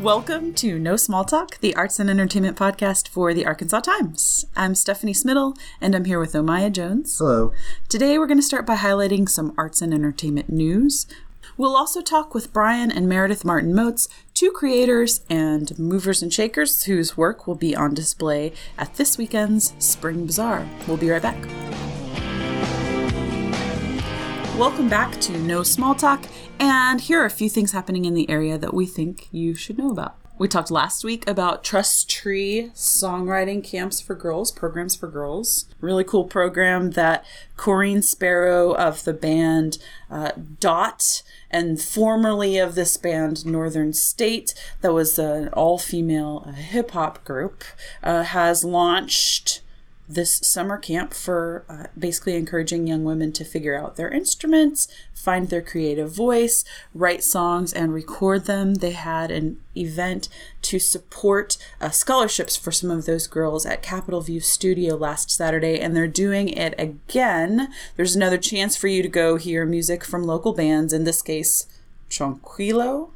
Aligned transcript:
Welcome 0.00 0.54
to 0.54 0.78
No 0.78 0.96
Small 0.96 1.26
Talk, 1.26 1.58
the 1.60 1.76
arts 1.76 2.00
and 2.00 2.08
entertainment 2.08 2.56
podcast 2.56 3.06
for 3.06 3.34
the 3.34 3.44
Arkansas 3.44 3.80
Times. 3.80 4.46
I'm 4.56 4.74
Stephanie 4.74 5.12
Smittle, 5.12 5.58
and 5.78 5.94
I'm 5.94 6.06
here 6.06 6.18
with 6.18 6.32
Omaya 6.32 6.72
Jones. 6.72 7.18
Hello. 7.18 7.52
Today, 7.90 8.18
we're 8.18 8.26
going 8.26 8.38
to 8.38 8.42
start 8.42 8.64
by 8.64 8.76
highlighting 8.76 9.28
some 9.28 9.52
arts 9.58 9.82
and 9.82 9.92
entertainment 9.92 10.48
news. 10.48 11.06
We'll 11.58 11.76
also 11.76 12.00
talk 12.00 12.32
with 12.32 12.50
Brian 12.50 12.90
and 12.90 13.10
Meredith 13.10 13.44
Martin 13.44 13.74
Moats, 13.74 14.08
two 14.32 14.50
creators 14.52 15.20
and 15.28 15.78
movers 15.78 16.22
and 16.22 16.32
shakers 16.32 16.84
whose 16.84 17.18
work 17.18 17.46
will 17.46 17.54
be 17.54 17.76
on 17.76 17.92
display 17.92 18.54
at 18.78 18.94
this 18.94 19.18
weekend's 19.18 19.74
Spring 19.78 20.24
Bazaar. 20.24 20.66
We'll 20.88 20.96
be 20.96 21.10
right 21.10 21.20
back. 21.20 21.99
Welcome 24.60 24.90
back 24.90 25.18
to 25.22 25.38
No 25.38 25.62
Small 25.62 25.94
Talk, 25.94 26.26
and 26.58 27.00
here 27.00 27.22
are 27.22 27.24
a 27.24 27.30
few 27.30 27.48
things 27.48 27.72
happening 27.72 28.04
in 28.04 28.12
the 28.12 28.28
area 28.28 28.58
that 28.58 28.74
we 28.74 28.84
think 28.84 29.26
you 29.32 29.54
should 29.54 29.78
know 29.78 29.90
about. 29.90 30.16
We 30.36 30.48
talked 30.48 30.70
last 30.70 31.02
week 31.02 31.26
about 31.26 31.64
Trust 31.64 32.10
Tree 32.10 32.70
songwriting 32.74 33.64
camps 33.64 34.02
for 34.02 34.14
girls, 34.14 34.52
programs 34.52 34.94
for 34.94 35.08
girls. 35.08 35.64
Really 35.80 36.04
cool 36.04 36.24
program 36.24 36.90
that 36.90 37.24
Correne 37.56 38.04
Spero 38.04 38.74
of 38.74 39.04
the 39.04 39.14
band 39.14 39.78
uh, 40.10 40.32
Dot 40.60 41.22
and 41.50 41.80
formerly 41.80 42.58
of 42.58 42.74
this 42.74 42.98
band 42.98 43.46
Northern 43.46 43.94
State, 43.94 44.52
that 44.82 44.92
was 44.92 45.18
an 45.18 45.48
all 45.54 45.78
female 45.78 46.44
uh, 46.46 46.52
hip 46.52 46.90
hop 46.90 47.24
group, 47.24 47.64
uh, 48.02 48.24
has 48.24 48.62
launched 48.62 49.62
this 50.14 50.40
summer 50.42 50.76
camp 50.76 51.14
for 51.14 51.64
uh, 51.68 51.84
basically 51.98 52.34
encouraging 52.36 52.86
young 52.86 53.04
women 53.04 53.32
to 53.32 53.44
figure 53.44 53.78
out 53.78 53.96
their 53.96 54.10
instruments, 54.10 54.88
find 55.14 55.48
their 55.48 55.62
creative 55.62 56.10
voice, 56.10 56.64
write 56.94 57.22
songs, 57.22 57.72
and 57.72 57.94
record 57.94 58.46
them. 58.46 58.74
They 58.74 58.90
had 58.90 59.30
an 59.30 59.60
event 59.76 60.28
to 60.62 60.78
support 60.78 61.56
uh, 61.80 61.90
scholarships 61.90 62.56
for 62.56 62.72
some 62.72 62.90
of 62.90 63.06
those 63.06 63.26
girls 63.26 63.64
at 63.64 63.82
Capitol 63.82 64.20
View 64.20 64.40
Studio 64.40 64.96
last 64.96 65.30
Saturday, 65.30 65.78
and 65.78 65.94
they're 65.94 66.08
doing 66.08 66.48
it 66.48 66.74
again. 66.76 67.68
There's 67.96 68.16
another 68.16 68.38
chance 68.38 68.76
for 68.76 68.88
you 68.88 69.02
to 69.02 69.08
go 69.08 69.36
hear 69.36 69.64
music 69.64 70.04
from 70.04 70.24
local 70.24 70.52
bands, 70.52 70.92
in 70.92 71.04
this 71.04 71.22
case, 71.22 71.66
Tranquilo, 72.08 73.10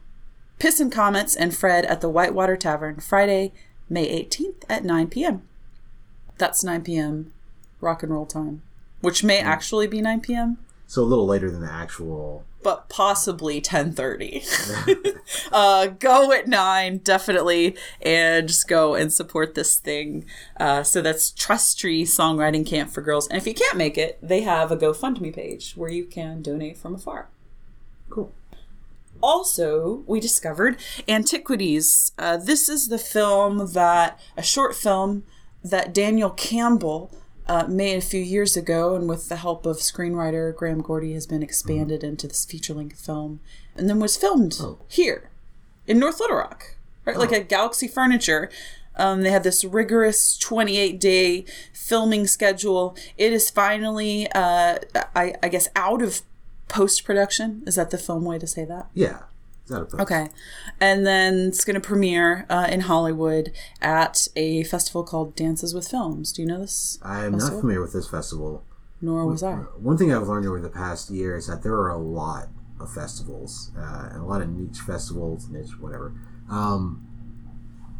Piss 0.60 0.78
and 0.78 0.92
Comets, 0.92 1.34
and 1.34 1.54
Fred 1.54 1.84
at 1.86 2.00
the 2.00 2.08
Whitewater 2.08 2.56
Tavern, 2.56 3.00
Friday, 3.00 3.52
May 3.88 4.24
18th 4.24 4.64
at 4.68 4.84
9 4.84 5.08
p.m. 5.08 5.42
That's 6.38 6.64
9 6.64 6.82
p.m. 6.82 7.32
rock 7.80 8.02
and 8.02 8.12
roll 8.12 8.26
time, 8.26 8.62
which 9.00 9.22
may 9.24 9.40
Hmm. 9.40 9.46
actually 9.48 9.86
be 9.86 10.00
9 10.00 10.20
p.m., 10.20 10.58
So 10.86 11.02
a 11.02 11.04
little 11.04 11.26
later 11.26 11.50
than 11.50 11.60
the 11.62 11.70
actual. 11.72 12.44
but 12.62 12.88
possibly 12.88 13.60
10:30. 13.60 14.42
uh, 15.52 15.86
go 15.98 16.32
at 16.32 16.48
nine, 16.48 16.98
definitely, 16.98 17.76
and 18.00 18.48
just 18.48 18.66
go 18.68 18.94
and 18.94 19.12
support 19.12 19.54
this 19.54 19.76
thing. 19.76 20.24
Uh, 20.58 20.82
so 20.82 21.02
that's 21.02 21.30
Trust 21.30 21.78
Tree 21.78 22.04
Songwriting 22.04 22.66
Camp 22.66 22.90
for 22.90 23.02
Girls. 23.02 23.26
And 23.28 23.36
if 23.36 23.46
you 23.46 23.54
can't 23.54 23.76
make 23.76 23.98
it, 23.98 24.18
they 24.22 24.40
have 24.42 24.70
a 24.72 24.76
GoFundMe 24.78 25.34
page 25.34 25.74
where 25.76 25.90
you 25.90 26.04
can 26.04 26.40
donate 26.42 26.78
from 26.78 26.94
afar. 26.94 27.28
Cool. 28.10 28.32
also 29.22 30.02
we 30.06 30.20
discovered 30.20 30.76
antiquities 31.08 32.12
uh, 32.18 32.36
this 32.36 32.68
is 32.68 32.88
the 32.88 32.98
film 32.98 33.72
that 33.72 34.18
a 34.36 34.42
short 34.42 34.74
film 34.74 35.24
that 35.64 35.92
daniel 35.92 36.30
campbell 36.30 37.10
uh, 37.46 37.66
made 37.68 37.96
a 37.96 38.00
few 38.00 38.20
years 38.20 38.56
ago 38.56 38.94
and 38.94 39.08
with 39.08 39.28
the 39.28 39.36
help 39.36 39.66
of 39.66 39.78
screenwriter 39.78 40.54
graham 40.54 40.80
gordy 40.80 41.12
has 41.12 41.26
been 41.26 41.42
expanded 41.42 42.04
into 42.04 42.28
this 42.28 42.44
feature-length 42.44 43.04
film 43.04 43.40
and 43.76 43.88
then 43.88 43.98
was 43.98 44.16
filmed 44.16 44.58
here 44.88 45.30
in 45.86 45.98
north 45.98 46.20
little 46.20 46.36
rock 46.36 46.74
right? 47.04 47.16
Like 47.16 47.32
at 47.32 47.48
galaxy 47.48 47.88
furniture. 47.88 48.50
Um, 48.96 49.22
they 49.22 49.30
had 49.30 49.42
this 49.42 49.64
rigorous 49.64 50.38
28 50.38 51.00
day 51.00 51.44
filming 51.72 52.26
schedule. 52.26 52.96
It 53.16 53.32
is 53.32 53.50
finally 53.50 54.28
uh, 54.34 54.78
I, 55.16 55.34
I 55.42 55.48
guess 55.48 55.68
out 55.74 56.00
of 56.00 56.22
post 56.68 57.04
production 57.04 57.62
is 57.66 57.74
that 57.74 57.90
the 57.90 57.98
film 57.98 58.24
way 58.24 58.38
to 58.38 58.46
say 58.46 58.64
that? 58.64 58.88
Yeah. 58.94 59.20
Is 59.64 59.70
that 59.70 59.82
a 59.82 59.84
post? 59.84 60.02
Okay. 60.02 60.28
And 60.80 61.06
then 61.06 61.48
it's 61.48 61.64
going 61.64 61.74
to 61.74 61.80
premiere 61.80 62.46
uh, 62.50 62.68
in 62.70 62.80
Hollywood 62.80 63.52
at 63.80 64.28
a 64.36 64.64
festival 64.64 65.04
called 65.04 65.34
Dances 65.34 65.74
with 65.74 65.88
Films. 65.88 66.32
Do 66.32 66.42
you 66.42 66.48
know 66.48 66.60
this? 66.60 66.98
I 67.02 67.24
am 67.24 67.32
not 67.38 67.50
familiar 67.50 67.80
with 67.80 67.92
this 67.92 68.08
festival. 68.08 68.64
Nor 69.00 69.26
was 69.26 69.42
I. 69.42 69.54
One 69.78 69.98
thing 69.98 70.12
I've 70.12 70.28
learned 70.28 70.46
over 70.46 70.60
the 70.60 70.70
past 70.70 71.10
year 71.10 71.36
is 71.36 71.46
that 71.46 71.62
there 71.62 71.74
are 71.74 71.90
a 71.90 71.98
lot 71.98 72.48
of 72.80 72.92
festivals, 72.92 73.70
uh, 73.76 74.08
and 74.12 74.20
a 74.20 74.24
lot 74.24 74.40
of 74.40 74.48
niche 74.48 74.78
festivals, 74.78 75.48
niche 75.48 75.78
whatever. 75.78 76.14
Um, 76.50 77.06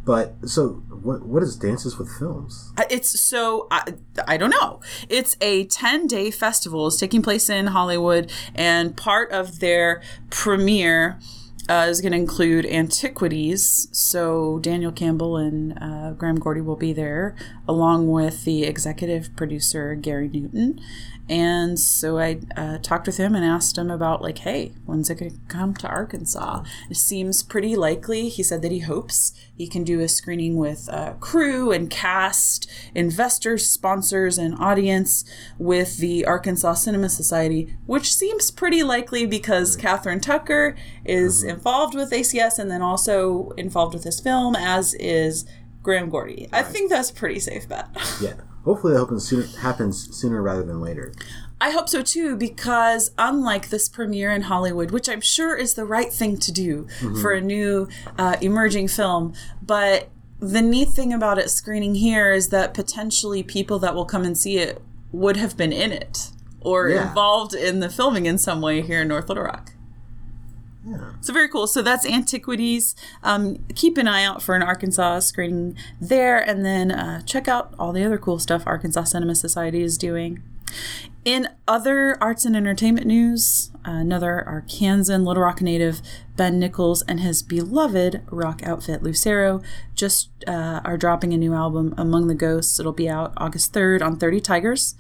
but 0.05 0.35
so, 0.49 0.83
what 1.03 1.27
what 1.27 1.43
is 1.43 1.57
Dances 1.57 1.99
with 1.99 2.11
Films? 2.19 2.73
It's 2.91 3.19
so, 3.19 3.67
I, 3.71 3.95
I 4.29 4.37
don't 4.37 4.51
know. 4.51 4.81
It's 5.09 5.37
a 5.41 5.65
10 5.65 6.07
day 6.07 6.31
festival. 6.31 6.87
It's 6.87 6.99
taking 6.99 7.23
place 7.23 7.49
in 7.49 7.69
Hollywood, 7.69 8.31
and 8.55 8.97
part 8.97 9.31
of 9.33 9.61
their 9.61 10.03
premiere. 10.31 11.19
Uh, 11.67 11.87
is 11.89 12.03
going 12.03 12.13
to 12.13 12.19
include 12.19 12.67
antiquities. 12.67 13.89
So 13.91 14.59
Daniel 14.59 14.93
Campbell 14.93 15.39
and 15.39 15.79
uh, 15.81 16.11
Graham 16.11 16.37
Gordy 16.39 16.61
will 16.61 16.77
be 16.77 16.93
there, 16.93 17.35
along 17.67 18.11
with 18.11 18.45
the 18.45 18.65
executive 18.65 19.35
producer 19.35 19.95
Gary 19.95 20.29
Newton. 20.29 20.79
And 21.29 21.79
so 21.81 22.19
I 22.19 22.41
uh, 22.57 22.79
talked 22.79 23.07
with 23.07 23.17
him 23.17 23.35
and 23.35 23.45
asked 23.45 23.79
him 23.79 23.91
about 23.91 24.21
like, 24.21 24.39
hey, 24.39 24.73
when's 24.85 25.09
it 25.09 25.19
going 25.19 25.31
to 25.31 25.39
come 25.49 25.75
to 25.75 25.89
Arkansas? 25.89 26.63
It 26.91 26.97
seems 26.97 27.43
pretty 27.43 27.77
likely. 27.77 28.29
He 28.29 28.43
said 28.43 28.61
that 28.63 28.73
he 28.73 28.81
hopes 28.81 29.33
he 29.57 29.67
can 29.67 29.85
do 29.85 30.01
a 30.01 30.09
screening 30.09 30.57
with 30.57 30.89
uh, 30.93 31.15
crew 31.15 31.73
and 31.73 31.89
cast, 31.89 32.71
investors, 32.95 33.67
sponsors, 33.67 34.37
and 34.37 34.55
audience 34.59 35.25
with 35.59 35.99
the 35.99 36.27
Arkansas 36.27 36.75
Cinema 36.75 37.09
Society, 37.09 37.75
which 37.87 38.15
seems 38.15 38.51
pretty 38.51 38.83
likely 38.83 39.25
because 39.25 39.77
Kathryn 39.77 40.21
Tucker 40.21 40.77
is 41.05 41.43
involved 41.43 41.95
with 41.95 42.11
ACS 42.11 42.59
and 42.59 42.71
then 42.71 42.83
also 42.83 43.51
involved 43.57 43.95
with 43.95 44.05
this 44.05 44.21
film, 44.21 44.55
as 44.57 44.95
is 44.95 45.47
Graham 45.83 46.11
Gordy. 46.11 46.49
I 46.53 46.63
think 46.63 46.91
that's 46.91 47.11
a 47.11 47.15
pretty 47.15 47.39
safe 47.41 47.69
bet. 47.69 47.89
Yeah. 48.21 48.35
Hopefully, 48.65 48.95
that 48.95 49.01
happens 49.01 49.29
sooner, 49.29 49.47
happens 49.61 50.17
sooner 50.17 50.41
rather 50.43 50.63
than 50.63 50.81
later. 50.81 51.13
I 51.61 51.71
hope 51.71 51.89
so 51.89 52.03
too, 52.03 52.37
because 52.37 53.11
unlike 53.17 53.69
this 53.71 53.89
premiere 53.89 54.33
in 54.33 54.43
Hollywood, 54.43 54.91
which 54.91 55.09
I'm 55.09 55.21
sure 55.21 55.55
is 55.57 55.75
the 55.75 55.85
right 55.85 56.13
thing 56.13 56.37
to 56.39 56.53
do 56.53 56.87
for 57.21 57.33
a 57.33 57.41
new 57.41 57.89
uh, 58.19 58.37
emerging 58.41 58.89
film, 58.89 59.35
but 59.63 60.09
the 60.41 60.61
neat 60.61 60.89
thing 60.89 61.13
about 61.13 61.39
it 61.39 61.49
screening 61.51 61.95
here 61.95 62.33
is 62.33 62.49
that 62.49 62.75
potentially 62.75 63.43
people 63.43 63.79
that 63.79 63.95
will 63.95 64.05
come 64.05 64.25
and 64.25 64.37
see 64.37 64.59
it 64.59 64.83
would 65.13 65.37
have 65.37 65.57
been 65.57 65.73
in 65.73 65.93
it 65.93 66.31
or 66.61 66.89
Yeah. 66.89 67.09
involved 67.09 67.55
in 67.55 67.81
the 67.81 67.89
filming 67.89 68.27
in 68.27 68.37
some 68.39 68.61
way 68.61 68.83
here 68.83 69.03
in 69.03 69.09
North 69.09 69.29
Little 69.29 69.45
Rock. 69.45 69.71
Yeah. 70.87 71.13
So 71.21 71.33
very 71.33 71.49
cool. 71.49 71.67
So 71.67 71.83
that's 71.83 72.05
Antiquities. 72.07 72.95
Um, 73.23 73.65
keep 73.75 73.97
an 73.97 74.07
eye 74.07 74.25
out 74.25 74.43
for 74.43 74.55
an 74.55 74.63
Arkansas 74.63 75.21
screening 75.21 75.77
there, 76.01 76.39
and 76.39 76.65
then 76.65 76.91
uh, 76.91 77.23
check 77.23 77.49
out 77.49 77.75
all 77.79 77.93
the 77.93 78.05
other 78.05 78.19
cool 78.19 78.39
stuff 78.39 78.63
Arkansas 78.67 79.05
Cinema 79.05 79.35
Society 79.35 79.83
is 79.83 79.97
doing. 79.97 80.43
In 81.25 81.49
other 81.67 82.19
arts 82.21 82.45
and 82.45 82.55
entertainment 82.55 83.07
news, 83.07 83.71
another 83.83 84.45
Arkansan 84.47 85.25
Little 85.25 85.43
Rock 85.43 85.63
native, 85.63 86.03
Ben 86.37 86.59
Nichols, 86.59 87.01
and 87.03 87.21
his 87.21 87.43
beloved 87.43 88.23
rock 88.31 88.63
outfit 88.63 89.03
Lucero 89.03 89.63
just 89.95 90.29
uh, 90.47 90.81
are 90.85 90.99
dropping 90.99 91.33
a 91.33 91.39
new 91.39 91.55
album, 91.55 91.95
Among 91.97 92.27
the 92.27 92.35
Ghosts. 92.35 92.79
It'll 92.79 92.93
be 92.93 93.09
out 93.09 93.33
August 93.39 93.73
3rd 93.73 94.03
on 94.03 94.19
30 94.19 94.41
Tigers. 94.41 94.97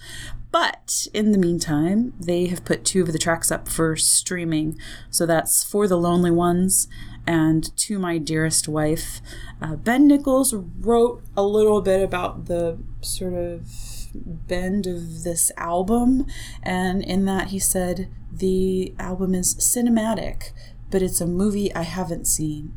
But 0.54 1.08
in 1.12 1.32
the 1.32 1.38
meantime, 1.38 2.14
they 2.16 2.46
have 2.46 2.64
put 2.64 2.84
two 2.84 3.02
of 3.02 3.12
the 3.12 3.18
tracks 3.18 3.50
up 3.50 3.68
for 3.68 3.96
streaming. 3.96 4.78
So 5.10 5.26
that's 5.26 5.64
For 5.64 5.88
the 5.88 5.98
Lonely 5.98 6.30
Ones 6.30 6.86
and 7.26 7.76
To 7.76 7.98
My 7.98 8.18
Dearest 8.18 8.68
Wife. 8.68 9.20
Uh, 9.60 9.74
ben 9.74 10.06
Nichols 10.06 10.54
wrote 10.54 11.24
a 11.36 11.42
little 11.42 11.80
bit 11.80 12.04
about 12.04 12.44
the 12.46 12.78
sort 13.00 13.34
of 13.34 13.68
bend 14.14 14.86
of 14.86 15.24
this 15.24 15.50
album, 15.56 16.24
and 16.62 17.02
in 17.02 17.24
that 17.24 17.48
he 17.48 17.58
said 17.58 18.08
the 18.32 18.94
album 18.96 19.34
is 19.34 19.56
cinematic, 19.56 20.52
but 20.88 21.02
it's 21.02 21.20
a 21.20 21.26
movie 21.26 21.74
I 21.74 21.82
haven't 21.82 22.28
seen. 22.28 22.72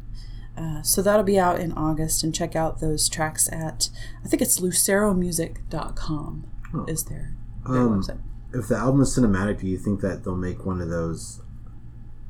Uh, 0.57 0.81
so 0.81 1.03
that'll 1.03 1.21
be 1.21 1.37
out 1.37 1.59
in 1.59 1.73
August, 1.73 2.23
and 2.23 2.33
check 2.33 2.55
out 2.55 2.79
those 2.79 3.07
tracks 3.07 3.47
at 3.51 3.91
I 4.25 4.27
think 4.27 4.41
it's 4.41 4.59
luceromusic.com 4.59 6.47
is 6.87 7.03
their, 7.05 7.36
their 7.69 7.81
Um, 7.81 8.01
website. 8.01 8.19
If 8.53 8.67
the 8.67 8.77
album 8.77 9.01
is 9.01 9.17
cinematic, 9.17 9.59
do 9.59 9.67
you 9.67 9.77
think 9.77 10.01
that 10.01 10.23
they'll 10.23 10.35
make 10.35 10.65
one 10.65 10.81
of 10.81 10.89
those 10.89 11.41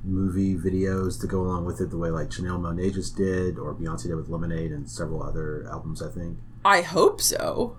movie 0.04 0.56
videos 0.56 1.20
to 1.22 1.28
go 1.28 1.42
along 1.42 1.66
with 1.66 1.82
it, 1.82 1.90
the 1.90 1.98
way 1.98 2.10
like 2.10 2.30
Janelle 2.30 2.60
Monáe 2.60 2.94
just 2.94 3.16
did, 3.16 3.58
or 3.60 3.74
Beyonce 3.76 4.04
did 4.04 4.16
with 4.16 4.30
Lemonade, 4.30 4.72
and 4.72 4.90
several 4.90 5.22
other 5.24 5.68
albums? 5.70 6.02
I 6.02 6.10
think. 6.10 6.38
I 6.66 6.82
hope 6.82 7.22
so. 7.22 7.78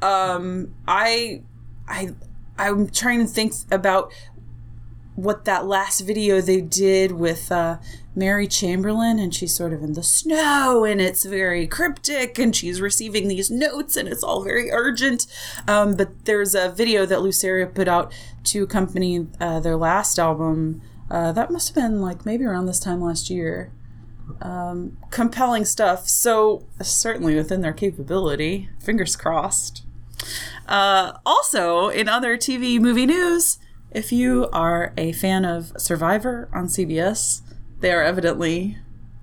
Um, 0.00 0.74
I, 0.86 1.42
I, 1.88 2.10
I'm 2.58 2.88
trying 2.88 3.20
to 3.20 3.26
think 3.26 3.52
about 3.70 4.12
what 5.14 5.44
that 5.46 5.66
last 5.66 6.02
video 6.02 6.40
they 6.40 6.60
did 6.60 7.12
with 7.12 7.50
uh, 7.50 7.78
Mary 8.18 8.48
Chamberlain, 8.48 9.18
and 9.18 9.34
she's 9.34 9.54
sort 9.54 9.72
of 9.72 9.82
in 9.82 9.92
the 9.92 10.02
snow, 10.02 10.84
and 10.84 11.00
it's 11.00 11.24
very 11.24 11.66
cryptic, 11.66 12.38
and 12.38 12.54
she's 12.54 12.80
receiving 12.80 13.28
these 13.28 13.50
notes, 13.50 13.96
and 13.96 14.08
it's 14.08 14.24
all 14.24 14.42
very 14.42 14.70
urgent. 14.70 15.26
Um, 15.68 15.96
but 15.96 16.24
there's 16.24 16.54
a 16.54 16.70
video 16.70 17.06
that 17.06 17.22
Lucero 17.22 17.66
put 17.66 17.86
out 17.88 18.12
to 18.44 18.64
accompany 18.64 19.26
uh, 19.40 19.60
their 19.60 19.76
last 19.76 20.18
album. 20.18 20.82
Uh, 21.10 21.32
that 21.32 21.50
must 21.50 21.68
have 21.68 21.74
been 21.74 22.00
like 22.00 22.26
maybe 22.26 22.44
around 22.44 22.66
this 22.66 22.80
time 22.80 23.00
last 23.00 23.30
year. 23.30 23.72
Um, 24.42 24.98
compelling 25.10 25.64
stuff. 25.64 26.08
So 26.08 26.66
certainly 26.82 27.34
within 27.34 27.62
their 27.62 27.72
capability. 27.72 28.68
Fingers 28.78 29.16
crossed. 29.16 29.84
Uh, 30.66 31.12
also, 31.24 31.88
in 31.88 32.08
other 32.08 32.36
TV 32.36 32.78
movie 32.78 33.06
news, 33.06 33.58
if 33.90 34.12
you 34.12 34.48
are 34.52 34.92
a 34.98 35.12
fan 35.12 35.44
of 35.46 35.72
Survivor 35.78 36.48
on 36.52 36.66
CBS, 36.66 37.40
they 37.80 37.92
are 37.92 38.02
evidently 38.02 38.78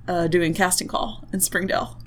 uh, 0.08 0.28
doing 0.28 0.54
casting 0.54 0.88
call 0.88 1.28
in 1.34 1.40
Springdale. 1.40 2.00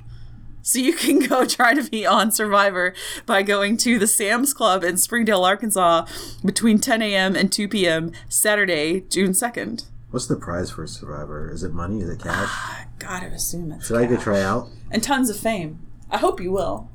So 0.62 0.78
you 0.78 0.94
can 0.94 1.20
go 1.20 1.44
try 1.46 1.74
to 1.74 1.82
be 1.88 2.06
on 2.06 2.30
Survivor 2.30 2.94
by 3.26 3.42
going 3.42 3.76
to 3.78 3.98
the 3.98 4.06
Sam's 4.06 4.52
Club 4.52 4.84
in 4.84 4.96
Springdale, 4.96 5.44
Arkansas 5.44 6.06
between 6.44 6.78
10 6.78 7.00
a.m. 7.02 7.34
and 7.36 7.50
2 7.50 7.68
p.m. 7.68 8.12
Saturday, 8.28 9.00
June 9.00 9.30
2nd. 9.32 9.86
What's 10.10 10.26
the 10.26 10.36
prize 10.36 10.70
for 10.70 10.86
Survivor? 10.86 11.50
Is 11.50 11.62
it 11.62 11.72
money? 11.72 12.00
Is 12.00 12.08
it 12.10 12.20
cash? 12.20 12.50
God, 12.98 13.22
I 13.22 13.26
assume 13.26 13.72
it's 13.72 13.86
Should 13.86 13.96
I 13.98 14.06
go 14.06 14.16
try 14.16 14.40
out? 14.42 14.68
and 14.90 15.02
tons 15.02 15.30
of 15.30 15.38
fame. 15.38 15.80
I 16.10 16.18
hope 16.18 16.40
you 16.40 16.50
will. 16.50 16.90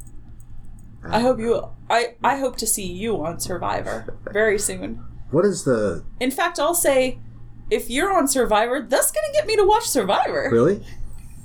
I 1.05 1.19
hope 1.19 1.37
you 1.39 1.47
will. 1.49 1.75
I, 1.89 2.15
I 2.23 2.37
hope 2.37 2.55
to 2.57 2.67
see 2.67 2.85
you 2.85 3.23
on 3.25 3.39
Survivor 3.39 4.15
very 4.31 4.57
soon. 4.57 5.03
What 5.31 5.45
is 5.45 5.63
the 5.63 6.03
In 6.19 6.31
fact, 6.31 6.59
I'll 6.59 6.73
say 6.75 7.19
if 7.73 7.89
you're 7.89 8.15
on 8.15 8.27
Survivor, 8.27 8.85
that's 8.87 9.11
going 9.11 9.25
to 9.25 9.33
get 9.33 9.47
me 9.47 9.55
to 9.55 9.65
watch 9.65 9.85
Survivor. 9.85 10.49
really? 10.51 10.83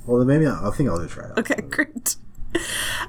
Well, 0.05 0.19
then 0.19 0.27
maybe 0.27 0.45
I'll, 0.45 0.67
I 0.67 0.71
think 0.75 0.89
I'll 0.89 0.97
go 0.97 1.07
try 1.07 1.25
it 1.25 1.31
out. 1.31 1.39
Okay, 1.39 1.61
great. 1.61 2.15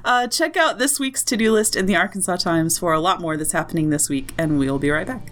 Uh, 0.03 0.27
check 0.27 0.57
out 0.57 0.77
this 0.79 0.99
week's 0.99 1.23
to 1.23 1.37
do 1.37 1.51
list 1.51 1.75
in 1.75 1.85
the 1.85 1.95
Arkansas 1.95 2.37
Times 2.37 2.77
for 2.77 2.93
a 2.93 2.99
lot 2.99 3.21
more 3.21 3.37
that's 3.37 3.51
happening 3.51 3.89
this 3.89 4.09
week, 4.09 4.33
and 4.37 4.57
we'll 4.59 4.79
be 4.79 4.89
right 4.89 5.07
back. 5.07 5.31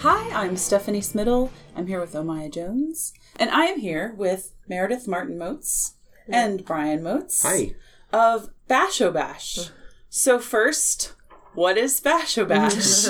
Hi, 0.00 0.30
I'm 0.42 0.56
Stephanie 0.56 1.00
Smittle. 1.00 1.50
I'm 1.74 1.86
here 1.86 2.00
with 2.00 2.12
Omaya 2.12 2.52
Jones, 2.52 3.12
and 3.36 3.50
I 3.50 3.64
am 3.64 3.80
here 3.80 4.14
with 4.16 4.52
Meredith 4.68 5.08
Martin 5.08 5.36
Moats 5.38 5.94
and 6.28 6.64
Brian 6.64 7.02
Moats 7.02 7.42
Hi. 7.42 7.74
of 8.12 8.50
Basho 8.70 9.12
Bash. 9.12 9.70
So 10.08 10.38
first, 10.38 11.14
what 11.58 11.76
is 11.76 12.00
Basho 12.00 12.46
Bash? 12.46 13.08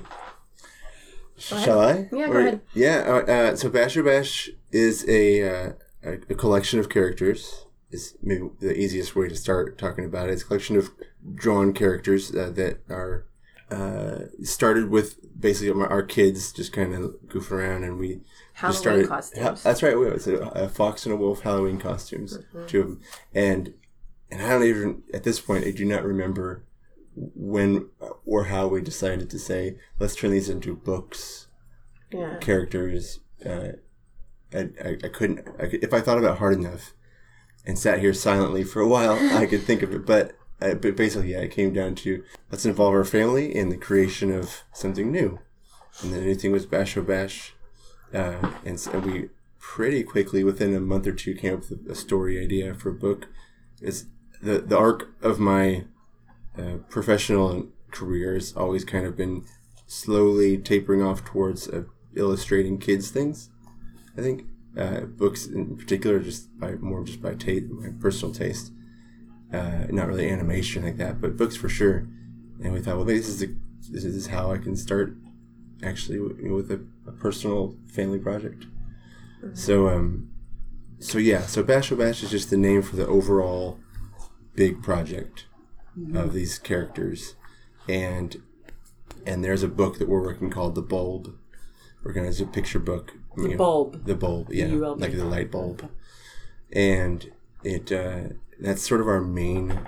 Shall 1.38 1.80
I? 1.80 2.08
Yeah, 2.12 2.26
go 2.28 2.32
Or- 2.32 2.38
ahead. 2.40 2.60
Yeah. 2.74 3.04
Uh, 3.06 3.30
uh, 3.32 3.56
so 3.56 3.68
Basho 3.70 4.04
Bash 4.04 4.48
is 4.72 5.04
a, 5.08 5.42
uh, 5.42 5.72
a 6.02 6.12
a 6.30 6.34
collection 6.34 6.78
of 6.80 6.88
characters. 6.88 7.66
Is 7.90 8.16
maybe 8.22 8.48
the 8.60 8.76
easiest 8.76 9.14
way 9.14 9.28
to 9.28 9.36
start 9.36 9.78
talking 9.78 10.04
about 10.04 10.28
it. 10.28 10.32
It's 10.32 10.42
a 10.42 10.46
collection 10.46 10.76
of 10.76 10.90
drawn 11.34 11.72
characters 11.72 12.34
uh, 12.34 12.50
that 12.54 12.80
are 12.88 13.26
uh, 13.70 14.18
started 14.42 14.90
with 14.90 15.18
basically 15.38 15.70
our 15.80 15.88
our 15.88 16.02
kids 16.02 16.52
just 16.52 16.72
kind 16.72 16.92
of 16.94 17.14
goofing 17.28 17.52
around, 17.52 17.84
and 17.84 17.98
we 17.98 18.20
Halloween 18.54 18.72
just 18.72 18.78
started. 18.82 19.08
costumes. 19.08 19.42
Ha- 19.62 19.68
that's 19.68 19.82
right. 19.84 19.96
We 19.98 20.08
it's 20.08 20.26
a, 20.26 20.36
a 20.38 20.68
fox 20.68 21.04
and 21.06 21.12
a 21.14 21.16
wolf 21.16 21.40
Halloween 21.42 21.78
costumes, 21.78 22.38
Mm-hmm. 22.38 22.66
two 22.66 22.80
of 22.80 22.86
them, 22.88 23.00
and 23.34 23.74
and 24.32 24.42
I 24.42 24.48
don't 24.48 24.64
even 24.64 25.02
at 25.14 25.22
this 25.22 25.38
point 25.40 25.64
I 25.64 25.70
do 25.70 25.84
not 25.84 26.02
remember 26.02 26.64
when 27.16 27.88
or 28.24 28.44
how 28.44 28.68
we 28.68 28.80
decided 28.80 29.30
to 29.30 29.38
say 29.38 29.76
let's 29.98 30.14
turn 30.14 30.30
these 30.30 30.48
into 30.48 30.76
books. 30.76 31.46
Yeah. 32.12 32.36
characters 32.36 33.18
uh, 33.44 33.72
I, 34.54 34.68
I, 34.82 34.96
I 35.02 35.08
couldn't 35.08 35.40
I 35.58 35.66
could, 35.66 35.82
if 35.82 35.92
i 35.92 36.00
thought 36.00 36.18
about 36.18 36.34
it 36.34 36.38
hard 36.38 36.54
enough 36.54 36.94
and 37.66 37.76
sat 37.76 37.98
here 37.98 38.12
silently 38.14 38.62
for 38.62 38.80
a 38.80 38.86
while 38.86 39.14
i 39.36 39.44
could 39.44 39.64
think 39.64 39.82
of 39.82 39.92
it. 39.92 40.06
But 40.06 40.36
uh, 40.60 40.74
but 40.74 40.96
basically 40.96 41.32
yeah 41.32 41.40
it 41.40 41.50
came 41.50 41.72
down 41.72 41.96
to 41.96 42.22
let's 42.50 42.64
involve 42.64 42.94
our 42.94 43.04
family 43.04 43.54
in 43.54 43.70
the 43.70 43.76
creation 43.76 44.30
of 44.30 44.62
something 44.72 45.10
new. 45.10 45.40
And 46.02 46.12
the 46.12 46.20
new 46.20 46.34
thing 46.34 46.52
was 46.52 46.66
bash 46.66 46.96
o 46.96 47.02
bash. 47.02 47.54
Uh, 48.12 48.52
and, 48.64 48.78
so 48.78 48.98
we 48.98 49.28
pretty 49.58 50.02
quickly 50.04 50.44
within 50.44 50.74
a 50.74 50.80
month 50.80 51.06
or 51.06 51.12
two 51.12 51.34
came 51.34 51.54
up 51.54 51.70
with 51.70 51.90
a 51.90 51.94
story 51.94 52.42
idea 52.42 52.74
for 52.74 52.90
a 52.90 52.94
book. 52.94 53.26
Is 53.80 54.06
the 54.42 54.58
the 54.58 54.78
arc 54.78 55.08
of 55.22 55.38
my 55.38 55.84
uh, 56.58 56.78
professional 56.88 57.68
career 57.90 58.34
has 58.34 58.56
always 58.56 58.84
kind 58.84 59.06
of 59.06 59.16
been 59.16 59.44
slowly 59.86 60.58
tapering 60.58 61.02
off 61.02 61.24
towards 61.24 61.68
uh, 61.68 61.84
illustrating 62.14 62.78
kids 62.78 63.10
things. 63.10 63.50
I 64.16 64.22
think 64.22 64.46
uh, 64.76 65.00
books 65.00 65.46
in 65.46 65.76
particular, 65.76 66.18
just 66.18 66.58
by 66.58 66.72
more 66.72 67.04
just 67.04 67.22
by 67.22 67.34
taste, 67.34 67.66
my 67.68 67.90
personal 68.00 68.34
taste, 68.34 68.72
uh, 69.52 69.86
not 69.90 70.08
really 70.08 70.28
animation 70.28 70.84
like 70.84 70.96
that, 70.96 71.20
but 71.20 71.36
books 71.36 71.56
for 71.56 71.68
sure. 71.68 72.06
And 72.62 72.72
we 72.72 72.80
thought, 72.80 72.96
well, 72.96 73.04
maybe 73.04 73.18
this 73.18 73.28
is 73.28 73.40
the, 73.40 73.54
this 73.90 74.04
is 74.04 74.28
how 74.28 74.50
I 74.50 74.58
can 74.58 74.76
start 74.76 75.14
actually 75.82 76.18
with 76.18 76.70
a, 76.70 76.80
a 77.06 77.12
personal 77.12 77.76
family 77.86 78.18
project. 78.18 78.66
So 79.52 79.88
um, 79.88 80.30
so 80.98 81.18
yeah, 81.18 81.42
so 81.42 81.62
Bash 81.62 81.92
O 81.92 81.96
Bash 81.96 82.22
is 82.22 82.30
just 82.30 82.50
the 82.50 82.56
name 82.56 82.82
for 82.82 82.96
the 82.96 83.06
overall 83.06 83.78
big 84.54 84.82
project 84.82 85.44
of 86.14 86.32
these 86.32 86.58
characters, 86.58 87.34
and 87.88 88.42
and 89.26 89.44
there's 89.44 89.62
a 89.62 89.68
book 89.68 89.98
that 89.98 90.08
we're 90.08 90.22
working 90.22 90.50
called 90.50 90.74
the 90.74 90.82
Bulb. 90.82 91.34
We're 92.02 92.12
gonna 92.12 92.32
do 92.32 92.44
a 92.44 92.46
picture 92.46 92.78
book. 92.78 93.14
The 93.36 93.56
bulb. 93.56 94.04
The 94.04 94.14
bulb, 94.14 94.50
yeah, 94.50 94.66
B-U-L-B. 94.66 95.00
like 95.00 95.16
the 95.16 95.24
light 95.24 95.50
bulb, 95.50 95.90
and 96.72 97.30
it 97.62 97.92
uh, 97.92 98.34
that's 98.60 98.86
sort 98.86 99.00
of 99.00 99.08
our 99.08 99.20
main 99.20 99.86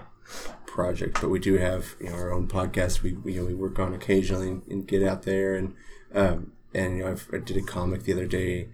project. 0.66 1.20
But 1.20 1.30
we 1.30 1.38
do 1.38 1.58
have 1.58 1.96
you 2.00 2.10
know 2.10 2.16
our 2.16 2.32
own 2.32 2.48
podcast. 2.48 3.02
We 3.02 3.14
we, 3.14 3.34
you 3.34 3.40
know, 3.40 3.46
we 3.46 3.54
work 3.54 3.78
on 3.78 3.94
occasionally 3.94 4.48
and, 4.48 4.62
and 4.68 4.86
get 4.86 5.02
out 5.02 5.22
there 5.22 5.54
and 5.54 5.74
um, 6.14 6.52
and 6.74 6.98
you 6.98 7.04
know 7.04 7.12
I've, 7.12 7.28
I 7.32 7.38
did 7.38 7.56
a 7.56 7.62
comic 7.62 8.04
the 8.04 8.12
other 8.12 8.26
day. 8.26 8.68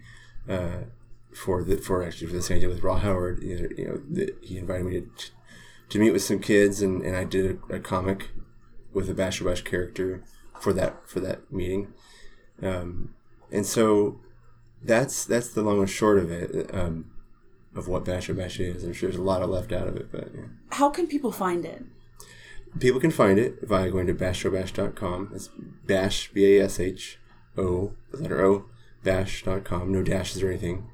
Uh, 0.47 0.83
for 1.33 1.63
the 1.63 1.77
for 1.77 2.01
actually 2.03 2.27
for 2.27 2.33
the 2.33 2.41
same 2.41 2.61
day 2.61 2.67
with 2.67 2.81
Raw 2.81 2.97
Howard, 2.97 3.43
you 3.43 3.59
know, 3.59 3.69
you 3.77 3.87
know 3.87 4.01
the, 4.09 4.33
he 4.41 4.57
invited 4.57 4.85
me 4.85 5.01
to 5.01 5.09
to 5.95 6.01
meet 6.01 6.11
with 6.11 6.23
some 6.23 6.39
kids, 6.39 6.81
and, 6.81 7.01
and 7.01 7.15
I 7.15 7.23
did 7.23 7.59
a, 7.69 7.75
a 7.75 7.79
comic 7.79 8.29
with 8.93 9.09
a 9.09 9.13
Bash 9.13 9.41
Bash 9.41 9.61
character 9.61 10.23
for 10.59 10.73
that 10.73 11.07
for 11.09 11.19
that 11.19 11.51
meeting, 11.51 11.93
um, 12.61 13.13
and 13.51 13.65
so 13.65 14.19
that's 14.83 15.25
that's 15.25 15.49
the 15.49 15.63
long 15.63 15.79
and 15.79 15.89
short 15.89 16.19
of 16.19 16.31
it 16.31 16.73
um, 16.73 17.11
of 17.75 17.87
what 17.87 18.05
Bash 18.05 18.27
Bash 18.29 18.59
is. 18.59 18.83
I'm 18.83 18.93
sure 18.93 19.09
there's 19.09 19.19
a 19.19 19.23
lot 19.23 19.41
of 19.41 19.49
left 19.49 19.71
out 19.71 19.87
of 19.87 19.97
it, 19.97 20.11
but 20.11 20.29
yeah. 20.33 20.45
How 20.71 20.89
can 20.89 21.07
people 21.07 21.31
find 21.31 21.65
it? 21.65 21.83
people 22.79 22.99
can 22.99 23.11
find 23.11 23.39
it 23.39 23.59
via 23.63 23.89
going 23.89 24.07
to 24.07 24.13
bashobash.com. 24.13 25.29
That's 25.31 25.49
bash 25.85 26.31
b 26.33 26.57
a 26.57 26.63
s 26.63 26.79
h 26.79 27.19
o 27.57 27.93
the 28.11 28.17
letter 28.17 28.45
o 28.45 28.65
bash.com. 29.03 29.91
No 29.91 30.03
dashes 30.03 30.41
or 30.41 30.49
anything. 30.49 30.89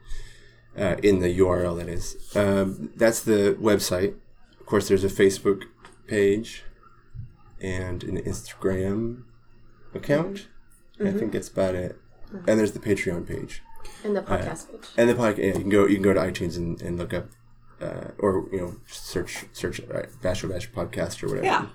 Uh, 0.77 0.95
in 1.03 1.19
the 1.19 1.37
URL, 1.37 1.77
that 1.77 1.89
is. 1.89 2.15
Um, 2.33 2.91
that's 2.95 3.21
the 3.21 3.57
website. 3.59 4.15
Of 4.71 4.73
course, 4.73 4.87
there's 4.87 5.03
a 5.03 5.09
Facebook 5.09 5.63
page 6.07 6.63
and 7.59 8.05
an 8.05 8.21
Instagram 8.21 9.23
account. 9.93 10.47
I 10.97 11.11
think 11.11 11.33
that's 11.33 11.49
about 11.49 11.75
it. 11.75 11.97
And 12.47 12.57
there's 12.57 12.71
the 12.71 12.79
Patreon 12.79 13.27
page. 13.27 13.63
And 14.05 14.15
the 14.15 14.21
podcast 14.21 14.71
page. 14.71 14.87
And 14.95 15.09
the 15.09 15.13
podcast, 15.13 15.39
yeah, 15.39 15.45
you 15.47 15.59
can 15.59 15.67
go 15.67 15.87
you 15.87 15.95
can 15.95 16.03
go 16.03 16.13
to 16.13 16.21
iTunes 16.21 16.55
and, 16.55 16.81
and 16.81 16.97
look 16.97 17.13
up, 17.13 17.31
uh, 17.81 18.11
or 18.17 18.47
you 18.53 18.61
know, 18.61 18.77
search 18.87 19.43
search 19.51 19.81
uh, 19.81 20.03
Basho 20.23 20.49
Bash 20.49 20.71
podcast 20.71 21.21
or 21.21 21.27
whatever. 21.27 21.45
Yeah. 21.45 21.67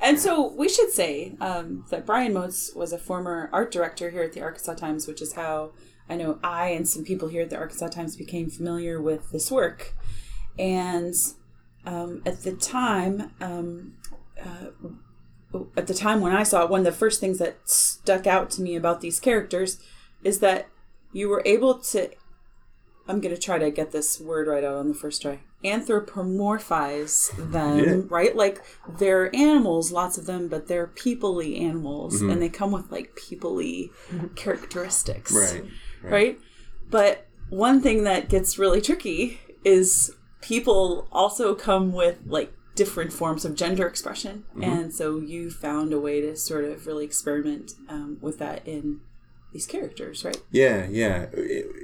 And 0.00 0.20
so 0.20 0.52
we 0.52 0.68
should 0.68 0.90
say 0.90 1.34
um, 1.40 1.84
that 1.90 2.06
Brian 2.06 2.32
Moats 2.32 2.72
was 2.72 2.92
a 2.92 2.98
former 2.98 3.50
art 3.52 3.72
director 3.72 4.10
here 4.10 4.22
at 4.22 4.32
the 4.32 4.42
Arkansas 4.42 4.74
Times, 4.74 5.08
which 5.08 5.20
is 5.20 5.32
how 5.32 5.72
I 6.08 6.14
know 6.14 6.38
I 6.44 6.68
and 6.68 6.88
some 6.88 7.02
people 7.02 7.26
here 7.26 7.42
at 7.42 7.50
the 7.50 7.56
Arkansas 7.56 7.88
Times 7.88 8.14
became 8.14 8.48
familiar 8.48 9.02
with 9.02 9.32
this 9.32 9.50
work. 9.50 9.96
And 10.56 11.16
um, 11.86 12.22
at 12.26 12.42
the 12.42 12.52
time, 12.52 13.30
um, 13.40 13.94
uh, 14.42 15.58
at 15.76 15.86
the 15.86 15.94
time 15.94 16.20
when 16.20 16.32
I 16.34 16.42
saw 16.42 16.64
it, 16.64 16.70
one 16.70 16.80
of 16.80 16.86
the 16.86 16.92
first 16.92 17.20
things 17.20 17.38
that 17.38 17.68
stuck 17.68 18.26
out 18.26 18.50
to 18.52 18.62
me 18.62 18.74
about 18.76 19.00
these 19.00 19.20
characters 19.20 19.78
is 20.22 20.40
that 20.40 20.68
you 21.12 21.28
were 21.28 21.42
able 21.44 21.78
to. 21.78 22.10
I'm 23.06 23.20
going 23.20 23.34
to 23.34 23.40
try 23.40 23.58
to 23.58 23.70
get 23.70 23.92
this 23.92 24.18
word 24.18 24.48
right 24.48 24.64
out 24.64 24.76
on 24.76 24.88
the 24.88 24.94
first 24.94 25.20
try. 25.20 25.40
Anthropomorphize 25.62 27.30
them, 27.52 27.78
Yeah. 27.78 28.00
right? 28.08 28.34
Like 28.34 28.62
they're 28.98 29.34
animals, 29.34 29.92
lots 29.92 30.18
of 30.18 30.26
them, 30.26 30.48
but 30.48 30.68
they're 30.68 30.86
people-y 30.86 31.44
animals, 31.44 32.20
and 32.20 32.40
they 32.40 32.48
come 32.48 32.72
with 32.72 32.90
like 32.90 33.14
people-y 33.16 33.88
characteristics 34.36 35.32
Right. 35.32 35.64
right? 36.02 36.38
But 36.90 37.26
one 37.50 37.80
thing 37.80 38.04
that 38.04 38.28
gets 38.28 38.58
really 38.58 38.80
tricky 38.80 39.38
is 39.64 40.12
people 40.44 41.08
also 41.10 41.54
come 41.54 41.92
with 41.92 42.18
like 42.26 42.52
different 42.74 43.12
forms 43.12 43.44
of 43.44 43.54
gender 43.54 43.86
expression, 43.86 44.44
and 44.60 44.92
so 44.92 45.18
you 45.18 45.50
found 45.50 45.92
a 45.92 45.98
way 45.98 46.20
to 46.20 46.36
sort 46.36 46.64
of 46.64 46.86
really 46.86 47.04
experiment 47.04 47.72
um, 47.88 48.18
with 48.20 48.38
that 48.38 48.66
in 48.66 49.00
these 49.52 49.66
characters, 49.66 50.24
right? 50.24 50.42
Yeah, 50.50 50.86
yeah. 50.90 51.26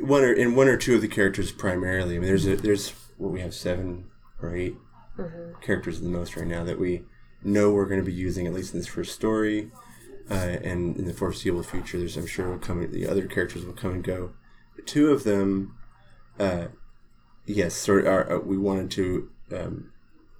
One 0.01 0.23
or 0.23 0.33
in 0.33 0.55
one 0.55 0.69
or 0.69 0.77
two 0.77 0.97
of 0.97 1.01
the 1.01 1.09
characters 1.09 1.53
primarily. 1.53 2.17
I 2.17 2.19
mean, 2.19 2.29
there's 2.29 2.47
a, 2.47 2.57
there's 2.57 2.91
what 3.17 3.33
we 3.33 3.41
have 3.41 3.55
seven 3.55 4.11
or 4.43 4.55
8 4.55 4.75
characters 5.61 5.99
at 5.99 6.03
the 6.03 6.09
most 6.09 6.35
right 6.37 6.47
now 6.47 6.65
that 6.65 6.81
we 6.81 7.05
know 7.43 7.71
we're 7.73 7.87
going 7.87 8.01
to 8.01 8.07
be 8.07 8.13
using 8.13 8.47
at 8.47 8.53
least 8.53 8.75
in 8.75 8.81
this 8.81 8.87
first 8.89 9.15
story, 9.15 9.71
uh, 10.31 10.35
and 10.35 10.97
in 10.97 11.07
the 11.07 11.15
foreseeable 11.15 11.63
future. 11.63 11.99
There's 11.99 12.17
I'm 12.17 12.27
sure 12.27 12.51
will 12.51 12.59
come 12.59 12.91
the 12.91 13.07
other 13.07 13.27
characters 13.27 13.65
will 13.65 13.73
come 13.73 13.93
and 13.93 14.05
go. 14.05 14.33
But 14.77 14.87
Two 14.87 15.13
of 15.13 15.25
them, 15.25 15.77
uh, 16.39 16.67
yes, 17.55 17.75
sort 17.75 18.07
of 18.07 18.31
uh, 18.31 18.41
we 18.41 18.59
wanted 18.59 18.91
to 18.93 19.31
um, 19.53 19.93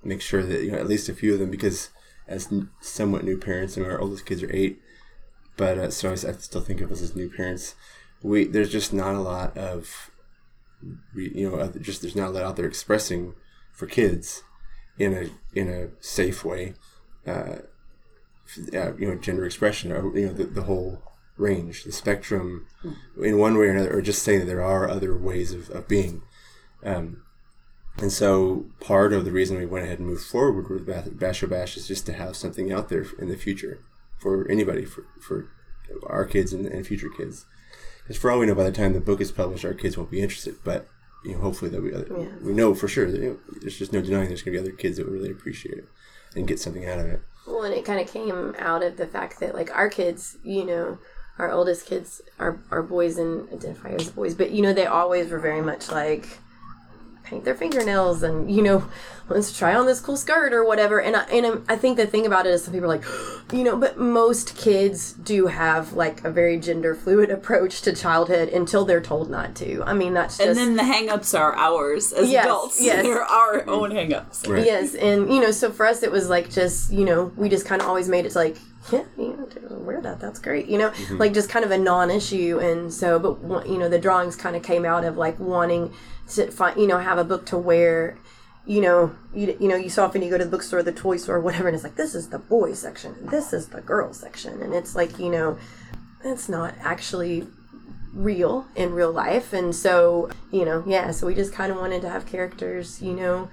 make 0.03 0.21
sure 0.21 0.43
that 0.43 0.63
you 0.63 0.73
know 0.73 0.79
at 0.79 0.89
least 0.89 1.09
a 1.09 1.15
few 1.15 1.35
of 1.35 1.41
them 1.41 1.51
because 1.51 1.91
as 2.27 2.53
n- 2.53 2.71
somewhat 2.81 3.25
new 3.25 3.37
parents, 3.37 3.77
I 3.77 3.83
and 3.83 3.91
our 3.91 4.01
oldest 4.01 4.27
kids 4.27 4.43
are 4.43 4.55
eight 4.55 4.81
but 5.61 5.77
uh, 5.77 5.91
so 5.91 6.11
I 6.11 6.15
still 6.15 6.63
think 6.63 6.81
of 6.81 6.91
us 6.91 7.03
as 7.03 7.15
new 7.15 7.29
parents. 7.29 7.75
We 8.23 8.47
there's 8.47 8.73
just 8.73 8.95
not 8.95 9.15
a 9.15 9.21
lot 9.21 9.59
of, 9.59 10.11
you 11.15 11.51
know, 11.51 11.71
just 11.79 12.01
there's 12.01 12.17
not 12.17 12.29
a 12.29 12.31
lot 12.31 12.45
out 12.45 12.57
there 12.57 12.65
expressing 12.65 13.35
for 13.71 13.87
kids 13.87 14.43
in 14.99 15.13
a 15.13 15.29
in 15.55 15.69
a 15.69 15.89
safe 16.03 16.47
way, 16.47 16.73
uh, 17.27 17.57
uh, 18.73 18.97
you 18.97 19.07
know, 19.07 19.17
gender 19.17 19.45
expression 19.45 19.93
or 19.93 20.17
you 20.17 20.29
know 20.29 20.33
the, 20.33 20.45
the 20.45 20.63
whole 20.63 21.03
range, 21.37 21.85
the 21.85 21.93
spectrum, 21.93 22.67
in 23.23 23.37
one 23.37 23.59
way 23.59 23.67
or 23.67 23.73
another, 23.73 23.99
or 23.99 24.01
just 24.01 24.23
saying 24.23 24.41
that 24.41 24.47
there 24.47 24.65
are 24.65 24.89
other 24.89 25.15
ways 25.15 25.53
of, 25.53 25.69
of 25.69 25.87
being. 25.87 26.23
Um, 26.85 27.23
and 27.99 28.13
so 28.13 28.67
part 28.81 29.13
of 29.13 29.25
the 29.25 29.33
reason 29.33 29.59
we 29.59 29.67
went 29.67 29.85
ahead 29.85 29.99
and 29.99 30.09
moved 30.09 30.25
forward 30.25 30.69
with 30.71 30.87
Basho 30.87 31.49
Bash 31.49 31.77
is 31.77 31.87
just 31.89 32.07
to 32.07 32.13
have 32.13 32.37
something 32.37 32.73
out 32.73 32.89
there 32.89 33.05
in 33.19 33.29
the 33.29 33.37
future 33.37 33.81
for 34.19 34.49
anybody, 34.51 34.85
for, 34.85 35.05
for 35.21 35.49
our 36.07 36.25
kids 36.25 36.53
and, 36.53 36.67
and 36.67 36.87
future 36.87 37.11
kids. 37.15 37.47
Because 38.03 38.17
for 38.17 38.31
all 38.31 38.39
we 38.39 38.47
know, 38.47 38.55
by 38.55 38.65
the 38.65 38.73
time 38.73 38.93
the 38.93 39.01
book 39.01 39.21
is 39.21 39.33
published, 39.33 39.65
our 39.65 39.75
kids 39.75 39.97
won't 39.97 40.11
be 40.11 40.21
interested. 40.23 40.57
But 40.65 40.89
you 41.25 41.33
know, 41.33 41.41
hopefully 41.41 41.71
that 41.71 41.83
we 41.83 41.93
Yeah. 41.93 42.31
we 42.43 42.53
know 42.55 42.75
for 42.75 42.89
sure 42.89 43.11
that 43.11 43.21
you 43.21 43.29
know, 43.31 43.39
there's 43.61 43.79
just 43.79 43.93
no 43.93 44.01
denying 44.01 44.29
there's 44.29 44.43
going 44.43 44.57
to 44.57 44.63
be 44.63 44.69
other 44.69 44.77
kids 44.77 44.97
that 44.97 45.07
will 45.07 45.13
really 45.13 45.31
appreciate 45.31 45.77
it 45.79 45.89
and 46.35 46.49
get 46.49 46.59
something 46.59 46.87
out 46.87 46.99
of 46.99 47.07
it. 47.07 47.21
Well, 47.47 47.65
and 47.65 47.75
it 47.75 47.85
kind 47.85 48.01
of 48.01 48.11
came 48.11 48.55
out 48.59 48.83
of 48.83 48.97
the 48.97 49.07
fact 49.07 49.41
that 49.41 49.55
like 49.55 49.75
our 49.77 49.89
kids, 49.91 50.39
you 50.43 50.65
know, 50.65 50.99
our 51.39 51.51
oldest 51.51 51.87
kids 51.87 52.23
are 52.39 52.59
are 52.71 52.83
boys 52.83 53.19
and 53.19 53.49
identify 53.53 53.91
as 53.91 54.11
boys, 54.11 54.35
but 54.35 54.51
you 54.53 54.63
know 54.63 54.73
they 54.73 54.87
always 54.87 55.31
were 55.31 55.39
very 55.41 55.61
much 55.61 55.91
like 55.91 56.39
paint 57.31 57.45
their 57.45 57.55
fingernails 57.55 58.23
and 58.23 58.51
you 58.51 58.61
know 58.61 58.85
let's 59.29 59.57
try 59.57 59.75
on 59.75 59.87
this 59.87 60.01
cool 60.01 60.17
skirt 60.17 60.53
or 60.53 60.65
whatever 60.65 61.01
and 61.01 61.17
I, 61.17 61.23
and 61.25 61.47
I'm- 61.47 61.79
think 61.79 61.97
the 61.97 62.07
thing 62.07 62.27
about 62.27 62.47
it 62.47 62.51
is 62.51 62.65
some 62.65 62.75
people 62.75 62.91
are 62.91 62.97
like 62.97 63.05
you 63.53 63.65
know 63.65 63.77
but 63.77 63.99
most 63.99 64.57
kids 64.57 65.13
do 65.13 65.47
have 65.47 65.93
like 65.93 66.25
a 66.25 66.31
very 66.31 66.59
gender 66.59 66.95
fluid 66.95 67.31
approach 67.39 67.83
to 67.83 67.95
childhood 67.95 68.49
until 68.49 68.85
they're 68.85 69.01
told 69.01 69.31
not 69.31 69.55
to 69.57 69.83
I 69.85 69.95
mean 69.95 70.13
that's 70.15 70.37
just 70.37 70.59
And 70.59 70.59
then 70.59 70.77
the 70.77 70.83
hangups 70.83 71.39
are 71.39 71.55
ours 71.57 72.13
as 72.13 72.31
Yes, 72.31 72.45
adults. 72.45 72.81
yes. 72.83 73.03
They're 73.03 73.23
our 73.23 73.69
own 73.69 73.91
hangups. 73.91 74.49
Right. 74.49 74.65
Yes, 74.65 74.95
and 74.95 75.33
you 75.33 75.41
know, 75.41 75.51
so 75.51 75.71
for 75.71 75.87
us, 75.87 76.03
it 76.03 76.11
was 76.11 76.29
like 76.29 76.51
just 76.51 76.93
you 76.93 77.05
know, 77.05 77.33
we 77.37 77.49
just 77.49 77.67
kind 77.67 77.81
of 77.81 77.89
always 77.89 78.09
made 78.09 78.27
it 78.27 78.35
like, 78.35 78.57
yeah, 78.93 79.05
you 79.17 79.37
know, 79.37 79.77
wear 79.79 80.01
that, 80.01 80.21
that's 80.21 80.39
great, 80.39 80.67
you 80.67 80.79
know, 80.79 80.91
mm-hmm. 80.91 81.17
like 81.19 81.33
just 81.33 81.49
kind 81.49 81.65
of 81.65 81.71
a 81.71 81.79
non-issue, 81.79 82.59
and 82.59 82.93
so, 82.93 83.19
but 83.19 83.69
you 83.69 83.79
know, 83.79 83.89
the 83.89 83.99
drawings 83.99 84.37
kind 84.37 84.57
of 84.57 84.63
came 84.63 84.85
out 84.85 85.05
of 85.05 85.17
like 85.17 85.39
wanting 85.39 85.93
to 86.35 86.51
find, 86.51 86.81
you 86.81 86.87
know, 86.87 86.99
have 86.99 87.19
a 87.19 87.25
book 87.25 87.47
to 87.47 87.59
wear. 87.59 88.19
You 88.67 88.83
know, 88.83 89.17
you, 89.35 89.57
you 89.59 89.69
know, 89.69 89.77
you 89.77 89.89
so 89.89 90.05
often 90.05 90.23
you 90.23 90.31
go 90.31 90.39
to 90.39 90.45
the 90.45 90.51
bookstore, 90.51 90.83
the 90.83 90.93
toy 90.93 91.17
store, 91.17 91.41
whatever, 91.41 91.69
and 91.69 91.75
it's 91.75 91.83
like 91.83 91.97
this 91.97 92.15
is 92.15 92.29
the 92.29 92.39
boy 92.39 92.75
section, 92.75 93.15
and 93.19 93.31
this 93.31 93.53
is 93.53 93.69
the 93.69 93.81
girl 93.81 94.13
section, 94.13 94.63
and 94.63 94.75
it's 94.75 94.95
like 94.95 95.19
you 95.19 95.31
know, 95.31 95.59
it's 96.23 96.49
not 96.49 96.75
actually 96.81 97.47
real 98.13 98.67
in 98.77 98.93
real 98.93 99.13
life, 99.13 99.53
and 99.53 99.75
so 99.75 100.31
you 100.53 100.65
know, 100.65 100.85
yeah, 100.87 101.11
so 101.11 101.27
we 101.27 101.35
just 101.35 101.53
kind 101.53 101.73
of 101.73 101.79
wanted 101.79 102.03
to 102.03 102.11
have 102.11 102.27
characters, 102.27 103.01
you 103.01 103.15
know, 103.15 103.49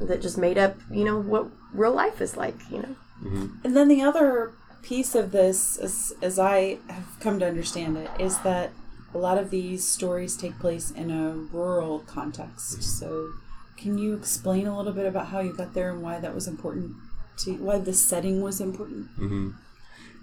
that 0.00 0.22
just 0.22 0.38
made 0.38 0.56
up, 0.56 0.76
you 0.90 1.04
know, 1.04 1.18
what 1.18 1.48
real 1.72 1.92
life 1.92 2.20
is 2.20 2.36
like, 2.36 2.56
you 2.70 2.78
know. 2.78 2.96
Mm-hmm. 3.22 3.46
And 3.64 3.76
then 3.76 3.88
the 3.88 4.02
other 4.02 4.52
piece 4.82 5.14
of 5.14 5.32
this, 5.32 5.76
as, 5.78 6.12
as 6.22 6.38
I 6.38 6.78
have 6.88 7.18
come 7.20 7.38
to 7.40 7.46
understand 7.46 7.96
it, 7.96 8.10
is 8.18 8.38
that 8.38 8.70
a 9.14 9.18
lot 9.18 9.38
of 9.38 9.50
these 9.50 9.86
stories 9.86 10.36
take 10.36 10.58
place 10.58 10.90
in 10.90 11.10
a 11.10 11.30
rural 11.32 12.00
context. 12.00 12.82
So, 12.82 13.30
can 13.76 13.98
you 13.98 14.14
explain 14.14 14.66
a 14.66 14.76
little 14.76 14.92
bit 14.92 15.06
about 15.06 15.28
how 15.28 15.40
you 15.40 15.52
got 15.52 15.74
there 15.74 15.90
and 15.90 16.02
why 16.02 16.18
that 16.18 16.34
was 16.34 16.48
important 16.48 16.96
to 17.38 17.52
why 17.54 17.78
the 17.78 17.92
setting 17.92 18.42
was 18.42 18.60
important? 18.60 19.08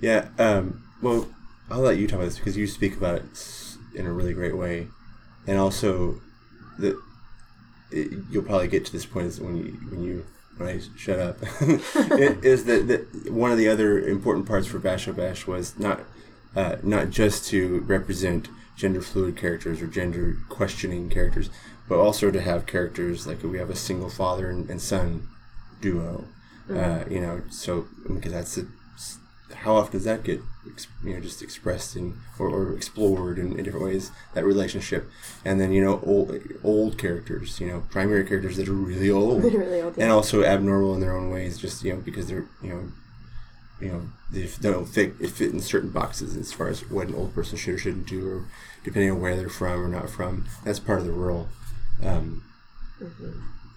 Yeah. 0.01 0.29
Um, 0.37 0.83
well, 1.01 1.27
I'll 1.69 1.81
let 1.81 1.97
you 1.97 2.07
talk 2.07 2.17
about 2.17 2.25
this 2.25 2.37
because 2.37 2.57
you 2.57 2.67
speak 2.67 2.97
about 2.97 3.15
it 3.15 3.77
in 3.95 4.05
a 4.05 4.11
really 4.11 4.33
great 4.33 4.57
way, 4.57 4.87
and 5.47 5.57
also 5.57 6.21
the 6.77 7.01
it, 7.91 8.11
you'll 8.29 8.43
probably 8.43 8.67
get 8.67 8.85
to 8.85 8.91
this 8.91 9.05
point 9.05 9.27
is 9.27 9.39
when 9.39 9.57
you 9.57 9.71
when 9.89 10.03
you 10.03 10.25
when 10.57 10.69
I 10.69 10.81
shut 10.97 11.19
up 11.19 11.37
it, 11.61 12.43
is 12.45 12.65
that, 12.65 12.87
that 12.87 13.31
one 13.31 13.51
of 13.51 13.57
the 13.57 13.67
other 13.67 13.99
important 13.99 14.47
parts 14.47 14.67
for 14.67 14.79
Basho 14.79 15.15
Bash 15.15 15.47
was 15.47 15.77
not 15.77 16.01
uh, 16.55 16.77
not 16.83 17.09
just 17.09 17.47
to 17.47 17.79
represent 17.81 18.49
gender 18.75 19.01
fluid 19.01 19.37
characters 19.37 19.81
or 19.81 19.87
gender 19.87 20.37
questioning 20.49 21.09
characters, 21.09 21.49
but 21.87 21.99
also 21.99 22.31
to 22.31 22.41
have 22.41 22.65
characters 22.65 23.27
like 23.27 23.43
we 23.43 23.57
have 23.57 23.69
a 23.69 23.75
single 23.75 24.09
father 24.09 24.49
and, 24.49 24.69
and 24.69 24.81
son 24.81 25.27
duo. 25.81 26.25
Uh, 26.69 27.03
you 27.09 27.19
know, 27.19 27.41
so 27.49 27.87
because 28.07 28.31
that's 28.31 28.57
a, 28.57 28.65
how 29.55 29.75
often 29.75 29.91
does 29.91 30.05
that 30.05 30.23
get 30.23 30.39
you 31.03 31.13
know 31.13 31.19
just 31.19 31.41
expressed 31.41 31.95
in 31.95 32.17
or, 32.39 32.47
or 32.47 32.75
explored 32.75 33.37
in, 33.39 33.57
in 33.57 33.63
different 33.65 33.85
ways 33.85 34.11
that 34.33 34.45
relationship 34.45 35.09
and 35.43 35.59
then 35.59 35.71
you 35.71 35.83
know 35.83 35.99
old 36.05 36.37
old 36.63 36.97
characters 36.97 37.59
you 37.59 37.67
know 37.67 37.83
primary 37.89 38.23
characters 38.23 38.57
that 38.57 38.69
are 38.69 38.73
really 38.73 39.09
old 39.09 39.43
Really 39.43 39.81
old, 39.81 39.97
yeah. 39.97 40.03
and 40.03 40.13
also 40.13 40.43
abnormal 40.43 40.93
in 40.93 41.01
their 41.01 41.15
own 41.17 41.29
ways 41.29 41.57
just 41.57 41.83
you 41.83 41.93
know 41.93 41.99
because 41.99 42.27
they're 42.27 42.45
you 42.61 42.69
know 42.69 42.91
you 43.81 43.87
know 43.87 44.01
they 44.31 44.47
don't 44.61 44.85
fit 44.85 45.13
it 45.19 45.31
fit 45.31 45.51
in 45.51 45.59
certain 45.59 45.89
boxes 45.89 46.35
as 46.37 46.53
far 46.53 46.67
as 46.67 46.89
what 46.89 47.07
an 47.07 47.15
old 47.15 47.33
person 47.33 47.57
should 47.57 47.75
or 47.75 47.77
shouldn't 47.77 48.07
do 48.07 48.29
or 48.29 48.45
depending 48.83 49.11
on 49.11 49.19
where 49.19 49.35
they're 49.35 49.49
from 49.49 49.83
or 49.83 49.87
not 49.87 50.09
from 50.09 50.45
that's 50.63 50.79
part 50.79 50.99
of 50.99 51.05
the 51.05 51.11
rural 51.11 51.49
um, 52.03 52.43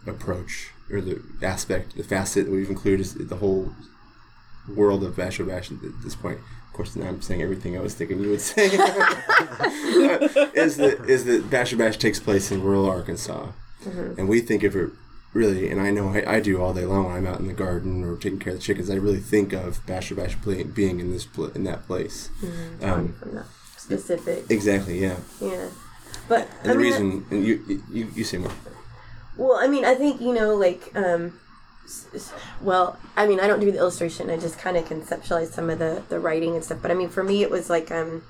approach 0.07 0.71
or 0.91 1.01
the 1.01 1.23
aspect 1.43 1.97
the 1.97 2.05
facet 2.05 2.45
that 2.45 2.53
we've 2.53 2.71
included 2.71 3.01
is 3.01 3.15
the 3.15 3.37
whole 3.37 3.73
world 4.69 5.05
of 5.05 5.15
Basho 5.15 5.47
Bash 5.47 5.71
at 5.71 5.79
this 6.03 6.15
point. 6.15 6.39
Of 6.39 6.73
course, 6.73 6.97
now 6.97 7.07
I'm 7.09 7.23
saying 7.23 7.43
everything 7.43 7.77
I 7.77 7.81
was 7.81 7.95
thinking 7.95 8.21
you 8.21 8.31
would 8.31 8.41
say. 8.41 8.65
is 10.55 10.77
that 10.77 11.05
is 11.09 11.25
that 11.27 11.51
Basho 11.51 11.79
Bash 11.79 11.99
takes 11.99 12.19
place 12.19 12.51
in 12.51 12.63
rural 12.63 12.89
Arkansas, 12.89 13.49
and 13.85 14.29
we 14.29 14.41
think 14.41 14.63
of 14.63 14.75
it 14.75 14.91
really, 15.35 15.69
and 15.71 15.81
I 15.81 15.91
know 15.91 16.09
I, 16.09 16.37
I 16.37 16.41
do 16.41 16.63
all 16.63 16.73
day 16.73 16.87
long 16.87 17.05
when 17.07 17.17
I'm 17.17 17.27
out 17.27 17.41
in 17.41 17.47
the 17.47 17.53
garden 17.53 18.03
or 18.05 18.17
taking 18.17 18.39
care 18.39 18.53
of 18.55 18.59
the 18.59 18.65
chickens. 18.65 18.89
I 18.89 18.95
really 18.95 19.21
think 19.21 19.53
of 19.53 19.85
Basho 19.87 20.17
Bash 20.17 20.37
being 20.75 21.01
in 21.01 21.11
this 21.11 21.27
pl- 21.27 21.51
in 21.53 21.65
that 21.65 21.87
place. 21.87 22.31
Um, 22.81 23.13
From 23.15 23.35
that 23.35 23.47
specific, 23.77 24.45
exactly, 24.51 24.99
yeah. 25.01 25.17
yeah. 25.41 25.69
But 26.29 26.49
And 26.63 26.71
I 26.71 26.75
the 26.75 26.79
mean, 26.79 26.87
reason, 26.93 27.27
and 27.31 27.45
you, 27.45 27.83
you 27.93 28.09
you 28.15 28.25
say 28.25 28.39
more. 28.39 28.53
well, 29.37 29.59
I 29.61 29.67
mean, 29.67 29.85
I 29.85 29.95
think 29.95 30.21
you 30.23 30.33
know, 30.33 30.55
like, 30.55 30.91
um, 30.97 31.39
well, 32.63 32.97
I 33.17 33.27
mean, 33.27 33.41
I 33.41 33.47
don't 33.47 33.61
do 33.61 33.71
the 33.71 33.79
illustration. 33.79 34.31
I 34.31 34.39
just 34.39 34.59
kind 34.59 34.77
of 34.77 34.85
conceptualize 34.89 35.53
some 35.53 35.69
of 35.69 35.79
the 35.79 36.03
the 36.09 36.19
writing 36.19 36.55
and 36.55 36.65
stuff. 36.65 36.79
But 36.81 36.91
I 36.91 36.95
mean, 36.95 37.11
for 37.11 37.23
me, 37.25 37.43
it 37.43 37.51
was 37.51 37.69
like 37.69 37.91
um, 37.91 38.23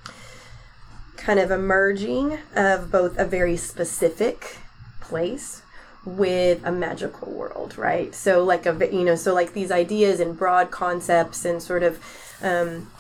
kind 1.16 1.38
of 1.38 1.50
a 1.50 1.58
merging 1.58 2.38
of 2.56 2.90
both 2.90 3.18
a 3.18 3.24
very 3.24 3.56
specific 3.56 4.56
place 5.00 5.62
with 6.04 6.64
a 6.64 6.72
magical 6.72 7.30
world, 7.30 7.76
right? 7.78 8.14
So 8.14 8.44
like 8.44 8.66
a 8.66 8.88
you 8.92 9.04
know, 9.04 9.14
so 9.14 9.34
like 9.34 9.52
these 9.52 9.70
ideas 9.70 10.20
and 10.20 10.36
broad 10.36 10.70
concepts 10.70 11.44
and 11.44 11.62
sort 11.62 11.82
of 11.82 11.98
um, 12.42 12.90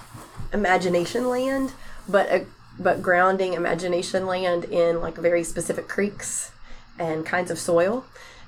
imagination 0.52 1.28
land, 1.28 1.72
but 2.08 2.28
a, 2.30 2.46
but 2.78 3.02
grounding 3.02 3.52
imagination 3.52 4.26
land 4.26 4.64
in 4.64 5.00
like 5.00 5.16
very 5.16 5.44
specific 5.44 5.88
creeks 5.88 6.52
and 6.98 7.26
kinds 7.26 7.50
of 7.50 7.58
soil 7.58 8.04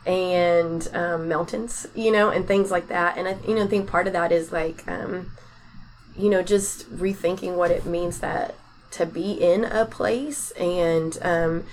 and 0.07 0.89
um, 0.95 1.29
mountains, 1.29 1.87
you 1.95 2.11
know, 2.13 2.31
and 2.31 2.47
things 2.47 2.71
like 2.71 2.89
that. 2.89 3.19
And 3.19 3.29
I 3.29 3.37
you 3.47 3.55
know 3.55 3.67
think 3.67 3.89
part 3.89 4.07
of 4.07 4.13
that 4.15 4.33
is 4.33 4.53
like 4.53 4.87
um, 4.89 5.33
you 6.17 6.31
know 6.31 6.43
just 6.43 6.91
rethinking 6.91 7.57
what 7.57 7.71
it 7.71 7.85
means 7.85 8.21
that 8.21 8.55
to 8.93 9.05
be 9.05 9.33
in 9.33 9.65
a 9.65 9.85
place 9.85 10.53
and 10.53 11.19
um, 11.21 11.65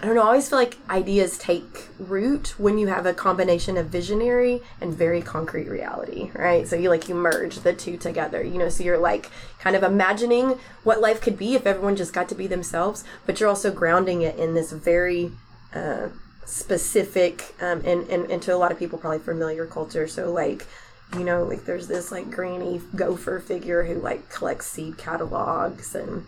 I 0.00 0.06
don't 0.06 0.14
know. 0.14 0.22
I 0.22 0.28
always 0.28 0.48
feel 0.48 0.58
like 0.58 0.78
ideas 0.88 1.36
take 1.36 1.88
root 1.98 2.58
when 2.58 2.78
you 2.78 2.86
have 2.86 3.04
a 3.04 3.12
combination 3.12 3.76
of 3.76 3.88
visionary 3.88 4.62
and 4.80 4.94
very 4.94 5.20
concrete 5.20 5.68
reality, 5.68 6.30
right? 6.34 6.66
So 6.66 6.74
you 6.74 6.88
like 6.88 7.10
you 7.10 7.14
merge 7.14 7.56
the 7.56 7.74
two 7.74 7.98
together, 7.98 8.42
you 8.42 8.56
know. 8.56 8.70
So 8.70 8.82
you're 8.82 8.96
like 8.96 9.30
kind 9.58 9.76
of 9.76 9.82
imagining 9.82 10.58
what 10.84 11.02
life 11.02 11.20
could 11.20 11.36
be 11.36 11.54
if 11.54 11.66
everyone 11.66 11.96
just 11.96 12.14
got 12.14 12.30
to 12.30 12.34
be 12.34 12.46
themselves, 12.46 13.04
but 13.26 13.40
you're 13.40 13.48
also 13.50 13.70
grounding 13.70 14.22
it 14.22 14.38
in 14.38 14.54
this 14.54 14.72
very 14.72 15.32
uh, 15.74 16.08
specific 16.46 17.54
um, 17.60 17.82
and, 17.84 18.08
and 18.08 18.30
and 18.30 18.40
to 18.42 18.54
a 18.54 18.56
lot 18.56 18.72
of 18.72 18.78
people 18.78 18.98
probably 18.98 19.18
familiar 19.18 19.66
culture. 19.66 20.08
So 20.08 20.32
like 20.32 20.66
you 21.12 21.24
know 21.24 21.44
like 21.44 21.66
there's 21.66 21.88
this 21.88 22.10
like 22.10 22.30
granny 22.30 22.80
gopher 22.96 23.38
figure 23.38 23.84
who 23.84 23.96
like 23.96 24.30
collects 24.30 24.66
seed 24.66 24.96
catalogs 24.96 25.94
and 25.94 26.24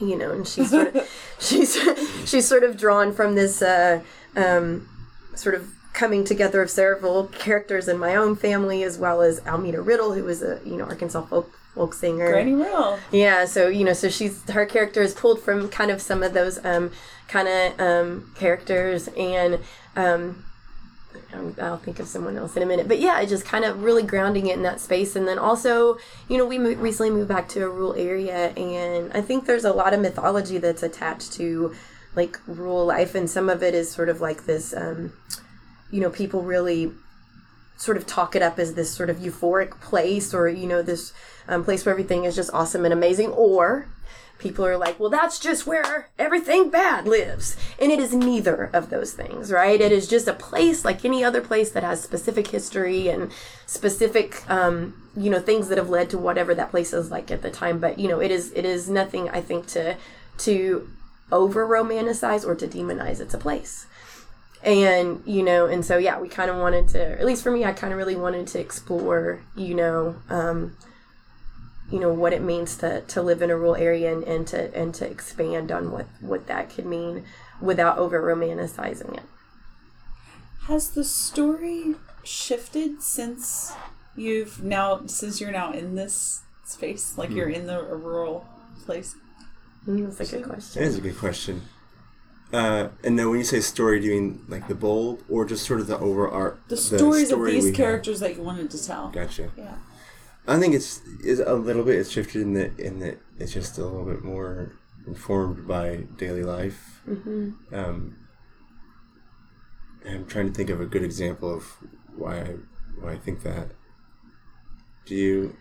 you 0.00 0.16
know 0.16 0.32
and 0.32 0.46
she's 0.46 0.70
sort 0.70 0.94
of 0.94 1.08
she's 1.38 1.78
she's 2.24 2.46
sort 2.46 2.64
of 2.64 2.76
drawn 2.76 3.12
from 3.12 3.34
this 3.34 3.62
uh, 3.62 4.00
um, 4.36 4.88
sort 5.34 5.54
of 5.54 5.70
coming 5.92 6.24
together 6.24 6.60
of 6.60 6.70
several 6.70 7.28
characters 7.28 7.86
in 7.86 7.96
my 7.98 8.16
own 8.16 8.34
family 8.34 8.82
as 8.82 8.98
well 8.98 9.22
as 9.22 9.40
Almeda 9.46 9.80
Riddle 9.80 10.12
who 10.14 10.24
was 10.24 10.42
a 10.42 10.60
you 10.64 10.76
know 10.76 10.84
Arkansas 10.84 11.22
folk 11.26 11.52
folk 11.74 11.94
singer 11.94 12.30
Granny 12.30 12.54
Riddle. 12.54 12.98
yeah, 13.10 13.44
so 13.44 13.68
you 13.68 13.84
know, 13.84 13.92
so 13.92 14.08
she's 14.08 14.48
her 14.50 14.66
character 14.66 15.02
is 15.02 15.14
pulled 15.14 15.40
from 15.40 15.68
kind 15.68 15.90
of 15.90 16.00
some 16.00 16.22
of 16.22 16.32
those 16.32 16.64
um, 16.64 16.90
kind 17.28 17.48
of 17.48 17.80
um, 17.80 18.32
characters, 18.36 19.08
and 19.16 19.60
um, 19.96 20.04
um, 20.04 20.44
I'll 21.60 21.76
think 21.78 21.98
of 21.98 22.06
someone 22.06 22.36
else 22.36 22.56
in 22.56 22.62
a 22.62 22.66
minute. 22.66 22.88
But 22.88 23.00
yeah, 23.00 23.24
just 23.24 23.44
kind 23.44 23.64
of 23.64 23.82
really 23.82 24.02
grounding 24.02 24.46
it 24.46 24.56
in 24.56 24.62
that 24.62 24.80
space, 24.80 25.16
and 25.16 25.26
then 25.26 25.38
also, 25.38 25.98
you 26.28 26.38
know, 26.38 26.46
we 26.46 26.58
mo- 26.58 26.74
recently 26.74 27.10
moved 27.10 27.28
back 27.28 27.48
to 27.50 27.64
a 27.64 27.68
rural 27.68 27.94
area, 27.94 28.50
and 28.50 29.12
I 29.12 29.20
think 29.20 29.46
there's 29.46 29.64
a 29.64 29.72
lot 29.72 29.94
of 29.94 30.00
mythology 30.00 30.58
that's 30.58 30.82
attached 30.82 31.32
to 31.34 31.74
like 32.14 32.38
rural 32.46 32.86
life, 32.86 33.14
and 33.14 33.28
some 33.28 33.48
of 33.48 33.62
it 33.62 33.74
is 33.74 33.90
sort 33.90 34.08
of 34.08 34.20
like 34.20 34.46
this, 34.46 34.74
um, 34.74 35.12
you 35.90 36.00
know, 36.00 36.10
people 36.10 36.42
really 36.42 36.92
sort 37.76 37.96
of 37.96 38.06
talk 38.06 38.36
it 38.36 38.42
up 38.42 38.58
as 38.58 38.74
this 38.74 38.90
sort 38.90 39.10
of 39.10 39.18
euphoric 39.18 39.80
place 39.80 40.32
or 40.32 40.48
you 40.48 40.66
know 40.66 40.82
this 40.82 41.12
um, 41.48 41.64
place 41.64 41.84
where 41.84 41.92
everything 41.92 42.24
is 42.24 42.36
just 42.36 42.52
awesome 42.52 42.84
and 42.84 42.94
amazing 42.94 43.30
or 43.30 43.88
people 44.38 44.66
are 44.66 44.76
like 44.76 44.98
well 44.98 45.10
that's 45.10 45.38
just 45.38 45.66
where 45.66 46.08
everything 46.18 46.70
bad 46.70 47.06
lives. 47.06 47.56
And 47.80 47.90
it 47.90 47.98
is 47.98 48.14
neither 48.14 48.70
of 48.72 48.90
those 48.90 49.12
things 49.12 49.50
right? 49.50 49.80
It 49.80 49.92
is 49.92 50.08
just 50.08 50.28
a 50.28 50.32
place 50.32 50.84
like 50.84 51.04
any 51.04 51.24
other 51.24 51.40
place 51.40 51.70
that 51.72 51.82
has 51.82 52.02
specific 52.02 52.48
history 52.48 53.08
and 53.08 53.30
specific 53.66 54.48
um, 54.50 55.10
you 55.16 55.30
know 55.30 55.40
things 55.40 55.68
that 55.68 55.78
have 55.78 55.90
led 55.90 56.10
to 56.10 56.18
whatever 56.18 56.54
that 56.54 56.70
place 56.70 56.92
is 56.92 57.10
like 57.10 57.30
at 57.30 57.42
the 57.42 57.50
time. 57.50 57.78
But 57.78 57.98
you 57.98 58.08
know 58.08 58.20
it 58.20 58.30
is 58.30 58.52
it 58.52 58.64
is 58.64 58.88
nothing 58.88 59.28
i 59.30 59.40
think 59.40 59.66
to 59.68 59.96
to 60.38 60.88
over 61.32 61.66
romanticize 61.66 62.46
or 62.46 62.54
to 62.54 62.66
demonize. 62.66 63.20
It's 63.20 63.34
a 63.34 63.38
place 63.38 63.86
and 64.64 65.22
you 65.26 65.42
know 65.42 65.66
and 65.66 65.84
so 65.84 65.98
yeah 65.98 66.18
we 66.18 66.28
kind 66.28 66.50
of 66.50 66.56
wanted 66.56 66.88
to 66.88 67.20
at 67.20 67.24
least 67.24 67.42
for 67.42 67.50
me 67.50 67.64
i 67.64 67.72
kind 67.72 67.92
of 67.92 67.98
really 67.98 68.16
wanted 68.16 68.46
to 68.46 68.58
explore 68.58 69.40
you 69.56 69.74
know 69.74 70.16
um 70.30 70.76
you 71.90 72.00
know 72.00 72.12
what 72.12 72.32
it 72.32 72.42
means 72.42 72.76
to 72.76 73.02
to 73.02 73.20
live 73.20 73.42
in 73.42 73.50
a 73.50 73.56
rural 73.56 73.76
area 73.76 74.12
and, 74.12 74.24
and 74.24 74.46
to 74.46 74.74
and 74.74 74.94
to 74.94 75.08
expand 75.08 75.70
on 75.70 75.90
what 75.90 76.06
what 76.20 76.46
that 76.46 76.70
could 76.70 76.86
mean 76.86 77.24
without 77.60 77.98
over 77.98 78.20
romanticizing 78.22 79.16
it 79.16 79.24
Has 80.66 80.90
the 80.90 81.04
story 81.04 81.96
shifted 82.24 83.02
since 83.02 83.72
you've 84.16 84.62
now 84.62 85.02
since 85.06 85.40
you're 85.40 85.52
now 85.52 85.72
in 85.72 85.94
this 85.94 86.42
space? 86.64 87.18
Like 87.18 87.30
you're 87.30 87.48
in 87.48 87.66
the 87.66 87.80
a 87.80 87.96
rural 87.96 88.46
place? 88.84 89.14
Mm, 89.86 90.16
that's 90.16 90.32
a 90.32 90.38
good 90.38 90.48
question 90.48 90.82
is 90.82 90.96
a 90.96 91.00
good 91.00 91.18
question. 91.18 91.62
Uh, 92.54 92.90
and 93.02 93.16
now, 93.16 93.28
when 93.28 93.38
you 93.38 93.44
say 93.44 93.58
story, 93.58 93.98
do 93.98 94.06
you 94.06 94.12
mean 94.12 94.44
like 94.46 94.68
the 94.68 94.76
bulb, 94.76 95.20
or 95.28 95.44
just 95.44 95.66
sort 95.66 95.80
of 95.80 95.88
the 95.88 95.98
over 95.98 96.28
overart? 96.28 96.58
The 96.68 96.76
stories 96.76 97.26
story 97.26 97.32
of 97.32 97.38
we 97.40 97.52
these 97.52 97.64
have? 97.66 97.74
characters 97.74 98.20
that 98.20 98.36
you 98.36 98.42
wanted 98.42 98.70
to 98.70 98.86
tell. 98.86 99.08
Gotcha. 99.08 99.50
Yeah. 99.56 99.74
I 100.46 100.60
think 100.60 100.72
it's 100.72 101.00
is 101.24 101.40
a 101.40 101.54
little 101.54 101.82
bit. 101.82 101.98
It's 101.98 102.10
shifted 102.10 102.42
in 102.42 102.54
that 102.54 102.78
in 102.78 103.00
that 103.00 103.18
it's 103.40 103.52
just 103.52 103.76
a 103.76 103.84
little 103.84 104.04
bit 104.04 104.22
more 104.22 104.70
informed 105.04 105.66
by 105.66 106.04
daily 106.16 106.44
life. 106.44 107.02
Mm-hmm. 107.08 107.74
Um, 107.74 108.18
I'm 110.08 110.24
trying 110.26 110.46
to 110.46 110.54
think 110.54 110.70
of 110.70 110.80
a 110.80 110.86
good 110.86 111.02
example 111.02 111.52
of 111.52 111.76
why 112.14 112.38
I 112.38 112.54
why 113.00 113.12
I 113.14 113.16
think 113.16 113.42
that. 113.42 113.70
Do 115.06 115.16
you? 115.16 115.56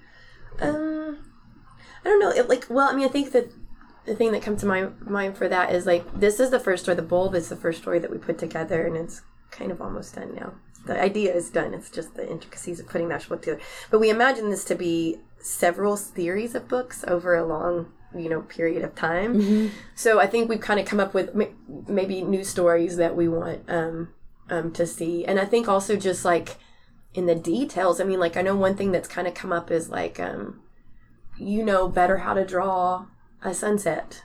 Um, 0.59 1.25
I 2.06 2.10
don't 2.10 2.19
know. 2.19 2.29
It, 2.29 2.47
like, 2.47 2.67
well, 2.69 2.88
I 2.88 2.95
mean, 2.95 3.06
I 3.06 3.10
think 3.10 3.32
that 3.32 3.51
the 4.05 4.15
thing 4.15 4.31
that 4.33 4.41
comes 4.41 4.61
to 4.61 4.67
my 4.67 4.87
mind 4.99 5.37
for 5.37 5.47
that 5.47 5.73
is 5.73 5.85
like 5.85 6.19
this 6.19 6.39
is 6.39 6.49
the 6.49 6.59
first 6.59 6.83
story. 6.83 6.95
The 6.95 7.01
bulb 7.01 7.35
is 7.35 7.49
the 7.49 7.55
first 7.55 7.81
story 7.81 7.99
that 7.99 8.11
we 8.11 8.17
put 8.17 8.37
together, 8.37 8.85
and 8.85 8.97
it's 8.97 9.21
kind 9.51 9.71
of 9.71 9.81
almost 9.81 10.15
done 10.15 10.35
now. 10.35 10.53
The 10.85 10.99
idea 10.99 11.33
is 11.33 11.49
done. 11.49 11.73
It's 11.73 11.89
just 11.89 12.15
the 12.15 12.29
intricacies 12.29 12.79
of 12.79 12.89
putting 12.89 13.07
that 13.09 13.27
book 13.29 13.41
together. 13.41 13.61
But 13.89 13.99
we 13.99 14.09
imagine 14.09 14.49
this 14.49 14.65
to 14.65 14.75
be 14.75 15.19
several 15.39 15.95
series 15.95 16.55
of 16.55 16.67
books 16.67 17.05
over 17.07 17.35
a 17.35 17.45
long, 17.45 17.93
you 18.13 18.27
know, 18.27 18.41
period 18.41 18.83
of 18.83 18.93
time. 18.93 19.71
So 19.95 20.19
I 20.19 20.27
think 20.27 20.49
we've 20.49 20.59
kind 20.59 20.79
of 20.81 20.85
come 20.85 20.99
up 20.99 21.13
with 21.13 21.33
maybe 21.87 22.21
new 22.21 22.43
stories 22.43 22.97
that 22.97 23.15
we 23.15 23.29
want 23.29 23.63
um, 23.69 24.09
um, 24.49 24.71
to 24.73 24.85
see, 24.85 25.23
and 25.23 25.39
I 25.39 25.45
think 25.45 25.69
also 25.69 25.95
just 25.95 26.25
like 26.25 26.57
in 27.13 27.27
the 27.27 27.35
details. 27.35 28.01
I 28.01 28.03
mean, 28.03 28.19
like 28.19 28.35
I 28.35 28.41
know 28.41 28.55
one 28.55 28.75
thing 28.75 28.91
that's 28.91 29.07
kind 29.07 29.27
of 29.27 29.33
come 29.33 29.53
up 29.53 29.71
is 29.71 29.89
like 29.89 30.19
um, 30.19 30.61
you 31.37 31.63
know 31.63 31.87
better 31.87 32.17
how 32.17 32.33
to 32.33 32.45
draw 32.45 33.05
a 33.43 33.53
sunset 33.53 34.23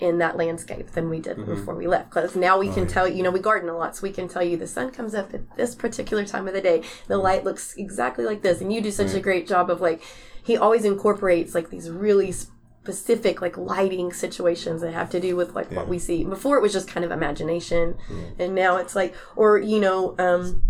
in 0.00 0.18
that 0.18 0.36
landscape 0.36 0.90
than 0.92 1.10
we 1.10 1.20
did 1.20 1.44
before 1.44 1.74
we 1.74 1.86
left. 1.86 2.10
Because 2.10 2.34
now 2.34 2.58
we 2.58 2.70
can 2.70 2.86
tell 2.86 3.06
you 3.06 3.22
know 3.22 3.30
we 3.30 3.40
garden 3.40 3.68
a 3.68 3.76
lot 3.76 3.96
so 3.96 4.02
we 4.02 4.12
can 4.12 4.28
tell 4.28 4.42
you 4.42 4.56
the 4.56 4.66
sun 4.66 4.90
comes 4.90 5.14
up 5.14 5.34
at 5.34 5.56
this 5.56 5.74
particular 5.74 6.24
time 6.24 6.48
of 6.48 6.54
the 6.54 6.60
day. 6.60 6.82
The 7.06 7.18
light 7.18 7.44
looks 7.44 7.74
exactly 7.76 8.24
like 8.24 8.42
this 8.42 8.60
and 8.60 8.72
you 8.72 8.80
do 8.80 8.90
such 8.90 9.14
a 9.14 9.20
great 9.20 9.46
job 9.46 9.70
of 9.70 9.80
like 9.80 10.02
he 10.42 10.56
always 10.56 10.84
incorporates 10.84 11.54
like 11.54 11.70
these 11.70 11.90
really 11.90 12.32
specific 12.32 13.42
like 13.42 13.58
lighting 13.58 14.10
situations 14.10 14.80
that 14.80 14.92
have 14.92 15.10
to 15.10 15.20
do 15.20 15.36
with 15.36 15.54
like 15.54 15.70
what 15.70 15.86
we 15.86 15.98
see. 15.98 16.24
Before 16.24 16.56
it 16.56 16.62
was 16.62 16.72
just 16.72 16.88
kind 16.88 17.04
of 17.04 17.10
imagination 17.10 17.98
and 18.38 18.54
now 18.54 18.76
it's 18.78 18.96
like 18.96 19.14
or 19.36 19.58
you 19.58 19.80
know 19.80 20.14
um 20.18 20.62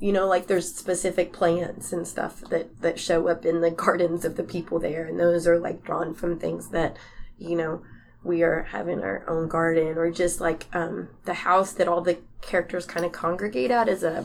you 0.00 0.12
know 0.12 0.26
like 0.26 0.48
there's 0.48 0.74
specific 0.74 1.32
plants 1.32 1.92
and 1.92 2.08
stuff 2.08 2.40
that 2.50 2.80
that 2.82 2.98
show 2.98 3.28
up 3.28 3.46
in 3.46 3.60
the 3.60 3.70
gardens 3.70 4.24
of 4.24 4.36
the 4.36 4.42
people 4.42 4.80
there 4.80 5.06
and 5.06 5.20
those 5.20 5.46
are 5.46 5.60
like 5.60 5.84
drawn 5.84 6.12
from 6.12 6.38
things 6.40 6.70
that 6.70 6.96
you 7.38 7.56
know 7.56 7.82
we 8.22 8.42
are 8.42 8.62
having 8.70 9.02
our 9.02 9.24
own 9.28 9.48
garden 9.48 9.98
or 9.98 10.10
just 10.10 10.40
like 10.40 10.66
um 10.72 11.08
the 11.24 11.34
house 11.34 11.72
that 11.72 11.88
all 11.88 12.00
the 12.00 12.18
characters 12.40 12.86
kind 12.86 13.04
of 13.04 13.12
congregate 13.12 13.70
at 13.70 13.88
is 13.88 14.02
a 14.02 14.24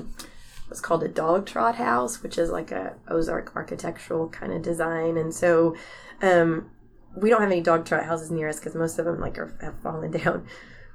what's 0.68 0.80
called 0.82 1.04
a 1.04 1.08
dog 1.08 1.46
trot 1.46 1.76
house 1.76 2.22
which 2.24 2.38
is 2.38 2.50
like 2.50 2.72
a 2.72 2.96
ozark 3.08 3.56
architectural 3.56 4.30
kind 4.30 4.54
of 4.54 4.62
design 4.62 5.18
and 5.18 5.34
so 5.34 5.76
um 6.22 6.70
we 7.16 7.30
don't 7.30 7.42
have 7.42 7.52
any 7.52 7.62
dog 7.62 7.86
trot 7.86 8.06
houses 8.06 8.30
near 8.30 8.48
us 8.48 8.60
because 8.60 8.76
most 8.76 9.00
of 9.00 9.06
them 9.06 9.20
like 9.20 9.38
are, 9.38 9.58
have 9.62 9.78
fallen 9.82 10.12
down 10.24 10.46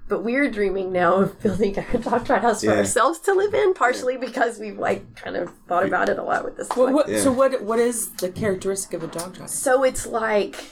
but 0.07 0.23
we're 0.23 0.51
dreaming 0.51 0.93
now 0.93 1.15
of 1.17 1.41
building 1.43 1.77
a 1.79 1.99
dog 1.99 2.25
trot 2.27 2.43
house 2.43 2.61
for 2.61 2.67
Yeah. 2.71 2.77
ourselves 2.79 3.19
to 3.21 3.33
live 3.33 3.53
in 3.55 3.75
partially 3.75 4.17
because 4.17 4.59
we've 4.59 4.79
like 4.79 5.17
kind 5.17 5.35
of 5.37 5.51
thought 5.67 5.85
about 5.87 6.09
it 6.09 6.19
a 6.19 6.23
lot 6.23 6.45
with 6.45 6.57
this 6.57 6.69
What, 6.71 6.93
what, 6.93 7.09
Yeah. 7.09 7.21
So 7.21 7.33
what 7.33 7.63
what 7.63 7.79
is 7.79 8.11
the 8.13 8.29
characteristic 8.31 8.93
of 8.95 9.03
a 9.03 9.07
dog 9.09 9.35
trot? 9.35 9.51
So 9.51 9.83
it's 9.83 10.05
like, 10.07 10.63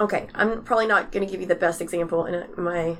okay, 0.00 0.28
I'm 0.34 0.62
probably 0.62 0.86
not 0.86 1.12
going 1.12 1.26
to 1.26 1.30
give 1.30 1.40
you 1.40 1.46
the 1.46 1.54
best 1.54 1.80
example, 1.80 2.24
and 2.24 2.46
my 2.56 2.96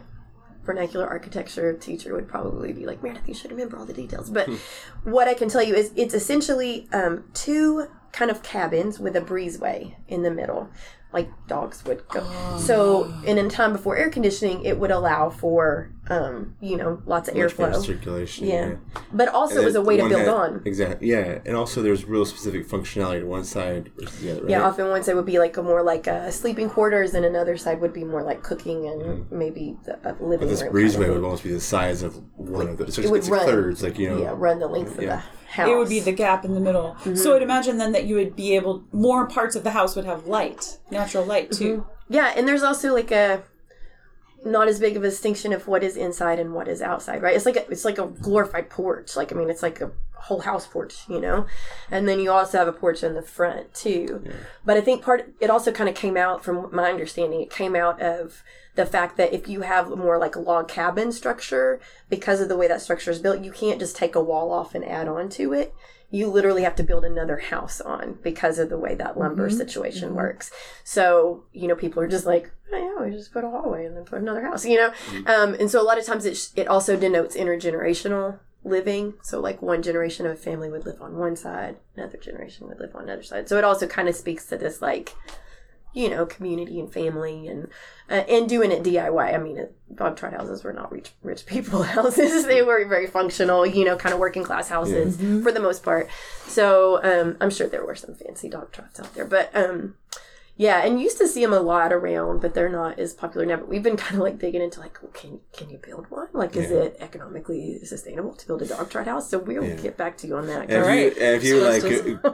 vernacular 0.68 1.06
architecture 1.06 1.72
teacher 1.72 2.12
would 2.14 2.28
probably 2.28 2.74
be 2.74 2.84
like, 2.84 3.02
Meredith, 3.02 3.26
you 3.26 3.34
should 3.34 3.50
remember 3.50 3.78
all 3.78 3.87
the 3.87 3.94
details. 3.94 4.28
But 4.28 4.50
what 5.04 5.26
I 5.26 5.34
can 5.34 5.48
tell 5.48 5.62
you 5.62 5.74
is 5.74 5.92
it's 5.96 6.14
essentially 6.14 6.88
um, 6.92 7.24
two 7.32 7.87
kind 8.12 8.30
of 8.30 8.42
cabins 8.42 8.98
with 8.98 9.16
a 9.16 9.20
breezeway 9.20 9.94
in 10.08 10.22
the 10.22 10.30
middle. 10.30 10.68
Like 11.11 11.30
dogs 11.46 11.87
would 11.87 12.06
go. 12.08 12.58
So, 12.58 13.04
and 13.26 13.38
in 13.38 13.48
time 13.48 13.72
before 13.72 13.96
air 13.96 14.11
conditioning, 14.11 14.62
it 14.66 14.78
would 14.78 14.90
allow 14.90 15.30
for, 15.30 15.90
um, 16.11 16.55
you 16.61 16.77
know, 16.77 17.03
lots 17.07 17.29
of 17.29 17.37
Much 17.37 17.59
more 17.59 17.68
airflow. 17.68 17.85
circulation. 17.85 18.47
Yeah. 18.47 18.75
But 19.12 19.29
also, 19.29 19.61
it 19.61 19.64
was 19.64 19.75
a 19.75 19.83
way 19.83 19.97
to 19.99 20.09
build 20.09 20.29
on. 20.29 20.62
Exactly. 20.64 21.09
Yeah, 21.09 21.40
and 21.44 21.57
also 21.57 21.83
there's 21.83 22.05
real 22.05 22.25
specific 22.25 22.66
functionality 22.66 23.21
to 23.21 23.27
one 23.27 23.44
side 23.44 23.90
versus 23.99 24.21
the 24.21 24.31
other. 24.33 24.40
Right? 24.42 24.51
Yeah, 24.51 24.62
often 24.62 24.88
one 24.88 25.03
side 25.03 25.14
would 25.16 25.27
be 25.27 25.38
like 25.38 25.57
a 25.57 25.62
more 25.62 25.83
like 25.83 26.09
uh, 26.09 26.31
sleeping 26.31 26.71
quarters, 26.71 27.14
and 27.14 27.25
another 27.25 27.57
side 27.57 27.81
would 27.81 27.92
be 27.92 28.05
more 28.05 28.23
like 28.23 28.42
cooking 28.42 28.87
and 28.88 29.31
maybe 29.31 29.77
the 29.85 29.94
uh, 30.09 30.14
living 30.21 30.47
But 30.47 30.49
this 30.49 30.62
room. 30.62 30.73
breezeway 30.73 30.92
kind 30.94 31.05
of 31.11 31.14
would 31.16 31.25
almost 31.25 31.42
be 31.44 31.53
the 31.53 31.61
size 31.61 32.03
of 32.03 32.16
one 32.37 32.68
of 32.68 32.79
those. 32.79 32.94
So 32.94 33.01
it 33.01 33.05
it's, 33.05 33.11
would 33.11 33.18
it's 33.21 33.29
run. 33.29 33.47
thirds, 33.47 33.83
like 33.83 33.99
you 33.99 34.09
know. 34.11 34.23
yeah, 34.23 34.33
run 34.35 34.59
the 34.61 34.66
length 34.68 35.01
Yeah. 35.01 35.16
of 35.18 35.23
the 35.23 35.53
house. 35.53 35.68
It 35.68 35.77
would 35.77 35.88
be 35.88 36.01
the 36.01 36.12
gap 36.12 36.44
in 36.44 36.55
the 36.55 36.61
middle. 36.61 36.94
Mm-hmm. 37.01 37.14
So 37.16 37.35
I'd 37.37 37.42
imagine 37.42 37.79
then 37.79 37.92
that 37.92 38.05
you 38.05 38.14
would 38.16 38.35
be 38.37 38.55
able 38.55 38.85
more 38.92 39.27
parts 39.27 39.57
of 39.57 39.64
the 39.64 39.71
house 39.71 39.97
would 39.97 40.05
have 40.05 40.27
light, 40.27 40.79
natural 40.90 41.25
light 41.25 41.53
too. 41.53 41.79
Mm-hmm. 41.79 42.14
yeah, 42.14 42.33
and 42.37 42.47
there's 42.49 42.62
also 42.62 42.94
like 42.94 43.11
a 43.11 43.42
not 44.44 44.68
as 44.68 44.79
big 44.79 44.96
of 44.96 45.03
a 45.03 45.11
distinction 45.11 45.53
of 45.53 45.66
what 45.66 45.83
is 45.83 45.96
inside 45.96 46.38
and 46.38 46.55
what 46.55 46.68
is 46.68 46.81
outside, 46.81 47.22
right? 47.22 47.35
It's 47.35 47.46
like 47.46 47.57
a, 47.57 47.68
it's 47.70 47.85
like 47.85 47.98
a 47.98 48.07
glorified 48.07 48.70
porch. 48.70 49.16
Like 49.16 49.33
I 49.33 49.35
mean, 49.35 49.51
it's 49.51 49.62
like 49.62 49.81
a 49.81 49.90
whole 50.14 50.40
house 50.40 50.66
porch, 50.66 51.05
you 51.09 51.20
know, 51.20 51.46
and 51.90 52.09
then 52.09 52.20
you 52.20 52.31
also 52.31 52.59
have 52.59 52.68
a 52.68 52.72
porch 52.72 53.03
in 53.03 53.14
the 53.14 53.22
front 53.22 53.72
too. 53.74 54.24
But 54.64 54.77
I 54.77 54.81
think 54.81 55.03
part 55.03 55.33
it 55.40 55.51
also 55.51 55.72
kind 55.72 55.88
of 55.88 55.94
came 55.94 56.16
out 56.16 56.44
from 56.44 56.68
my 56.72 56.90
understanding. 56.90 57.40
It 57.40 57.51
came 57.51 57.74
out 57.74 58.01
of 58.01 58.42
the 58.74 58.87
fact 58.87 59.16
that 59.16 59.33
if 59.33 59.48
you 59.48 59.62
have 59.62 59.90
more 59.90 60.18
like 60.18 60.37
a 60.37 60.40
log 60.40 60.68
cabin 60.68 61.11
structure, 61.11 61.81
because 62.09 62.40
of 62.40 62.48
the 62.48 62.57
way 62.57 62.68
that 62.68 62.81
structure 62.81 63.11
is 63.11 63.18
built, 63.18 63.42
you 63.42 63.51
can't 63.51 63.81
just 63.81 63.96
take 63.96 64.14
a 64.14 64.22
wall 64.22 64.53
off 64.53 64.74
and 64.74 64.85
add 64.85 65.09
on 65.09 65.29
to 65.31 65.53
it. 65.53 65.74
You 66.11 66.29
literally 66.29 66.62
have 66.62 66.77
to 66.77 66.83
build 66.83 67.05
another 67.05 67.37
house 67.37 67.81
on 67.81 68.18
because 68.23 68.59
of 68.59 68.71
the 68.71 68.79
way 68.79 68.94
that 68.94 69.18
lumber 69.18 69.49
mm-hmm. 69.49 69.59
situation 69.59 70.09
mm-hmm. 70.09 70.16
works. 70.16 70.51
So, 70.83 71.44
you 71.53 71.68
know, 71.68 71.77
people 71.77 72.03
are 72.03 72.09
just 72.09 72.25
like, 72.25 72.51
oh, 72.73 72.77
yeah, 72.77 73.05
we 73.05 73.11
just 73.12 73.33
put 73.33 73.44
a 73.44 73.51
hallway 73.51 73.85
and 73.85 73.97
then 73.97 74.05
put 74.05 74.21
another 74.21 74.42
house, 74.42 74.64
you 74.64 74.77
know? 74.77 74.90
Mm-hmm. 74.90 75.29
Um, 75.29 75.55
and 75.55 75.71
so 75.71 75.83
a 75.83 75.85
lot 75.85 75.99
of 75.99 76.07
times 76.07 76.25
it, 76.25 76.37
sh- 76.37 76.49
it 76.57 76.66
also 76.66 76.97
denotes 76.97 77.37
intergenerational 77.37 78.38
living. 78.64 79.14
So, 79.23 79.40
like, 79.40 79.61
one 79.61 79.83
generation 79.83 80.25
of 80.25 80.33
a 80.33 80.37
family 80.37 80.71
would 80.71 80.87
live 80.87 81.03
on 81.03 81.16
one 81.16 81.37
side, 81.37 81.77
another 81.97 82.16
generation 82.16 82.68
would 82.68 82.81
live 82.81 82.97
on 82.97 83.05
another 83.05 83.23
side. 83.23 83.49
So, 83.49 83.59
it 83.59 83.64
also 83.64 83.87
kind 83.87 84.09
of 84.09 84.16
speaks 84.16 84.47
to 84.47 84.57
this, 84.57 84.81
like, 84.81 85.14
you 85.92 86.09
know, 86.09 86.27
community 86.27 86.79
and 86.79 86.92
family 86.92 87.48
and 87.48 87.68
uh, 88.11 88.24
and 88.29 88.48
doing 88.48 88.70
it 88.70 88.83
DIY. 88.83 89.35
I 89.35 89.38
mean, 89.38 89.68
dog 89.94 90.16
trot 90.16 90.33
houses 90.33 90.64
were 90.64 90.72
not 90.72 90.92
rich 90.92 91.12
rich 91.22 91.46
people 91.46 91.83
houses. 91.94 92.44
they 92.46 92.62
were 92.62 92.85
very 92.87 93.07
functional, 93.07 93.66
you 93.66 93.85
know, 93.85 93.96
kind 93.96 94.12
of 94.12 94.18
working 94.18 94.44
class 94.44 94.68
houses 94.68 95.16
for 95.42 95.53
the 95.53 95.61
most 95.61 95.83
part. 95.83 96.09
So 96.46 97.03
um, 97.03 97.37
I'm 97.40 97.51
sure 97.51 97.68
there 97.68 97.85
were 97.85 97.94
some 97.94 98.14
fancy 98.14 98.48
dog 98.48 98.72
trots 98.72 99.01
out 99.01 99.14
there, 99.14 99.24
but 99.24 99.55
um, 99.57 99.94
yeah, 100.59 100.85
and 100.85 101.01
used 101.01 101.16
to 101.18 101.27
see 101.29 101.40
them 101.42 101.55
a 101.55 101.61
lot 101.61 101.92
around, 101.92 102.40
but 102.42 102.53
they're 102.53 102.68
not 102.68 102.99
as 102.99 103.14
popular 103.14 103.47
now. 103.47 103.57
But 103.57 103.68
we've 103.68 103.83
been 103.83 103.97
kind 104.05 104.16
of 104.16 104.21
like 104.21 104.38
digging 104.38 104.61
into 104.61 104.81
like, 104.81 104.99
well, 105.03 105.12
can 105.12 105.40
can 105.57 105.71
you 105.71 105.79
build 105.79 106.11
one? 106.11 106.29
Like, 106.35 106.55
is 106.57 106.71
Yeah. 106.71 106.79
it 106.79 106.97
economically 107.01 107.79
sustainable 107.85 108.35
to 108.35 108.47
build 108.47 108.61
a 108.62 108.66
dog 108.66 108.90
trot 108.90 109.07
house? 109.07 109.31
So 109.31 109.38
we'll 109.38 109.64
Yeah. 109.64 109.77
get 109.77 109.97
back 109.97 110.18
to 110.18 110.27
you 110.27 110.37
on 110.37 110.47
that. 110.49 110.62
And 110.62 110.73
if 110.73 110.79
Alright. 110.83 111.16
you, 111.16 111.23
and 111.23 111.37
if 111.37 111.44
you 111.44 111.61
like 111.62 111.83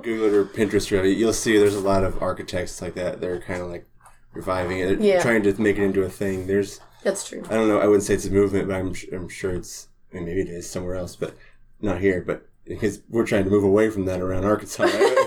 Google 0.03 0.27
it 0.27 0.35
or 0.35 0.45
Pinterest 0.47 0.91
or 0.91 0.97
whatever, 0.97 1.09
you'll 1.09 1.33
see 1.33 1.57
there's 1.59 1.77
a 1.77 1.81
lot 1.81 2.03
of 2.03 2.21
architects 2.23 2.83
like 2.83 2.95
that. 2.95 3.21
They're 3.21 3.41
kind 3.41 3.63
of 3.63 3.69
like 3.69 3.87
reviving 4.33 4.79
it, 4.81 5.01
Yeah. 5.01 5.23
trying 5.23 5.43
to 5.45 5.61
make 5.63 5.79
it 5.79 5.85
into 5.85 6.03
a 6.03 6.09
thing. 6.09 6.47
There's, 6.49 6.81
That's 7.05 7.29
true. 7.29 7.43
I 7.51 7.55
don't 7.55 7.69
know, 7.69 7.79
I 7.79 7.87
wouldn't 7.87 8.03
say 8.05 8.15
it's 8.15 8.27
a 8.27 8.31
movement, 8.31 8.67
but 8.69 8.75
I'm, 8.77 8.95
I'm 9.13 9.29
sure 9.29 9.53
it's, 9.53 9.89
I 10.13 10.17
mean, 10.17 10.25
maybe 10.25 10.41
it 10.41 10.49
is 10.49 10.69
somewhere 10.69 10.97
else, 10.97 11.15
but 11.15 11.35
not 11.81 12.01
here. 12.01 12.21
But 12.27 12.49
because 12.65 13.01
we're 13.11 13.27
trying 13.27 13.45
to 13.45 13.51
move 13.51 13.63
away 13.65 13.91
from 13.91 14.07
that 14.07 14.21
around 14.21 14.45
Arkansas. 14.45 14.85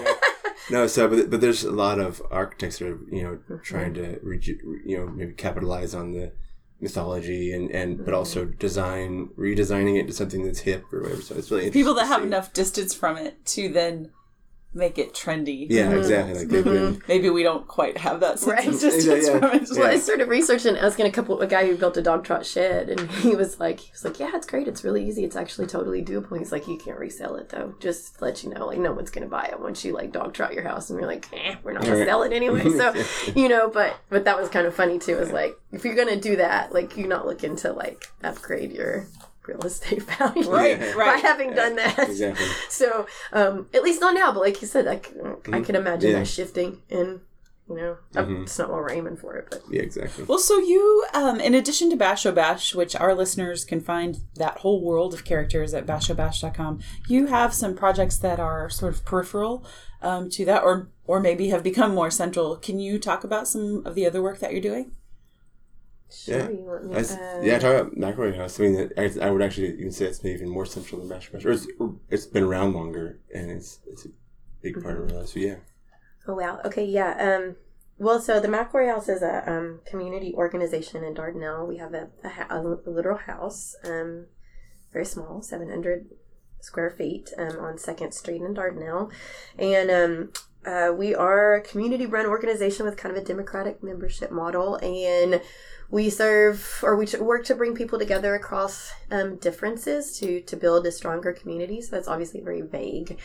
no, 0.69 0.87
so 0.87 1.07
but 1.07 1.29
but 1.29 1.41
there's 1.41 1.63
a 1.63 1.71
lot 1.71 1.99
of 1.99 2.21
architects 2.31 2.79
that 2.79 2.89
are 2.89 2.99
you 3.11 3.23
know 3.23 3.57
trying 3.63 3.93
to 3.95 4.19
reju- 4.21 4.81
you 4.85 4.97
know 4.97 5.07
maybe 5.07 5.33
capitalize 5.33 5.93
on 5.93 6.13
the 6.13 6.31
mythology 6.79 7.51
and 7.51 7.71
and 7.71 7.97
but 7.97 8.05
mm-hmm. 8.05 8.15
also 8.15 8.45
design 8.45 9.29
redesigning 9.37 9.99
it 9.99 10.07
to 10.07 10.13
something 10.13 10.43
that's 10.43 10.59
hip 10.59 10.83
or 10.93 11.01
whatever. 11.01 11.21
So 11.21 11.35
it's 11.35 11.49
really 11.49 11.71
People 11.71 11.93
that 11.95 12.07
have 12.07 12.23
enough 12.23 12.53
distance 12.53 12.93
from 12.93 13.17
it 13.17 13.45
to 13.47 13.69
then 13.69 14.11
make 14.73 14.99
it 14.99 15.13
trendy. 15.13 15.65
Yeah, 15.69 15.91
exactly. 15.91 16.35
Like 16.39 16.47
they've 16.49 16.63
been. 16.63 17.01
Maybe 17.07 17.29
we 17.31 17.41
don't 17.41 17.67
quite 17.67 17.97
have 17.97 18.19
that 18.19 18.37
sense 18.37 18.51
Right. 18.51 18.67
of 18.67 18.79
distance 18.79 19.05
Yeah, 19.27 19.33
yeah. 19.33 19.39
from 19.39 19.43
it. 19.59 19.69
Yeah. 19.71 19.79
Well, 19.79 19.87
I 19.91 19.97
started 19.97 20.27
researching, 20.27 20.77
asking 20.77 21.07
a 21.07 21.11
couple, 21.11 21.41
a 21.41 21.47
guy 21.47 21.65
who 21.65 21.75
built 21.75 21.97
a 21.97 22.01
dog 22.01 22.23
trot 22.23 22.45
shed, 22.45 22.89
and 22.89 23.09
he 23.23 23.35
was 23.35 23.59
like, 23.59 23.79
he 23.79 23.91
was 23.91 24.03
like, 24.03 24.19
yeah, 24.19 24.31
it's 24.35 24.45
great, 24.45 24.67
it's 24.67 24.83
really 24.83 25.07
easy, 25.07 25.23
it's 25.23 25.35
actually 25.35 25.65
totally 25.67 26.03
doable. 26.03 26.37
He's 26.37 26.51
like, 26.51 26.67
you 26.67 26.77
can't 26.77 26.99
resell 26.99 27.35
it 27.37 27.49
though, 27.49 27.73
just 27.79 28.17
to 28.19 28.23
let 28.25 28.43
you 28.43 28.51
know, 28.51 28.67
like 28.67 28.77
no 28.79 28.91
one's 28.91 29.09
gonna 29.09 29.25
buy 29.27 29.45
it 29.45 29.59
once 29.59 29.83
you 29.83 29.93
like 29.93 30.11
dog 30.11 30.33
trot 30.33 30.53
your 30.53 30.63
house, 30.63 30.89
and 30.91 30.99
you're 30.99 31.07
like, 31.09 31.27
eh, 31.33 31.55
we're 31.63 31.73
not 31.73 31.83
gonna 31.83 31.95
Right. 31.97 32.07
sell 32.07 32.21
it 32.23 32.31
anyway. 32.33 32.65
So, 32.77 32.93
you 33.35 33.47
know, 33.49 33.69
but 33.69 33.95
but 34.09 34.25
that 34.25 34.37
was 34.39 34.49
kind 34.49 34.67
of 34.67 34.75
funny 34.75 34.99
too. 34.99 35.17
Is 35.17 35.31
like, 35.31 35.57
if 35.71 35.83
you're 35.85 35.95
gonna 35.95 36.19
do 36.19 36.35
that, 36.35 36.71
like 36.73 36.95
you're 36.97 37.07
not 37.07 37.25
looking 37.25 37.55
to 37.57 37.71
like 37.73 38.05
upgrade 38.23 38.71
your 38.73 39.07
real 39.47 39.61
estate 39.61 40.01
value 40.17 40.49
Right, 40.49 40.79
Yeah. 40.79 40.93
by 40.93 40.99
right. 40.99 41.21
having 41.21 41.53
done 41.53 41.75
that. 41.77 41.97
Exactly. 41.99 42.45
So, 42.69 43.07
um, 43.33 43.67
at 43.73 43.83
least 43.83 44.01
not 44.01 44.13
now, 44.13 44.31
but 44.31 44.41
like 44.41 44.61
you 44.61 44.67
said, 44.67 44.87
I 44.87 44.97
can, 44.97 45.37
I 45.53 45.61
can 45.61 45.75
imagine 45.75 46.11
Yeah. 46.11 46.19
that 46.19 46.27
shifting, 46.27 46.81
and 46.89 47.21
you 47.69 47.75
know, 47.75 47.97
it's 48.15 48.57
not 48.57 48.69
what 48.69 48.77
we're 48.77 48.91
aiming 48.93 49.17
for 49.17 49.35
it, 49.35 49.47
but 49.51 49.61
Yeah, 49.69 49.81
exactly. 49.81 50.23
Well, 50.23 50.39
so 50.39 50.57
you, 50.57 51.05
um, 51.13 51.41
in 51.41 51.53
addition 51.53 51.89
to 51.89 51.97
Basho 51.97 52.33
Bash, 52.33 52.73
which 52.73 52.95
our 52.95 53.13
listeners 53.13 53.65
can 53.65 53.81
find 53.81 54.19
that 54.35 54.59
whole 54.59 54.81
world 54.81 55.13
of 55.13 55.25
characters 55.25 55.73
at 55.73 55.85
bashobash.com, 55.85 56.79
you 57.09 57.25
have 57.27 57.53
some 57.53 57.75
projects 57.75 58.17
that 58.19 58.39
are 58.39 58.69
sort 58.69 58.93
of 58.93 59.03
peripheral 59.03 59.65
um, 60.01 60.29
to 60.29 60.45
that, 60.45 60.63
or 60.63 60.87
or 61.05 61.19
maybe 61.19 61.49
have 61.49 61.61
become 61.63 61.93
more 61.93 62.09
central. 62.11 62.55
Can 62.55 62.79
you 62.79 62.99
talk 62.99 63.23
about 63.25 63.47
some 63.49 63.81
of 63.85 63.95
the 63.95 64.05
other 64.05 64.21
work 64.21 64.39
that 64.39 64.51
you're 64.53 64.61
doing? 64.61 64.91
Sure, 66.09 66.37
Yeah. 66.37 66.49
you 66.49 66.63
want 66.63 66.85
me, 66.85 66.95
I 66.95 66.99
uh, 66.99 67.41
yeah, 67.43 67.59
talk 67.59 67.81
about 67.81 67.95
McElroy 67.95 68.35
House. 68.35 68.59
I 68.59 68.63
mean, 68.63 68.91
I, 68.97 69.11
I 69.21 69.29
would 69.29 69.41
actually 69.41 69.73
even 69.73 69.91
say 69.91 70.05
it's 70.05 70.23
maybe 70.23 70.35
even 70.35 70.49
more 70.49 70.65
central 70.65 71.01
than 71.01 71.09
Bash. 71.09 71.29
Or 71.33 71.51
it's, 71.51 71.67
it's 72.09 72.25
been 72.25 72.43
around 72.43 72.73
longer, 72.73 73.19
and 73.33 73.51
it's 73.51 73.79
it's 73.85 74.05
a 74.05 74.09
big 74.61 74.81
part 74.81 74.97
of 74.97 75.11
our 75.11 75.17
lives. 75.17 75.33
So 75.33 75.39
yeah, 75.39 75.55
Oh 76.27 76.35
wow. 76.35 76.59
Okay. 76.65 76.85
Yeah. 76.85 77.11
Um. 77.19 77.55
Well, 77.99 78.21
so 78.21 78.39
the 78.39 78.47
McElroy 78.47 78.87
House 78.87 79.09
is 79.09 79.21
a 79.21 79.49
um, 79.51 79.79
community 79.85 80.33
organization 80.35 81.03
in 81.03 81.15
Dardanelle. 81.15 81.67
We 81.67 81.77
have 81.77 81.93
a, 81.93 82.09
a, 82.23 82.57
a 82.57 82.89
literal 82.89 83.17
house, 83.17 83.75
um, 83.83 84.27
very 84.93 85.05
small, 85.05 85.41
seven 85.41 85.69
hundred 85.69 86.05
square 86.61 86.91
feet, 86.91 87.31
um, 87.37 87.57
on 87.59 87.77
Second 87.77 88.13
Street 88.13 88.41
in 88.41 88.53
Dardanelle, 88.53 89.11
and 89.57 89.89
um, 89.89 90.31
uh, 90.65 90.91
we 90.91 91.15
are 91.15 91.55
a 91.55 91.61
community-run 91.61 92.25
organization 92.25 92.85
with 92.85 92.97
kind 92.97 93.15
of 93.15 93.23
a 93.23 93.25
democratic 93.25 93.81
membership 93.81 94.31
model, 94.31 94.75
and 94.75 95.41
we 95.89 96.09
serve 96.09 96.79
or 96.83 96.95
we 96.95 97.07
work 97.19 97.45
to 97.45 97.55
bring 97.55 97.73
people 97.73 97.97
together 97.97 98.35
across 98.35 98.91
um, 99.11 99.37
differences 99.37 100.17
to 100.19 100.41
to 100.41 100.55
build 100.55 100.85
a 100.85 100.91
stronger 100.91 101.33
community. 101.33 101.81
So 101.81 101.95
that's 101.95 102.07
obviously 102.07 102.41
a 102.41 102.43
very 102.43 102.61
vague. 102.61 103.19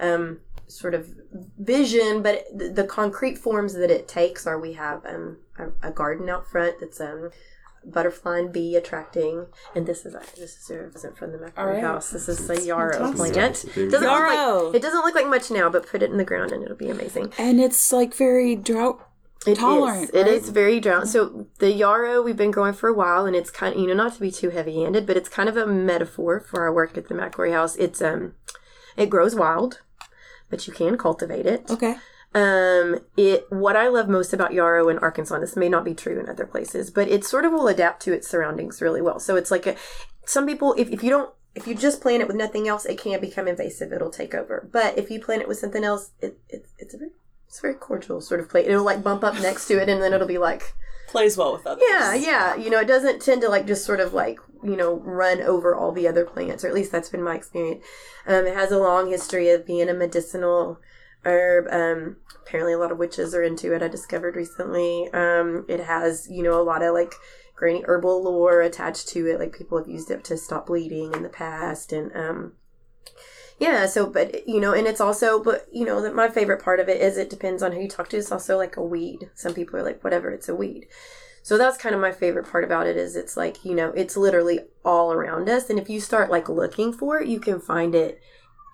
Um, 0.00 0.40
sort 0.68 0.94
of 0.94 1.14
vision, 1.58 2.22
but 2.22 2.44
the, 2.54 2.68
the 2.68 2.84
concrete 2.84 3.38
forms 3.38 3.74
that 3.74 3.90
it 3.90 4.06
takes 4.06 4.46
are 4.46 4.60
we 4.60 4.74
have 4.74 5.04
um, 5.06 5.38
a, 5.58 5.88
a 5.88 5.90
garden 5.90 6.28
out 6.28 6.46
front 6.46 6.76
that's 6.78 7.00
um, 7.00 7.30
butterfly 7.84 8.38
and 8.38 8.52
bee 8.52 8.76
attracting, 8.76 9.46
and 9.74 9.86
this 9.86 10.04
is 10.04 10.14
this 10.36 10.70
is 10.70 10.70
a 10.70 10.90
present 10.90 11.16
from 11.16 11.32
the 11.32 11.38
McElroy 11.38 11.52
All 11.58 11.66
right. 11.66 11.82
house. 11.82 12.10
This 12.10 12.28
is 12.28 12.48
a 12.50 12.64
yarrow 12.64 13.12
plant. 13.12 13.36
It's 13.36 13.64
Doesn't 13.64 13.90
look 13.90 14.02
Yarrow. 14.02 14.66
like, 14.66 14.74
it 14.76 14.82
doesn't 14.82 15.00
look 15.00 15.14
like 15.14 15.26
much 15.26 15.50
now, 15.50 15.70
but 15.70 15.86
put 15.86 16.02
it 16.02 16.10
in 16.10 16.18
the 16.18 16.24
ground 16.24 16.52
and 16.52 16.62
it'll 16.62 16.76
be 16.76 16.90
amazing. 16.90 17.32
And 17.38 17.60
it's 17.60 17.92
like 17.92 18.14
very 18.14 18.54
drought. 18.54 19.07
It 19.46 19.52
is. 19.52 19.58
Tolerant, 19.58 20.10
It 20.12 20.22
right? 20.22 20.28
is 20.28 20.48
very 20.50 20.80
drought. 20.80 21.08
So 21.08 21.46
the 21.58 21.72
yarrow 21.72 22.22
we've 22.22 22.36
been 22.36 22.50
growing 22.50 22.74
for 22.74 22.88
a 22.88 22.94
while, 22.94 23.24
and 23.24 23.36
it's 23.36 23.50
kind 23.50 23.74
of 23.74 23.80
you 23.80 23.86
know 23.86 23.94
not 23.94 24.14
to 24.14 24.20
be 24.20 24.30
too 24.30 24.50
heavy 24.50 24.82
handed, 24.82 25.06
but 25.06 25.16
it's 25.16 25.28
kind 25.28 25.48
of 25.48 25.56
a 25.56 25.66
metaphor 25.66 26.40
for 26.40 26.62
our 26.62 26.72
work 26.72 26.98
at 26.98 27.08
the 27.08 27.14
McElroy 27.14 27.52
House. 27.52 27.76
It's 27.76 28.02
um, 28.02 28.34
it 28.96 29.10
grows 29.10 29.34
wild, 29.34 29.80
but 30.50 30.66
you 30.66 30.72
can 30.72 30.98
cultivate 30.98 31.46
it. 31.46 31.70
Okay. 31.70 31.96
Um, 32.34 33.00
it 33.16 33.46
what 33.48 33.76
I 33.76 33.88
love 33.88 34.08
most 34.08 34.32
about 34.32 34.52
yarrow 34.52 34.88
in 34.88 34.98
Arkansas, 34.98 35.34
and 35.34 35.42
this 35.42 35.56
may 35.56 35.68
not 35.68 35.84
be 35.84 35.94
true 35.94 36.18
in 36.20 36.28
other 36.28 36.46
places, 36.46 36.90
but 36.90 37.08
it 37.08 37.24
sort 37.24 37.44
of 37.44 37.52
will 37.52 37.68
adapt 37.68 38.02
to 38.02 38.12
its 38.12 38.28
surroundings 38.28 38.82
really 38.82 39.00
well. 39.00 39.18
So 39.18 39.36
it's 39.36 39.50
like 39.50 39.66
a 39.66 39.76
some 40.26 40.46
people 40.46 40.74
if, 40.76 40.90
if 40.90 41.02
you 41.02 41.10
don't 41.10 41.32
if 41.54 41.66
you 41.66 41.74
just 41.74 42.02
plant 42.02 42.22
it 42.22 42.28
with 42.28 42.36
nothing 42.36 42.68
else, 42.68 42.84
it 42.84 42.98
can 43.00 43.20
become 43.20 43.48
invasive. 43.48 43.92
It'll 43.92 44.10
take 44.10 44.34
over. 44.34 44.68
But 44.70 44.98
if 44.98 45.10
you 45.10 45.20
plant 45.20 45.42
it 45.42 45.48
with 45.48 45.58
something 45.58 45.84
else, 45.84 46.10
it, 46.20 46.38
it 46.48 46.66
it's 46.78 46.92
a 46.94 46.98
very 46.98 47.10
it's 47.48 47.58
a 47.58 47.62
very 47.62 47.74
cordial 47.74 48.20
sort 48.20 48.40
of 48.40 48.48
plant. 48.48 48.68
It'll 48.68 48.84
like 48.84 49.02
bump 49.02 49.24
up 49.24 49.34
next 49.40 49.66
to 49.68 49.80
it, 49.80 49.88
and 49.88 50.02
then 50.02 50.12
it'll 50.12 50.28
be 50.28 50.38
like 50.38 50.74
Plays 51.08 51.38
well 51.38 51.54
with 51.54 51.66
others. 51.66 51.82
yeah, 51.88 52.14
yeah. 52.14 52.54
You 52.54 52.68
know, 52.68 52.80
it 52.80 52.86
doesn't 52.86 53.22
tend 53.22 53.40
to 53.40 53.48
like 53.48 53.66
just 53.66 53.86
sort 53.86 53.98
of 53.98 54.12
like, 54.12 54.38
you 54.62 54.76
know, 54.76 54.96
run 54.96 55.40
over 55.40 55.74
all 55.74 55.90
the 55.90 56.06
other 56.06 56.26
plants, 56.26 56.62
or 56.62 56.68
at 56.68 56.74
least 56.74 56.92
that's 56.92 57.08
been 57.08 57.22
my 57.22 57.34
experience. 57.34 57.82
Um, 58.26 58.46
it 58.46 58.54
has 58.54 58.70
a 58.70 58.78
long 58.78 59.08
history 59.08 59.48
of 59.48 59.66
being 59.66 59.88
a 59.88 59.94
medicinal 59.94 60.78
herb. 61.24 61.66
Um, 61.70 62.16
apparently, 62.42 62.74
a 62.74 62.78
lot 62.78 62.92
of 62.92 62.98
witches 62.98 63.34
are 63.34 63.42
into 63.42 63.74
it, 63.74 63.82
I 63.82 63.88
discovered 63.88 64.36
recently. 64.36 65.08
Um, 65.14 65.64
it 65.66 65.80
has, 65.80 66.28
you 66.30 66.42
know, 66.42 66.60
a 66.60 66.62
lot 66.62 66.82
of 66.82 66.92
like 66.92 67.14
granny 67.56 67.82
herbal 67.86 68.22
lore 68.22 68.60
attached 68.60 69.08
to 69.08 69.26
it. 69.26 69.40
Like 69.40 69.56
people 69.56 69.78
have 69.78 69.88
used 69.88 70.10
it 70.10 70.24
to 70.24 70.36
stop 70.36 70.66
bleeding 70.66 71.14
in 71.14 71.22
the 71.22 71.30
past. 71.30 71.94
And, 71.94 72.14
um, 72.14 72.52
yeah, 73.58 73.86
so, 73.86 74.06
but, 74.06 74.48
you 74.48 74.60
know, 74.60 74.72
and 74.72 74.86
it's 74.86 75.00
also, 75.00 75.42
but, 75.42 75.66
you 75.72 75.84
know, 75.84 76.00
that 76.02 76.14
my 76.14 76.28
favorite 76.28 76.62
part 76.62 76.80
of 76.80 76.88
it 76.88 77.00
is 77.00 77.16
it 77.16 77.30
depends 77.30 77.62
on 77.62 77.72
who 77.72 77.80
you 77.80 77.88
talk 77.88 78.08
to. 78.10 78.16
It's 78.16 78.30
also 78.30 78.56
like 78.56 78.76
a 78.76 78.82
weed. 78.82 79.30
Some 79.34 79.54
people 79.54 79.78
are 79.78 79.82
like, 79.82 80.02
whatever, 80.04 80.30
it's 80.30 80.48
a 80.48 80.54
weed. 80.54 80.86
So 81.42 81.56
that's 81.56 81.78
kind 81.78 81.94
of 81.94 82.00
my 82.00 82.12
favorite 82.12 82.50
part 82.50 82.62
about 82.62 82.86
it 82.86 82.96
is 82.96 83.16
it's 83.16 83.36
like, 83.36 83.64
you 83.64 83.74
know, 83.74 83.90
it's 83.96 84.16
literally 84.16 84.60
all 84.84 85.12
around 85.12 85.48
us. 85.48 85.70
And 85.70 85.78
if 85.78 85.88
you 85.88 86.00
start 86.00 86.30
like 86.30 86.48
looking 86.48 86.92
for 86.92 87.20
it, 87.20 87.28
you 87.28 87.40
can 87.40 87.58
find 87.58 87.94
it 87.94 88.20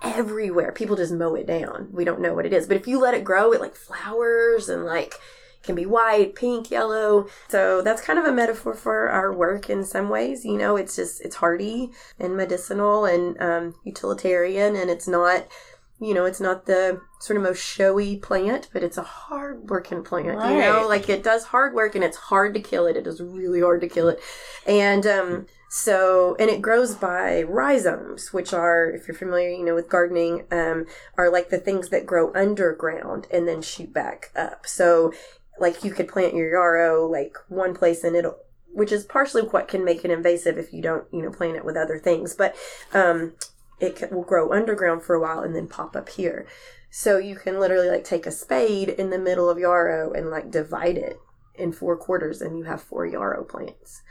everywhere. 0.03 0.73
People 0.73 0.97
just 0.97 1.13
mow 1.13 1.35
it 1.35 1.47
down. 1.47 1.89
We 1.93 2.05
don't 2.05 2.21
know 2.21 2.35
what 2.35 2.47
it 2.47 2.53
is. 2.53 2.67
But 2.67 2.77
if 2.77 2.87
you 2.87 3.01
let 3.01 3.15
it 3.15 3.25
grow, 3.25 3.53
it 3.53 3.61
like 3.61 3.77
flowers 3.77 4.69
and 4.69 4.85
like 4.85 5.15
can 5.65 5.75
be 5.75 5.87
white, 5.87 6.35
pink, 6.35 6.71
yellow. 6.71 7.27
So 7.49 7.83
that's 7.83 8.03
kind 8.03 8.19
of 8.19 8.25
a 8.25 8.33
metaphor 8.33 8.75
for 8.75 9.09
our 9.09 9.33
work 9.33 9.71
in 9.71 9.85
some 9.85 10.09
ways. 10.09 10.45
You 10.45 10.57
know, 10.57 10.77
it's 10.77 10.97
just 10.97 11.21
it's 11.23 11.37
hardy 11.37 11.91
and 12.19 12.37
medicinal 12.37 13.05
and 13.07 13.41
um, 13.41 13.75
utilitarian, 13.85 14.77
and 14.77 14.91
it's 14.91 15.09
not, 15.09 15.47
you 16.01 16.13
know, 16.15 16.25
it's 16.27 16.41
not 16.41 16.67
the 16.67 17.01
sort 17.21 17.37
of 17.37 17.43
most 17.43 17.65
showy 17.65 18.17
plant, 18.19 18.69
but 18.73 18.83
it's 18.83 18.99
a 18.99 19.03
hard 19.03 19.71
working 19.71 20.05
plant. 20.05 20.27
You 20.27 20.59
know, 20.59 20.87
like 20.89 21.09
it 21.09 21.23
does 21.23 21.45
hard 21.45 21.75
work 21.75 21.95
and 21.95 22.05
it's 22.05 22.17
hard 22.17 22.55
to 22.55 22.61
kill 22.61 22.87
it. 22.87 22.97
It 22.97 23.07
is 23.07 23.21
really 23.21 23.61
hard 23.63 23.81
to 23.81 23.89
kill 23.89 24.09
it, 24.09 24.21
and 24.67 25.07
um, 25.07 25.47
So, 25.77 26.37
and 26.39 26.49
it 26.51 26.63
grows 26.63 26.95
by 26.95 27.43
rhizomes, 27.43 28.33
which 28.33 28.53
are, 28.53 28.89
if 28.91 29.09
you're 29.09 29.17
familiar, 29.17 29.49
you 29.49 29.65
know, 29.65 29.75
with 29.75 29.89
gardening, 29.89 30.45
um, 30.53 30.87
are 31.19 31.29
like 31.29 31.49
the 31.51 31.59
things 31.59 31.89
that 31.89 32.07
grow 32.07 32.33
underground 32.33 33.27
and 33.29 33.49
then 33.49 33.61
shoot 33.61 33.93
back 33.93 34.31
up. 34.37 34.67
So, 34.69 35.13
like 35.59 35.85
you 35.85 35.91
could 35.91 36.09
plant 36.09 36.35
your 36.35 36.51
yarrow 36.51 37.07
like 37.07 37.37
one 37.49 37.75
place 37.75 38.05
and 38.05 38.17
it'll, 38.17 38.39
which 38.73 38.93
is 38.93 39.05
partially 39.05 39.43
what 39.43 39.69
can 39.69 39.85
make 39.85 40.05
it 40.05 40.11
invasive 40.11 40.59
if 40.59 40.73
you 40.73 40.83
don't, 40.83 41.07
you 41.13 41.23
know, 41.23 41.31
plant 41.31 41.57
it 41.57 41.65
with 41.65 41.77
other 41.77 41.99
things. 41.99 42.35
But 42.35 42.57
um, 42.93 43.35
it 43.81 43.97
can, 43.97 44.11
will 44.11 44.23
grow 44.23 44.53
underground 44.53 45.03
for 45.03 45.15
a 45.15 45.21
while 45.21 45.41
and 45.41 45.55
then 45.55 45.69
pop 45.69 45.95
up 45.95 46.09
here. 46.09 46.47
So 46.91 47.19
you 47.19 47.37
can 47.37 47.59
literally 47.59 47.89
like 47.89 48.05
take 48.05 48.27
a 48.27 48.31
spade 48.31 48.89
in 48.89 49.11
the 49.11 49.19
middle 49.19 49.51
of 49.51 49.59
yarrow 49.59 50.13
and 50.13 50.31
like 50.31 50.51
divide 50.51 50.97
it 50.97 51.19
in 51.55 51.73
four 51.73 51.97
quarters 51.97 52.41
and 52.41 52.59
you 52.59 52.65
have 52.65 52.83
four 52.83 53.07
yarrow 53.07 53.45
plants. 53.45 54.03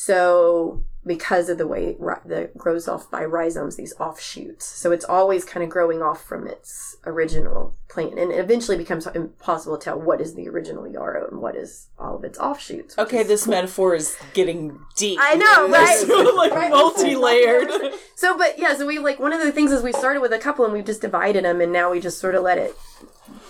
So 0.00 0.84
because 1.04 1.48
of 1.48 1.58
the 1.58 1.66
way 1.66 1.86
it 1.86 1.98
that 2.26 2.56
grows 2.56 2.86
off 2.86 3.10
by 3.10 3.24
rhizomes, 3.24 3.74
these 3.74 3.94
offshoots. 3.98 4.64
So 4.64 4.92
it's 4.92 5.04
always 5.04 5.44
kind 5.44 5.64
of 5.64 5.70
growing 5.70 6.02
off 6.02 6.22
from 6.24 6.46
its 6.46 6.98
original 7.04 7.74
plant, 7.88 8.16
and 8.16 8.30
it 8.30 8.38
eventually 8.38 8.76
becomes 8.76 9.08
impossible 9.08 9.76
to 9.76 9.84
tell 9.84 10.00
what 10.00 10.20
is 10.20 10.34
the 10.34 10.48
original 10.48 10.86
yarrow 10.86 11.26
and 11.28 11.40
what 11.40 11.56
is 11.56 11.88
all 11.98 12.14
of 12.14 12.22
its 12.22 12.38
offshoots. 12.38 12.96
Okay, 12.96 13.24
this 13.24 13.46
cool. 13.46 13.50
metaphor 13.54 13.96
is 13.96 14.16
getting 14.34 14.78
deep. 14.94 15.18
I 15.20 15.34
know, 15.34 15.68
right? 15.68 15.98
So, 16.06 16.34
like 16.36 16.52
Right. 16.52 16.70
multi-layered. 16.70 17.68
So, 18.14 18.38
but 18.38 18.56
yeah, 18.56 18.76
so 18.76 18.86
we 18.86 19.00
like 19.00 19.18
one 19.18 19.32
of 19.32 19.40
the 19.40 19.50
things 19.50 19.72
is 19.72 19.82
we 19.82 19.92
started 19.92 20.20
with 20.20 20.32
a 20.32 20.38
couple 20.38 20.64
and 20.64 20.72
we've 20.72 20.84
just 20.86 21.00
divided 21.00 21.44
them, 21.44 21.60
and 21.60 21.72
now 21.72 21.90
we 21.90 21.98
just 21.98 22.20
sort 22.20 22.36
of 22.36 22.44
let 22.44 22.58
it 22.58 22.76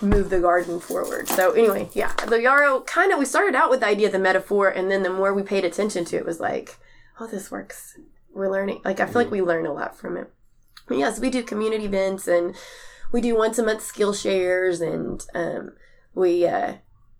move 0.00 0.30
the 0.30 0.40
garden 0.40 0.80
forward. 0.80 1.28
So 1.28 1.52
anyway, 1.52 1.88
yeah, 1.92 2.12
the 2.26 2.42
yarrow 2.42 2.80
kind 2.80 3.12
of 3.12 3.18
we 3.18 3.24
started 3.24 3.54
out 3.54 3.70
with 3.70 3.80
the 3.80 3.86
idea 3.86 4.06
of 4.06 4.12
the 4.12 4.18
metaphor, 4.18 4.68
and 4.68 4.90
then 4.90 5.02
the 5.02 5.10
more 5.10 5.34
we 5.34 5.42
paid 5.42 5.64
attention 5.64 6.04
to 6.06 6.16
it, 6.16 6.26
was 6.26 6.40
like, 6.40 6.78
oh, 7.18 7.26
this 7.26 7.50
works. 7.50 7.98
We're 8.32 8.50
learning. 8.50 8.82
Like 8.84 9.00
I 9.00 9.06
feel 9.06 9.22
like 9.22 9.30
we 9.30 9.42
learn 9.42 9.66
a 9.66 9.72
lot 9.72 9.96
from 9.96 10.16
it. 10.16 10.30
But 10.86 10.98
yes, 10.98 11.18
we 11.18 11.30
do 11.30 11.42
community 11.42 11.84
events 11.84 12.28
and 12.28 12.54
we 13.10 13.20
do 13.20 13.36
once 13.36 13.58
a 13.58 13.64
month 13.64 13.82
skill 13.82 14.12
shares, 14.12 14.80
and 14.80 15.24
um, 15.34 15.72
we 16.14 16.46
uh, 16.46 16.74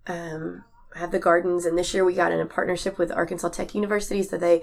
um, 0.07 0.65
have 0.95 1.11
the 1.11 1.19
gardens. 1.19 1.65
And 1.65 1.77
this 1.77 1.93
year 1.95 2.05
we 2.05 2.15
got 2.15 2.33
in 2.33 2.41
a 2.41 2.47
partnership 2.47 2.99
with 2.99 3.11
Arkansas 3.11 3.49
Tech 3.49 3.75
University, 3.75 4.23
so 4.23 4.37
they 4.37 4.63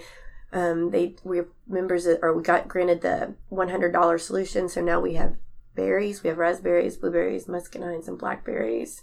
um, 0.53 0.91
they 0.91 1.15
we're 1.23 1.47
members 1.67 2.05
of, 2.05 2.19
or 2.21 2.33
we 2.33 2.43
got 2.43 2.67
granted 2.67 3.01
the 3.01 3.33
one 3.49 3.69
hundred 3.69 3.91
dollar 3.91 4.17
solution. 4.17 4.69
So 4.69 4.81
now 4.81 4.99
we 4.99 5.15
have 5.15 5.35
berries, 5.75 6.23
we 6.23 6.29
have 6.29 6.37
raspberries, 6.37 6.97
blueberries, 6.97 7.45
muscadines, 7.45 8.07
and 8.07 8.17
blackberries 8.17 9.01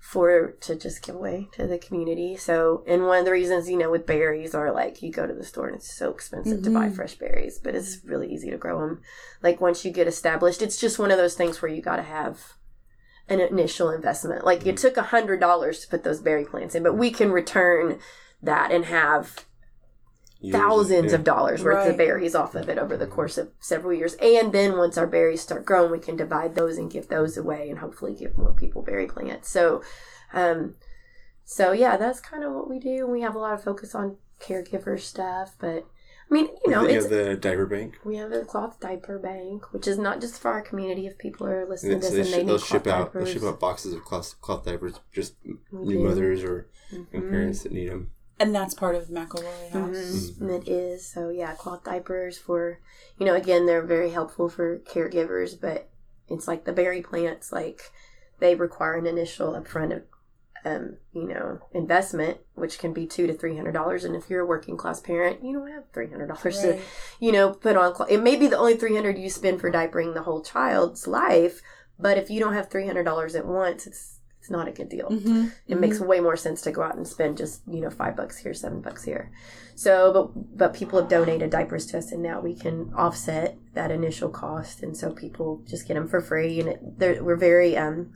for 0.00 0.52
to 0.60 0.74
just 0.74 1.02
give 1.02 1.14
away 1.14 1.48
to 1.52 1.66
the 1.66 1.78
community. 1.78 2.34
So, 2.34 2.82
and 2.86 3.06
one 3.06 3.18
of 3.18 3.24
the 3.26 3.32
reasons, 3.32 3.68
you 3.68 3.76
know, 3.76 3.90
with 3.90 4.06
berries 4.06 4.54
are 4.54 4.72
like 4.72 5.02
you 5.02 5.12
go 5.12 5.26
to 5.26 5.34
the 5.34 5.44
store 5.44 5.66
and 5.66 5.76
it's 5.76 5.92
so 5.92 6.10
expensive 6.10 6.62
to 6.62 6.70
buy 6.70 6.86
mm-hmm. 6.86 6.94
fresh 6.94 7.14
berries, 7.16 7.60
but 7.62 7.74
it's 7.74 7.98
really 8.04 8.32
easy 8.32 8.50
to 8.50 8.56
grow 8.56 8.80
them. 8.80 9.02
Like 9.42 9.60
once 9.60 9.84
you 9.84 9.90
get 9.90 10.08
established, 10.08 10.62
it's 10.62 10.80
just 10.80 10.98
one 10.98 11.10
of 11.10 11.18
those 11.18 11.34
things 11.34 11.60
where 11.60 11.70
you 11.70 11.82
got 11.82 11.96
to 11.96 12.02
have 12.02 12.54
an 13.28 13.40
initial 13.40 13.90
investment. 13.90 14.44
Like 14.44 14.66
it 14.66 14.78
took 14.78 14.96
a 14.96 15.02
hundred 15.02 15.38
dollars 15.38 15.80
to 15.80 15.88
put 15.88 16.02
those 16.02 16.20
berry 16.20 16.46
plants 16.46 16.74
in, 16.74 16.82
but 16.82 16.96
we 16.96 17.10
can 17.10 17.30
return 17.30 17.98
that 18.42 18.72
and 18.72 18.86
have 18.86 19.44
Years 20.40 20.56
thousands 20.56 21.12
yeah. 21.12 21.18
of 21.18 21.24
dollars 21.24 21.62
worth 21.62 21.76
Right. 21.76 21.90
of 21.90 21.96
berries 21.98 22.34
off 22.34 22.54
of 22.54 22.68
it 22.68 22.78
over 22.78 22.96
the 22.96 23.06
course 23.06 23.36
of 23.36 23.50
several 23.60 23.92
years. 23.92 24.14
And 24.22 24.52
then 24.52 24.78
once 24.78 24.96
our 24.96 25.06
berries 25.06 25.40
start 25.42 25.66
growing, 25.66 25.90
we 25.92 25.98
can 25.98 26.16
divide 26.16 26.54
those 26.54 26.78
and 26.78 26.90
give 26.90 27.08
those 27.08 27.36
away 27.36 27.68
and 27.68 27.78
hopefully 27.80 28.14
give 28.14 28.38
more 28.38 28.52
people 28.54 28.80
berry 28.82 29.06
plants. 29.06 29.48
So, 29.50 29.82
um, 30.32 30.76
so 31.44 31.72
yeah, 31.72 31.96
that's 31.96 32.20
kind 32.20 32.42
of 32.44 32.52
what 32.52 32.70
we 32.70 32.78
do. 32.78 33.06
We 33.06 33.20
have 33.22 33.34
a 33.34 33.38
lot 33.38 33.54
of 33.54 33.62
focus 33.62 33.94
on 33.94 34.16
caregiver 34.40 34.98
stuff, 34.98 35.56
but 35.58 35.84
I 36.30 36.32
mean, 36.34 36.48
you 36.64 36.70
know, 36.70 36.82
you 36.82 36.90
it's 36.90 37.04
have 37.06 37.10
the 37.12 37.36
diaper 37.36 37.66
bank. 37.66 37.98
we 38.04 38.16
have 38.16 38.30
a 38.32 38.44
cloth 38.44 38.78
diaper 38.78 39.18
bank, 39.18 39.72
which 39.72 39.88
is 39.88 39.98
not 39.98 40.20
just 40.20 40.40
for 40.40 40.52
our 40.52 40.62
community. 40.62 41.06
If 41.06 41.18
people 41.18 41.46
are 41.48 41.68
listening 41.68 41.94
And 41.94 42.02
to 42.02 42.08
this 42.10 42.30
they 42.30 42.40
and 42.40 42.42
they 42.42 42.44
sh- 42.44 42.46
they'll 42.46 42.58
ship 42.58 42.86
out 42.86 43.12
they'll 43.12 43.26
ship 43.26 43.42
out 43.42 43.58
boxes 43.58 43.92
of 43.94 44.04
cloth, 44.04 44.40
cloth 44.40 44.64
diapers 44.64 45.00
just 45.12 45.34
new 45.72 45.98
do. 45.98 46.04
mothers 46.08 46.42
or 46.44 46.68
Mm-hmm. 46.92 47.28
parents 47.30 47.62
that 47.64 47.72
need 47.72 47.88
them. 47.90 48.10
And 48.40 48.54
that's 48.54 48.74
part 48.74 48.94
of 48.96 49.08
McElroy 49.08 49.70
House. 49.70 50.30
Mhm. 50.40 50.50
It 50.62 50.68
is. 50.68 51.06
So 51.06 51.28
yeah, 51.28 51.52
cloth 51.54 51.84
diapers 51.84 52.38
for 52.38 52.80
you 53.18 53.26
know, 53.26 53.34
again, 53.34 53.66
they're 53.66 53.82
very 53.86 54.10
helpful 54.10 54.48
for 54.48 54.78
caregivers, 54.78 55.60
but 55.60 55.88
it's 56.28 56.48
like 56.48 56.64
the 56.64 56.72
berry 56.72 57.02
plants, 57.02 57.52
like 57.52 57.92
they 58.38 58.54
require 58.54 58.94
an 58.94 59.06
initial 59.06 59.52
upfront 59.52 60.02
um, 60.64 60.98
you 61.14 61.26
know, 61.26 61.58
investment, 61.72 62.36
which 62.54 62.78
can 62.78 62.92
be 62.92 63.06
two 63.06 63.26
to 63.26 63.32
three 63.32 63.56
hundred 63.56 63.72
dollars. 63.72 64.04
And 64.04 64.14
if 64.14 64.28
you're 64.28 64.42
a 64.42 64.46
working 64.46 64.76
class 64.76 65.00
parent, 65.00 65.42
you 65.42 65.54
don't 65.54 65.70
have 65.70 65.84
three 65.92 66.10
hundred 66.10 66.26
dollars 66.28 66.60
to, 66.60 66.80
you 67.18 67.32
know, 67.32 67.52
put 67.52 67.76
on. 67.78 67.94
clo- 67.94 68.04
It 68.06 68.22
may 68.22 68.36
be 68.36 68.46
the 68.46 68.58
only 68.58 68.76
three 68.76 68.94
hundred 68.94 69.16
you 69.18 69.30
spend 69.30 69.60
for 69.60 69.70
diapering 69.72 70.12
the 70.14 70.22
whole 70.24 70.42
child's 70.42 71.06
life, 71.06 71.62
but 71.98 72.18
if 72.18 72.28
you 72.30 72.40
don't 72.40 72.52
have 72.52 72.68
three 72.70 72.86
hundred 72.86 73.04
dollars 73.04 73.34
at 73.34 73.46
once, 73.46 73.86
it's 73.86 74.19
it's 74.50 74.56
not 74.56 74.68
a 74.68 74.72
good 74.72 74.88
deal. 74.88 75.08
Mm-hmm. 75.08 75.48
it 75.68 75.78
makes 75.78 76.00
way 76.00 76.20
more 76.20 76.36
sense 76.36 76.60
to 76.62 76.72
go 76.72 76.82
out 76.82 76.96
and 76.96 77.06
spend 77.06 77.36
just 77.36 77.62
you 77.68 77.80
know 77.80 77.90
five 77.90 78.16
bucks 78.16 78.38
here 78.38 78.52
seven 78.52 78.80
bucks 78.80 79.04
here. 79.04 79.30
So 79.76 80.12
but 80.12 80.56
but 80.56 80.74
people 80.74 80.98
have 81.00 81.08
donated 81.08 81.50
diapers 81.50 81.86
to 81.86 81.98
us 81.98 82.10
and 82.12 82.22
now 82.22 82.40
we 82.40 82.54
can 82.54 82.92
offset 82.94 83.56
that 83.74 83.90
initial 83.90 84.28
cost. 84.28 84.82
And 84.82 84.96
so 84.96 85.12
people 85.12 85.62
just 85.66 85.86
get 85.86 85.94
them 85.94 86.08
for 86.08 86.20
free 86.20 86.60
and 86.60 86.68
it, 86.68 87.24
we're 87.24 87.36
very 87.36 87.76
um 87.76 88.12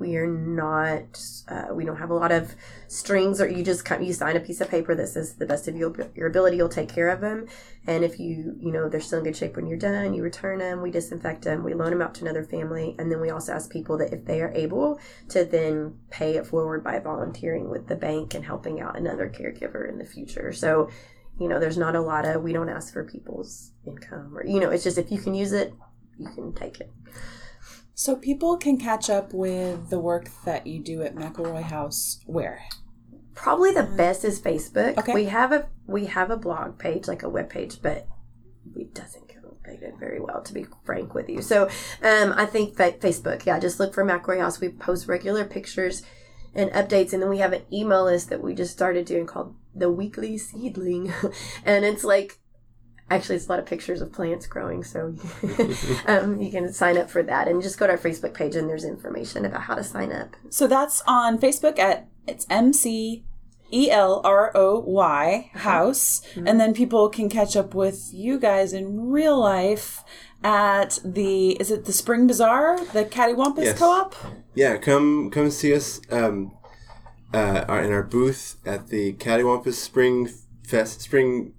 we 0.00 0.16
are 0.16 0.26
not 0.26 1.20
uh, 1.48 1.66
we 1.72 1.84
don't 1.84 1.98
have 1.98 2.10
a 2.10 2.14
lot 2.14 2.32
of 2.32 2.54
strings 2.88 3.40
or 3.40 3.48
you 3.48 3.62
just 3.62 3.84
kind 3.84 4.04
you 4.04 4.12
sign 4.12 4.36
a 4.36 4.40
piece 4.40 4.60
of 4.60 4.68
paper 4.68 4.94
that 4.94 5.06
says 5.06 5.34
the 5.34 5.46
best 5.46 5.68
of 5.68 5.76
your, 5.76 5.94
your 6.16 6.26
ability 6.26 6.56
you'll 6.56 6.68
take 6.68 6.88
care 6.88 7.08
of 7.08 7.20
them 7.20 7.46
and 7.86 8.02
if 8.02 8.18
you 8.18 8.56
you 8.58 8.72
know 8.72 8.88
they're 8.88 9.00
still 9.00 9.18
in 9.18 9.24
good 9.24 9.36
shape 9.36 9.54
when 9.54 9.66
you're 9.66 9.78
done 9.78 10.14
you 10.14 10.22
return 10.22 10.58
them 10.58 10.82
we 10.82 10.90
disinfect 10.90 11.42
them 11.42 11.62
we 11.62 11.74
loan 11.74 11.90
them 11.90 12.02
out 12.02 12.14
to 12.14 12.22
another 12.22 12.42
family 12.42 12.96
and 12.98 13.12
then 13.12 13.20
we 13.20 13.30
also 13.30 13.52
ask 13.52 13.70
people 13.70 13.96
that 13.98 14.12
if 14.12 14.24
they 14.24 14.40
are 14.40 14.52
able 14.52 14.98
to 15.28 15.44
then 15.44 15.94
pay 16.10 16.36
it 16.36 16.46
forward 16.46 16.82
by 16.82 16.98
volunteering 16.98 17.68
with 17.68 17.86
the 17.86 17.96
bank 17.96 18.34
and 18.34 18.44
helping 18.44 18.80
out 18.80 18.96
another 18.96 19.28
caregiver 19.28 19.88
in 19.88 19.98
the 19.98 20.04
future. 20.04 20.52
So 20.52 20.88
you 21.40 21.48
know 21.48 21.58
there's 21.58 21.78
not 21.78 21.96
a 21.96 22.00
lot 22.00 22.26
of 22.26 22.42
we 22.42 22.52
don't 22.52 22.68
ask 22.68 22.92
for 22.92 23.04
people's 23.04 23.72
income 23.86 24.36
or 24.36 24.46
you 24.46 24.60
know 24.60 24.70
it's 24.70 24.84
just 24.84 24.98
if 24.98 25.10
you 25.10 25.18
can 25.18 25.34
use 25.34 25.52
it 25.52 25.72
you 26.18 26.28
can 26.34 26.52
take 26.52 26.80
it 26.80 26.92
So 28.00 28.16
people 28.16 28.56
can 28.56 28.78
catch 28.78 29.10
up 29.10 29.34
with 29.34 29.90
the 29.90 29.98
work 29.98 30.30
that 30.46 30.66
you 30.66 30.82
do 30.82 31.02
at 31.02 31.14
McElroy 31.14 31.60
House 31.60 32.20
where? 32.24 32.64
Probably 33.34 33.72
the 33.72 33.82
best 33.82 34.24
is 34.24 34.40
Facebook. 34.40 34.96
Okay. 34.96 35.12
We 35.12 35.26
have 35.26 35.52
a 35.52 35.68
we 35.86 36.06
have 36.06 36.30
a 36.30 36.38
blog 36.38 36.78
page, 36.78 37.06
like 37.08 37.22
a 37.22 37.28
web 37.28 37.50
page, 37.50 37.82
but 37.82 38.08
it 38.74 38.94
doesn't 38.94 39.28
get 39.28 39.42
updated 39.44 40.00
very 40.00 40.18
well, 40.18 40.40
to 40.40 40.54
be 40.54 40.64
frank 40.86 41.12
with 41.12 41.28
you. 41.28 41.42
So, 41.42 41.64
um, 42.02 42.32
I 42.38 42.46
think 42.46 42.74
fa- 42.74 42.92
Facebook. 42.92 43.44
Yeah, 43.44 43.58
just 43.58 43.78
look 43.78 43.92
for 43.92 44.02
McElroy 44.02 44.40
House. 44.40 44.62
We 44.62 44.70
post 44.70 45.06
regular 45.06 45.44
pictures 45.44 46.02
and 46.54 46.70
updates, 46.70 47.12
and 47.12 47.22
then 47.22 47.28
we 47.28 47.40
have 47.40 47.52
an 47.52 47.66
email 47.70 48.04
list 48.04 48.30
that 48.30 48.42
we 48.42 48.54
just 48.54 48.72
started 48.72 49.04
doing 49.04 49.26
called 49.26 49.56
the 49.74 49.90
Weekly 49.90 50.38
Seedling, 50.38 51.12
and 51.66 51.84
it's 51.84 52.02
like. 52.02 52.38
Actually, 53.10 53.36
it's 53.36 53.46
a 53.46 53.50
lot 53.50 53.58
of 53.58 53.66
pictures 53.66 54.00
of 54.00 54.12
plants 54.12 54.46
growing, 54.46 54.84
so 54.84 55.14
um, 56.06 56.40
you 56.40 56.50
can 56.50 56.72
sign 56.72 56.96
up 56.96 57.10
for 57.10 57.22
that 57.22 57.48
and 57.48 57.60
just 57.60 57.78
go 57.78 57.86
to 57.86 57.92
our 57.92 57.98
Facebook 57.98 58.34
page 58.34 58.54
and 58.54 58.68
there's 58.68 58.84
information 58.84 59.44
about 59.44 59.62
how 59.62 59.74
to 59.74 59.84
sign 59.84 60.12
up. 60.12 60.36
So 60.48 60.66
that's 60.66 61.02
on 61.06 61.38
Facebook 61.38 61.78
at 61.78 62.08
it's 62.26 62.46
M 62.48 62.72
C 62.72 63.24
E 63.72 63.90
L 63.90 64.20
R 64.24 64.52
O 64.54 64.80
Y 64.80 65.50
House, 65.54 66.22
and 66.36 66.60
then 66.60 66.72
people 66.72 67.08
can 67.08 67.28
catch 67.28 67.56
up 67.56 67.74
with 67.74 68.10
you 68.12 68.38
guys 68.38 68.72
in 68.72 69.10
real 69.10 69.38
life 69.38 70.04
at 70.42 70.98
the 71.04 71.50
is 71.60 71.70
it 71.70 71.84
the 71.84 71.92
Spring 71.92 72.26
Bazaar, 72.26 72.84
the 72.86 73.04
Cattywampus 73.04 73.64
Yes. 73.64 73.78
Co-op? 73.78 74.14
Yeah, 74.54 74.76
come 74.78 75.30
come 75.30 75.50
see 75.50 75.74
us 75.74 76.00
um, 76.10 76.52
uh, 77.32 77.64
in 77.68 77.92
our 77.92 78.02
booth 78.02 78.56
at 78.64 78.88
the 78.88 79.14
Cattywampus 79.14 79.74
Spring 79.74 80.28
Fest 80.64 81.02
Spring 81.02 81.52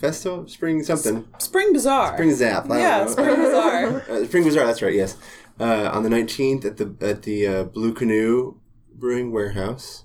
Festival 0.00 0.48
Spring 0.48 0.82
something 0.82 1.28
Spring 1.38 1.74
Bazaar. 1.74 2.14
Spring 2.14 2.34
Zap. 2.34 2.64
I 2.64 2.68
don't 2.68 2.78
yeah, 2.78 3.04
know. 3.04 3.10
Spring 3.10 3.36
Bazaar. 3.36 4.04
Uh, 4.10 4.24
Spring 4.24 4.44
Bazaar. 4.44 4.66
That's 4.66 4.80
right. 4.80 4.94
Yes, 4.94 5.16
uh, 5.60 5.90
on 5.92 6.02
the 6.04 6.08
nineteenth 6.08 6.64
at 6.64 6.78
the 6.78 6.96
at 7.02 7.22
the 7.22 7.46
uh, 7.46 7.64
Blue 7.64 7.92
Canoe 7.92 8.54
Brewing 8.94 9.30
Warehouse. 9.30 10.04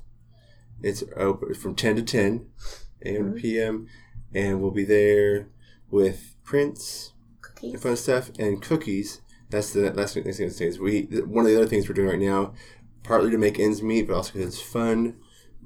It's 0.81 1.03
open 1.15 1.53
from 1.53 1.75
ten 1.75 1.95
to 1.95 2.01
ten 2.03 2.47
a.m. 3.05 3.35
to 3.35 3.39
p.m. 3.39 3.87
and 4.33 4.61
we'll 4.61 4.71
be 4.71 4.83
there 4.83 5.47
with 5.89 6.35
prints 6.43 7.13
Cookies. 7.41 7.73
and 7.73 7.81
fun 7.81 7.95
stuff 7.95 8.31
and 8.37 8.61
cookies. 8.61 9.21
That's 9.49 9.71
the 9.71 9.91
that's 9.91 10.13
the 10.13 10.21
next 10.21 10.37
thing 10.37 10.49
to 10.49 10.53
say 10.53 10.65
is 10.65 10.77
we 10.77 11.03
one 11.25 11.45
of 11.45 11.51
the 11.51 11.57
other 11.57 11.67
things 11.67 11.87
we're 11.87 11.95
doing 11.95 12.09
right 12.09 12.19
now, 12.19 12.53
partly 13.03 13.31
to 13.31 13.37
make 13.37 13.59
ends 13.59 13.81
meet, 13.81 14.07
but 14.07 14.15
also 14.15 14.33
because 14.33 14.55
it's 14.55 14.61
fun. 14.61 15.15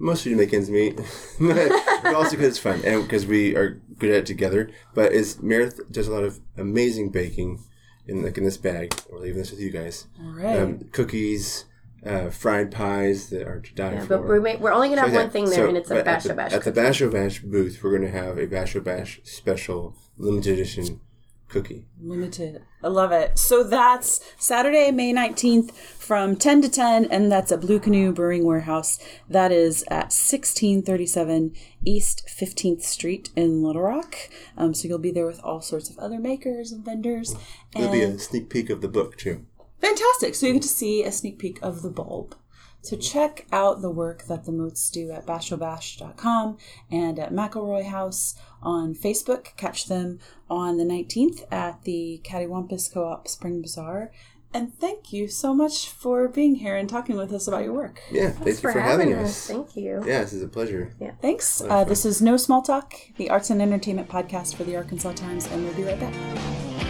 Mostly 0.01 0.31
to 0.31 0.37
make 0.37 0.53
ends 0.53 0.69
meet, 0.69 0.95
but 1.39 2.15
also 2.15 2.31
because 2.31 2.47
it's 2.47 2.57
fun 2.57 2.81
and 2.85 3.03
because 3.03 3.25
we 3.25 3.55
are 3.55 3.81
good 3.97 4.11
at 4.11 4.17
it 4.17 4.25
together. 4.25 4.71
But 4.93 5.11
is 5.11 5.41
Meredith 5.41 5.91
does 5.91 6.07
a 6.07 6.11
lot 6.13 6.23
of 6.23 6.39
amazing 6.57 7.09
baking 7.09 7.63
in 8.07 8.23
like 8.23 8.37
in 8.37 8.45
this 8.45 8.57
bag. 8.57 8.93
We're 9.11 9.19
leaving 9.19 9.39
this 9.39 9.51
with 9.51 9.59
you 9.59 9.71
guys. 9.71 10.07
All 10.23 10.31
right. 10.31 10.57
Um, 10.57 10.79
cookies, 10.93 11.65
uh, 12.05 12.29
fried 12.29 12.71
pies 12.71 13.29
that 13.29 13.47
are 13.47 13.59
to 13.59 13.75
die 13.75 13.93
Yeah, 13.93 14.01
for. 14.01 14.17
but 14.17 14.27
we're, 14.27 14.57
we're 14.57 14.71
only 14.71 14.89
gonna 14.89 15.01
have 15.01 15.09
So, 15.09 15.15
yeah, 15.15 15.21
one 15.23 15.31
thing 15.31 15.45
there, 15.45 15.53
so, 15.55 15.67
and 15.67 15.77
it's 15.77 15.91
a 15.91 15.95
but 15.95 16.05
bash 16.05 16.25
at 16.25 16.63
the, 16.63 16.71
the 16.71 17.09
Bash 17.09 17.39
booth, 17.39 17.83
we're 17.83 17.91
going 17.97 18.09
to 18.11 18.17
have 18.17 18.37
a 18.37 18.45
Bash 18.45 18.75
o 18.75 18.79
Bash 18.79 19.19
special 19.23 19.95
limited 20.17 20.53
edition 20.53 21.01
cookie. 21.49 21.85
Limited. 22.01 22.61
I 22.83 22.87
love 22.87 23.11
it. 23.11 23.37
So 23.37 23.63
that's 23.63 24.21
Saturday, 24.37 24.91
May 24.91 25.13
19th 25.13 25.73
from 25.73 26.35
10 26.35 26.61
to 26.61 26.69
10, 26.69 27.05
and 27.05 27.31
that's 27.31 27.51
at 27.51 27.61
Blue 27.61 27.79
Canoe 27.79 28.13
Brewing 28.13 28.45
Warehouse. 28.45 28.99
That 29.29 29.51
is 29.51 29.83
at 29.89 30.13
1637 30.13 31.53
East 31.85 32.27
15th 32.27 32.83
Street 32.83 33.29
in 33.35 33.63
Little 33.63 33.81
Rock. 33.81 34.15
Um, 34.57 34.73
so 34.73 34.87
you'll 34.87 34.99
be 34.99 35.11
there 35.11 35.27
with 35.27 35.41
all 35.43 35.61
sorts 35.61 35.89
of 35.89 35.97
other 35.99 36.19
makers 36.19 36.71
and 36.71 36.85
vendors. 36.85 37.35
There'll 37.73 37.91
be 37.91 38.01
a 38.03 38.17
sneak 38.17 38.49
peek 38.49 38.69
of 38.69 38.81
the 38.81 38.87
book, 38.87 39.17
too. 39.17 39.45
fantastic. 39.81 40.35
So 40.35 40.47
you 40.47 40.53
get 40.53 40.61
to 40.63 40.67
see 40.67 41.03
a 41.03 41.11
sneak 41.11 41.39
peek 41.39 41.59
of 41.61 41.81
the 41.81 41.89
bulb. 41.89 42.35
So 42.81 42.95
check 42.95 43.45
out 43.51 43.81
the 43.81 43.89
work 43.89 44.23
that 44.27 44.45
the 44.45 44.51
Moats 44.51 44.89
do 44.89 45.11
at 45.11 45.25
bashobash.com 45.25 46.57
and 46.89 47.19
at 47.19 47.33
McElroy 47.33 47.85
House 47.85 48.35
on 48.61 48.95
Facebook. 48.95 49.55
Catch 49.57 49.87
them 49.87 50.19
on 50.49 50.77
the 50.77 50.85
19th 50.85 51.43
at 51.51 51.83
the 51.83 52.21
Cattywampus 52.23 52.91
Co-op 52.93 53.27
Spring 53.27 53.61
Bazaar. 53.61 54.11
And 54.51 54.73
thank 54.73 55.13
you 55.13 55.27
so 55.27 55.53
much 55.53 55.89
for 55.89 56.27
being 56.27 56.55
here 56.55 56.75
and 56.75 56.89
talking 56.89 57.15
with 57.15 57.31
us 57.31 57.47
about 57.47 57.63
your 57.63 57.73
work. 57.73 58.01
Yeah, 58.11 58.31
thank 58.31 58.47
you 58.47 58.71
for 58.71 58.79
having 58.79 59.13
us. 59.13 59.45
Thank 59.47 59.75
you. 59.75 60.01
Yeah, 60.05 60.21
this 60.21 60.33
is 60.33 60.41
a 60.41 60.47
pleasure. 60.47 60.91
Yeah. 60.99 61.11
Thanks. 61.21 61.61
Uh, 61.61 61.83
this 61.83 62.03
is 62.03 62.19
No 62.19 62.35
Small 62.35 62.63
Talk, 62.63 62.95
the 63.17 63.29
arts 63.29 63.51
and 63.51 63.61
entertainment 63.61 64.09
podcast 64.09 64.55
for 64.55 64.63
the 64.63 64.75
Arkansas 64.75 65.13
Times, 65.13 65.45
and 65.47 65.63
we'll 65.63 65.75
be 65.75 65.83
right 65.83 65.99
back. 65.99 66.88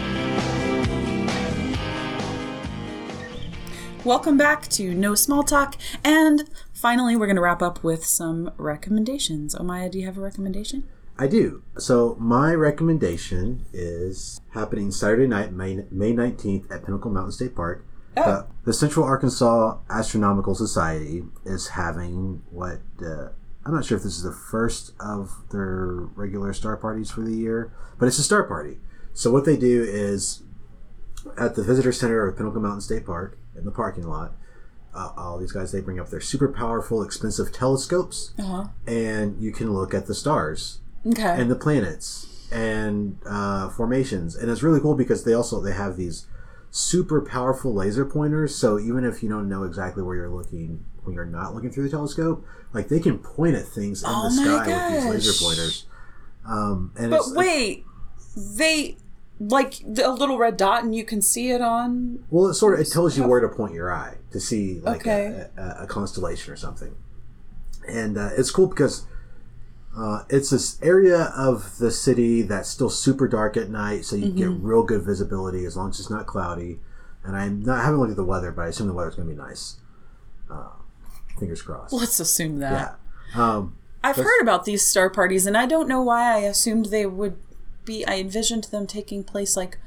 Welcome 4.04 4.38
back 4.38 4.66
to 4.68 4.94
No 4.94 5.14
Small 5.14 5.42
Talk, 5.42 5.76
and 6.02 6.48
finally, 6.72 7.16
we're 7.16 7.26
going 7.26 7.36
to 7.36 7.42
wrap 7.42 7.60
up 7.60 7.84
with 7.84 8.02
some 8.06 8.50
recommendations. 8.56 9.54
Omaya, 9.54 9.90
do 9.90 9.98
you 9.98 10.06
have 10.06 10.16
a 10.16 10.22
recommendation? 10.22 10.88
I 11.18 11.26
do. 11.26 11.62
So 11.76 12.16
my 12.18 12.54
recommendation 12.54 13.66
is 13.74 14.40
happening 14.54 14.90
Saturday 14.90 15.26
night, 15.26 15.52
May, 15.52 15.84
May 15.90 16.14
19th 16.14 16.74
at 16.74 16.86
Pinnacle 16.86 17.10
Mountain 17.10 17.32
State 17.32 17.54
Park. 17.54 17.84
The, 18.14 18.46
the 18.64 18.72
Central 18.72 19.04
Arkansas 19.04 19.76
Astronomical 19.90 20.54
Society 20.54 21.24
is 21.44 21.68
having 21.68 22.42
what 22.50 22.80
uh, 23.02 23.28
I'm 23.66 23.74
not 23.74 23.84
sure 23.84 23.98
if 23.98 24.02
this 24.02 24.16
is 24.16 24.22
the 24.22 24.32
first 24.32 24.94
of 24.98 25.30
their 25.52 26.08
regular 26.14 26.54
star 26.54 26.78
parties 26.78 27.10
for 27.10 27.20
the 27.20 27.34
year, 27.34 27.70
but 27.98 28.06
it's 28.06 28.18
a 28.18 28.22
star 28.22 28.44
party. 28.44 28.78
So 29.12 29.30
what 29.30 29.44
they 29.44 29.58
do 29.58 29.82
is 29.82 30.42
at 31.38 31.54
the 31.54 31.62
visitor 31.62 31.92
center 31.92 32.26
of 32.26 32.36
Pinnacle 32.38 32.62
Mountain 32.62 32.80
State 32.80 33.04
Park 33.04 33.36
in 33.60 33.64
the 33.66 33.70
parking 33.70 34.04
lot. 34.04 34.32
Uh, 34.92 35.12
all 35.16 35.38
these 35.38 35.52
guys 35.52 35.70
they 35.70 35.80
bring 35.80 36.00
up 36.00 36.10
their 36.10 36.20
super 36.20 36.48
powerful, 36.48 37.02
expensive 37.02 37.52
telescopes, 37.52 38.34
Uh 38.38 38.42
huh. 38.42 38.64
and 38.86 39.40
you 39.40 39.52
can 39.52 39.72
look 39.72 39.94
at 39.94 40.06
the 40.06 40.14
stars 40.14 40.80
Okay. 41.06 41.22
and 41.22 41.48
the 41.50 41.54
planets 41.56 42.48
and 42.52 43.16
uh, 43.26 43.68
formations 43.70 44.34
and 44.34 44.50
it's 44.50 44.62
really 44.64 44.80
cool 44.80 44.96
because 44.96 45.22
they 45.22 45.32
also 45.32 45.60
they 45.60 45.72
have 45.72 45.96
these 45.96 46.26
super 46.72 47.20
powerful 47.20 47.72
laser 47.72 48.04
pointers 48.04 48.54
so 48.56 48.76
even 48.78 49.04
if 49.04 49.22
you 49.22 49.28
don't 49.28 49.48
know 49.48 49.62
exactly 49.62 50.02
where 50.02 50.16
you're 50.16 50.28
looking 50.28 50.84
when 51.04 51.14
you're 51.14 51.24
not 51.24 51.54
looking 51.54 51.70
through 51.70 51.84
the 51.84 51.88
telescope 51.90 52.44
like 52.72 52.88
they 52.88 52.98
can 52.98 53.18
point 53.20 53.54
at 53.54 53.64
things 53.64 54.02
in 54.02 54.08
Oh 54.10 54.24
the 54.24 54.30
sky 54.32 54.66
with 54.66 54.88
these 54.88 55.06
laser 55.06 55.32
pointers 55.44 55.86
um, 56.44 56.92
and 56.98 57.10
but 57.10 57.22
wait, 57.36 57.84
they 58.36 58.96
like 59.40 59.80
a 60.04 60.10
little 60.10 60.36
red 60.38 60.56
dot, 60.58 60.84
and 60.84 60.94
you 60.94 61.02
can 61.04 61.22
see 61.22 61.50
it 61.50 61.60
on. 61.62 62.22
well 62.30 62.46
it 62.48 62.54
sort 62.54 62.74
of 62.74 62.80
it 62.80 62.90
tells 62.92 63.16
you 63.16 63.26
where 63.26 63.40
to 63.40 63.48
point 63.48 63.72
your 63.74 63.90
eye 63.92 64.16
to 64.32 64.38
see 64.38 64.80
like 64.80 65.00
Okay. 65.00 65.46
a, 65.56 65.60
a, 65.60 65.84
a 65.84 65.86
constellation 65.86 66.52
or 66.52 66.56
something 66.56 66.94
and 67.88 68.18
uh, 68.18 68.30
it's 68.36 68.50
cool 68.50 68.66
because 68.66 69.06
uh, 69.96 70.22
it's 70.28 70.50
this 70.50 70.78
area 70.82 71.32
of 71.36 71.78
the 71.78 71.90
city 71.90 72.42
that's 72.42 72.68
still 72.68 72.90
super 72.90 73.26
dark 73.26 73.56
at 73.56 73.68
night, 73.70 74.04
so 74.04 74.14
you 74.14 74.30
get 74.30 74.48
real 74.50 74.84
good 74.84 75.02
visibility 75.02 75.64
as 75.64 75.76
long 75.76 75.90
as 75.90 75.98
it's 75.98 76.10
not 76.10 76.26
cloudy. 76.26 76.78
And 77.24 77.34
I'm 77.36 77.62
not 77.64 77.78
I 77.80 77.84
haven't 77.84 77.98
looked 77.98 78.10
at 78.12 78.16
the 78.16 78.24
weather, 78.24 78.52
but 78.52 78.62
I 78.62 78.68
assume 78.68 78.86
the 78.86 78.92
weather's 78.92 79.16
going 79.16 79.28
to 79.28 79.34
be 79.34 79.40
nice. 79.40 79.78
Uh, 80.48 80.68
fingers 81.40 81.60
crossed. 81.62 81.92
Let's 81.92 82.20
assume 82.20 82.60
that. 82.60 82.98
Yeah. 83.34 83.42
Um, 83.54 83.76
I've 84.04 84.14
heard 84.16 84.40
about 84.42 84.64
these 84.64 84.86
star 84.86 85.10
parties, 85.10 85.44
and 85.46 85.56
I 85.56 85.66
don't 85.66 85.88
know 85.88 86.02
why 86.02 86.34
I 86.34 86.38
assumed 86.40 86.86
they 86.86 87.04
would 87.06 87.36
be. 87.90 88.06
I 88.06 88.14
envisioned 88.18 88.64
them 88.64 88.86
taking 88.86 89.24
place 89.24 89.56
like 89.56 89.78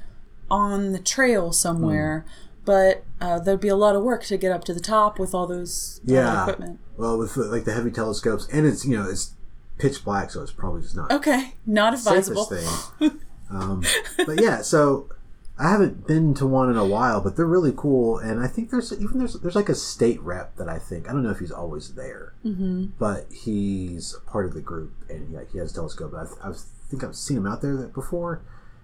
on 0.52 0.92
the 0.92 1.00
trail 1.00 1.52
somewhere, 1.52 2.26
but 2.66 3.04
uh, 3.22 3.40
there'd 3.40 3.60
be 3.62 3.68
a 3.70 3.76
lot 3.76 3.96
of 3.96 4.04
work 4.04 4.24
to 4.26 4.38
get 4.38 4.52
up 4.52 4.64
to 4.66 4.74
the 4.74 4.80
top 4.80 5.18
with 5.20 5.34
all 5.34 5.48
those 5.48 6.02
all 6.08 6.14
Yeah. 6.16 6.42
equipment. 6.44 6.80
well, 6.98 7.18
with 7.18 7.36
like 7.38 7.66
the 7.66 7.74
heavy 7.74 7.92
telescopes, 7.92 8.48
and 8.52 8.66
it's 8.68 8.86
you 8.86 8.96
know 8.98 9.10
it's 9.10 9.34
pitch 9.78 10.04
black, 10.04 10.32
so 10.32 10.42
it's 10.44 10.52
probably 10.52 10.82
just 10.82 10.96
not 10.96 11.12
Okay, 11.12 11.54
not 11.66 11.94
advisable. 11.94 12.46
thing. 12.46 13.20
um, 13.50 13.84
but 14.26 14.42
yeah, 14.42 14.62
so 14.62 15.10
I 15.58 15.70
haven't 15.70 16.08
been 16.08 16.34
to 16.36 16.48
one 16.48 16.70
in 16.70 16.78
a 16.78 16.86
while, 16.86 17.22
but 17.22 17.36
they're 17.36 17.46
really 17.58 17.74
cool, 17.76 18.18
and 18.18 18.40
I 18.44 18.48
think 18.48 18.70
there's 18.70 18.92
even 18.94 19.18
there's 19.20 19.34
there's 19.42 19.56
like 19.56 19.70
a 19.70 19.76
state 19.76 20.20
rep 20.22 20.56
that 20.58 20.68
I 20.68 20.78
think 20.80 21.08
I 21.10 21.12
don't 21.14 21.24
know 21.24 21.32
if 21.32 21.40
he's 21.40 21.52
always 21.52 21.94
there, 21.96 22.34
mm-hmm. 22.46 22.88
but 23.00 23.28
he's 23.32 24.16
part 24.28 24.46
of 24.46 24.54
the 24.54 24.62
group, 24.62 24.94
and 25.10 25.30
he, 25.30 25.36
like 25.36 25.52
he 25.52 25.58
has 25.60 25.72
a 25.72 25.76
telescope. 25.76 26.14
I, 26.16 26.26
I 26.48 26.52
think 26.94 27.04
I've 27.04 27.16
seen 27.16 27.38
him 27.38 27.48
out 27.48 27.62
there 27.62 27.76
before, 27.88 28.42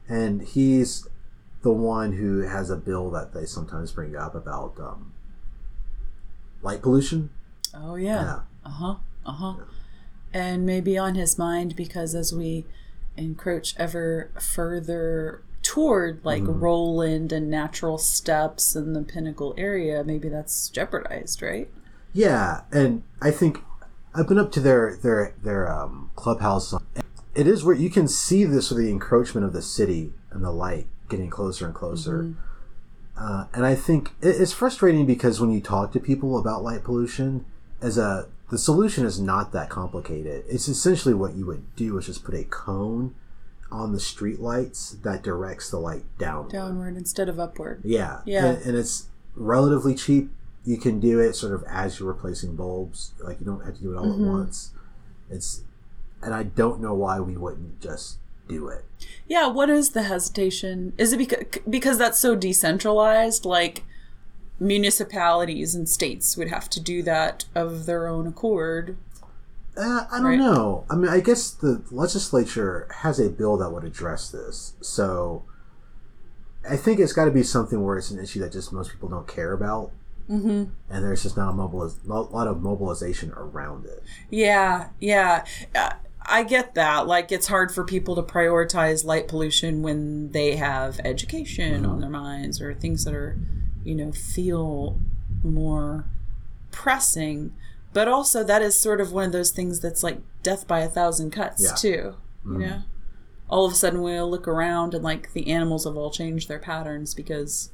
and 0.07 0.41
he's 0.41 1.07
the 1.61 1.71
one 1.71 2.13
who 2.13 2.41
has 2.41 2.69
a 2.71 2.75
bill 2.75 3.11
that 3.11 3.33
they 3.33 3.45
sometimes 3.45 3.91
bring 3.91 4.15
up 4.15 4.33
about 4.33 4.79
um, 4.79 5.13
light 6.63 6.81
pollution. 6.81 7.29
Oh 7.75 7.95
yeah. 7.95 8.21
Yeah. 8.21 8.39
Uh 8.65 8.69
huh. 8.69 8.95
Uh 9.25 9.31
huh. 9.31 9.53
And 10.33 10.65
maybe 10.65 10.97
on 10.97 11.15
his 11.15 11.37
mind 11.37 11.75
because 11.75 12.15
as 12.15 12.33
we 12.33 12.65
encroach 13.15 13.75
ever 13.77 14.31
further 14.39 15.43
toward 15.61 16.23
like 16.23 16.43
Mm-hmm. 16.43 16.59
Roland 16.59 17.31
and 17.31 17.49
natural 17.49 17.97
steps 17.99 18.75
and 18.75 18.95
the 18.95 19.03
pinnacle 19.03 19.53
area, 19.57 20.03
maybe 20.03 20.29
that's 20.29 20.69
jeopardized, 20.69 21.41
right? 21.43 21.69
Yeah, 22.13 22.61
and 22.71 23.03
I 23.21 23.29
think 23.29 23.59
I've 24.15 24.27
been 24.27 24.39
up 24.39 24.51
to 24.53 24.59
their 24.59 24.97
their 24.97 25.35
their 25.43 25.71
um, 25.71 26.09
clubhouse. 26.15 26.73
It 27.35 27.47
is 27.47 27.63
where 27.63 27.75
you 27.75 27.89
can 27.89 28.07
see 28.07 28.43
this 28.43 28.69
with 28.69 28.79
the 28.79 28.89
encroachment 28.89 29.45
of 29.45 29.53
the 29.53 29.61
city 29.61 30.13
and 30.31 30.43
the 30.43 30.51
light 30.51 30.87
getting 31.09 31.29
closer 31.29 31.65
and 31.65 31.75
closer. 31.75 32.33
Uh, 33.17 33.45
and 33.53 33.65
I 33.65 33.75
think 33.75 34.11
it, 34.21 34.39
it's 34.41 34.53
frustrating 34.53 35.05
because 35.05 35.39
when 35.41 35.51
you 35.51 35.61
talk 35.61 35.91
to 35.93 35.99
people 35.99 36.37
about 36.37 36.63
light 36.63 36.83
pollution, 36.83 37.45
as 37.81 37.97
a 37.97 38.27
the 38.49 38.57
solution 38.57 39.05
is 39.05 39.19
not 39.19 39.51
that 39.51 39.69
complicated. 39.69 40.43
It's 40.47 40.67
essentially 40.67 41.13
what 41.13 41.35
you 41.35 41.45
would 41.45 41.75
do 41.75 41.97
is 41.99 42.07
just 42.07 42.23
put 42.23 42.33
a 42.33 42.43
cone 42.45 43.13
on 43.71 43.91
the 43.93 43.99
street 43.99 44.39
lights 44.39 44.97
that 45.03 45.21
directs 45.21 45.69
the 45.69 45.77
light 45.77 46.03
downward. 46.17 46.51
Downward 46.51 46.97
instead 46.97 47.29
of 47.29 47.39
upward. 47.39 47.81
Yeah. 47.83 48.21
Yeah. 48.25 48.45
And, 48.47 48.65
and 48.65 48.75
it's 48.77 49.05
relatively 49.35 49.93
cheap. 49.93 50.31
You 50.65 50.77
can 50.77 50.99
do 50.99 51.19
it 51.19 51.33
sort 51.33 51.53
of 51.53 51.63
as 51.69 51.99
you're 51.99 52.07
replacing 52.11 52.55
bulbs. 52.55 53.11
Like 53.19 53.39
you 53.39 53.45
don't 53.45 53.63
have 53.63 53.75
to 53.75 53.81
do 53.81 53.93
it 53.93 53.97
all 53.97 54.05
Mm-hmm. 54.05 54.25
at 54.25 54.31
once. 54.31 54.71
It's, 55.29 55.61
and 56.21 56.33
I 56.33 56.43
don't 56.43 56.81
know 56.81 56.93
why 56.93 57.19
we 57.19 57.37
wouldn't 57.37 57.81
just 57.81 58.17
do 58.47 58.67
it. 58.67 58.85
Yeah, 59.27 59.47
what 59.47 59.69
is 59.69 59.91
the 59.91 60.03
hesitation? 60.03 60.93
Is 60.97 61.13
it 61.13 61.17
because 61.17 61.45
because 61.69 61.97
that's 61.97 62.19
so 62.19 62.35
decentralized 62.35 63.45
like 63.45 63.83
municipalities 64.59 65.73
and 65.75 65.87
states 65.87 66.35
would 66.35 66.49
have 66.49 66.69
to 66.69 66.79
do 66.79 67.01
that 67.03 67.45
of 67.55 67.85
their 67.85 68.07
own 68.07 68.27
accord? 68.27 68.97
Uh, 69.77 70.05
I 70.11 70.17
don't 70.17 70.25
Right. 70.25 70.37
know. 70.39 70.83
I 70.89 70.95
mean, 70.95 71.09
I 71.09 71.21
guess 71.21 71.51
the 71.51 71.81
legislature 71.91 72.87
has 72.97 73.19
a 73.19 73.29
bill 73.29 73.55
that 73.57 73.71
would 73.71 73.83
address 73.85 74.29
this. 74.29 74.73
So 74.81 75.43
I 76.69 76.75
think 76.75 76.99
it's 76.99 77.13
got 77.13 77.25
to 77.25 77.31
be 77.31 77.43
something 77.43 77.83
where 77.85 77.97
it's 77.97 78.11
an 78.11 78.19
issue 78.19 78.39
that 78.41 78.51
just 78.51 78.73
most 78.73 78.91
people 78.91 79.07
don't 79.07 79.27
care 79.27 79.53
about. 79.53 79.91
Mm-hmm. 80.29 80.65
And 80.89 81.03
there's 81.05 81.23
just 81.23 81.37
not 81.37 81.49
a, 81.51 81.53
mobiliz- 81.53 82.05
a 82.07 82.13
lot 82.13 82.47
of 82.47 82.61
mobilization 82.61 83.31
around 83.35 83.85
it. 83.85 84.03
Yeah, 84.29 84.89
yeah. 84.99 85.45
Uh, 85.73 85.93
I 86.29 86.43
get 86.43 86.75
that. 86.75 87.07
Like, 87.07 87.31
it's 87.31 87.47
hard 87.47 87.71
for 87.71 87.83
people 87.83 88.15
to 88.15 88.21
prioritize 88.21 89.03
light 89.03 89.27
pollution 89.27 89.81
when 89.81 90.31
they 90.31 90.55
have 90.55 90.99
education 91.03 91.85
on 91.85 91.91
uh-huh. 91.91 91.99
their 92.01 92.09
minds 92.09 92.61
or 92.61 92.73
things 92.73 93.03
that 93.05 93.13
are, 93.13 93.37
you 93.83 93.95
know, 93.95 94.11
feel 94.11 94.99
more 95.43 96.05
pressing. 96.71 97.53
But 97.93 98.07
also, 98.07 98.43
that 98.43 98.61
is 98.61 98.79
sort 98.79 99.01
of 99.01 99.11
one 99.11 99.25
of 99.25 99.31
those 99.31 99.51
things 99.51 99.79
that's 99.79 100.03
like 100.03 100.19
death 100.43 100.67
by 100.67 100.81
a 100.81 100.89
thousand 100.89 101.31
cuts, 101.31 101.63
Yeah. 101.63 101.75
too. 101.75 101.89
You 102.45 102.51
mm-hmm. 102.51 102.59
know? 102.59 102.81
All 103.49 103.65
of 103.65 103.71
a 103.71 103.75
sudden, 103.75 104.01
we'll 104.01 104.29
look 104.29 104.47
around 104.47 104.93
and, 104.93 105.03
like, 105.03 105.33
the 105.33 105.47
animals 105.47 105.85
have 105.85 105.97
all 105.97 106.11
changed 106.11 106.47
their 106.47 106.59
patterns 106.59 107.15
because 107.15 107.71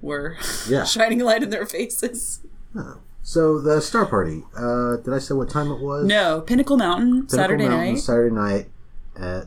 we're 0.00 0.36
Yeah. 0.68 0.84
shining 0.84 1.20
light 1.20 1.42
in 1.44 1.50
their 1.50 1.66
faces. 1.66 2.40
Oh. 2.74 2.98
So 3.22 3.60
the 3.60 3.80
Star 3.80 4.06
Party. 4.06 4.42
Uh, 4.56 4.96
did 4.96 5.14
I 5.14 5.18
say 5.18 5.34
what 5.34 5.48
time 5.48 5.70
it 5.70 5.80
was? 5.80 6.06
No, 6.06 6.40
Pinnacle 6.40 6.76
Mountain, 6.76 7.26
Pinnacle 7.26 7.38
Saturday 7.38 7.68
Mountain, 7.68 7.94
night. 7.94 8.00
Saturday 8.00 8.34
night 8.34 8.70
at 9.16 9.46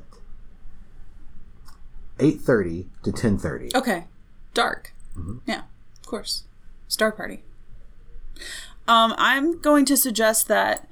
eight 2.20 2.42
thirty 2.42 2.88
to 3.04 3.12
ten 3.12 3.38
thirty. 3.38 3.70
Okay. 3.76 4.06
Dark. 4.54 4.94
Mm-hmm. 5.18 5.38
Yeah, 5.46 5.64
of 6.00 6.08
course. 6.08 6.44
Star 6.88 7.12
party. 7.12 7.44
Um, 8.88 9.14
I'm 9.18 9.60
going 9.60 9.86
to 9.86 9.98
suggest 9.98 10.48
that 10.48 10.88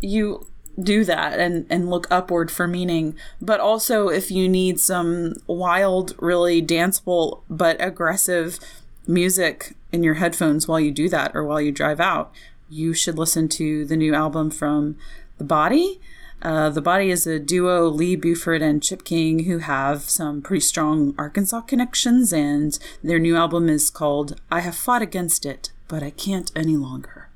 you 0.00 0.46
do 0.80 1.04
that 1.04 1.38
and, 1.38 1.66
and 1.70 1.88
look 1.88 2.06
upward 2.10 2.50
for 2.50 2.66
meaning. 2.66 3.14
But 3.40 3.60
also, 3.60 4.08
if 4.08 4.30
you 4.30 4.48
need 4.48 4.80
some 4.80 5.34
wild, 5.46 6.14
really 6.18 6.62
danceable 6.62 7.42
but 7.48 7.76
aggressive 7.80 8.58
music 9.06 9.74
in 9.92 10.02
your 10.02 10.14
headphones 10.14 10.66
while 10.66 10.80
you 10.80 10.90
do 10.90 11.08
that 11.08 11.32
or 11.34 11.44
while 11.44 11.60
you 11.60 11.72
drive 11.72 12.00
out, 12.00 12.32
you 12.68 12.94
should 12.94 13.18
listen 13.18 13.48
to 13.48 13.84
the 13.84 13.96
new 13.96 14.14
album 14.14 14.50
from 14.50 14.96
The 15.38 15.44
Body. 15.44 16.00
Uh, 16.42 16.70
the 16.70 16.80
Body 16.80 17.10
is 17.10 17.26
a 17.26 17.38
duo, 17.38 17.88
Lee 17.88 18.16
Buford 18.16 18.62
and 18.62 18.82
Chip 18.82 19.04
King, 19.04 19.44
who 19.44 19.58
have 19.58 20.08
some 20.08 20.40
pretty 20.40 20.60
strong 20.60 21.14
Arkansas 21.18 21.62
connections, 21.62 22.32
and 22.32 22.78
their 23.02 23.18
new 23.18 23.36
album 23.36 23.68
is 23.68 23.90
called 23.90 24.40
I 24.50 24.60
Have 24.60 24.76
Fought 24.76 25.02
Against 25.02 25.44
It, 25.44 25.70
But 25.88 26.02
I 26.02 26.10
Can't 26.10 26.50
Any 26.56 26.76
Longer. 26.76 27.28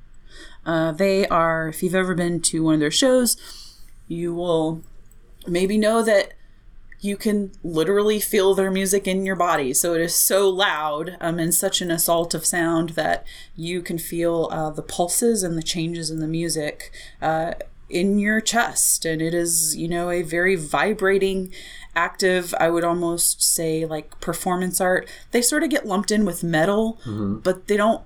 Uh, 0.64 0.92
they 0.92 1.28
are, 1.28 1.68
if 1.68 1.82
you've 1.82 1.94
ever 1.94 2.14
been 2.14 2.40
to 2.40 2.64
one 2.64 2.74
of 2.74 2.80
their 2.80 2.90
shows, 2.90 3.36
you 4.08 4.32
will 4.32 4.82
maybe 5.46 5.76
know 5.76 6.02
that 6.02 6.32
you 7.04 7.18
can 7.18 7.52
literally 7.62 8.18
feel 8.18 8.54
their 8.54 8.70
music 8.70 9.06
in 9.06 9.26
your 9.26 9.36
body. 9.36 9.74
So 9.74 9.92
it 9.92 10.00
is 10.00 10.14
so 10.14 10.48
loud 10.48 11.18
um, 11.20 11.38
and 11.38 11.54
such 11.54 11.82
an 11.82 11.90
assault 11.90 12.32
of 12.32 12.46
sound 12.46 12.90
that 12.90 13.26
you 13.54 13.82
can 13.82 13.98
feel 13.98 14.48
uh, 14.50 14.70
the 14.70 14.80
pulses 14.80 15.42
and 15.42 15.58
the 15.58 15.62
changes 15.62 16.10
in 16.10 16.20
the 16.20 16.26
music 16.26 16.90
uh, 17.20 17.52
in 17.90 18.18
your 18.18 18.40
chest. 18.40 19.04
And 19.04 19.20
it 19.20 19.34
is, 19.34 19.76
you 19.76 19.86
know, 19.86 20.08
a 20.08 20.22
very 20.22 20.56
vibrating, 20.56 21.52
active, 21.94 22.54
I 22.58 22.70
would 22.70 22.84
almost 22.84 23.42
say 23.42 23.84
like 23.84 24.18
performance 24.22 24.80
art. 24.80 25.06
They 25.30 25.42
sort 25.42 25.62
of 25.62 25.68
get 25.68 25.84
lumped 25.84 26.10
in 26.10 26.24
with 26.24 26.42
metal, 26.42 26.98
but 27.42 27.66
they 27.66 27.76
don't 27.76 28.02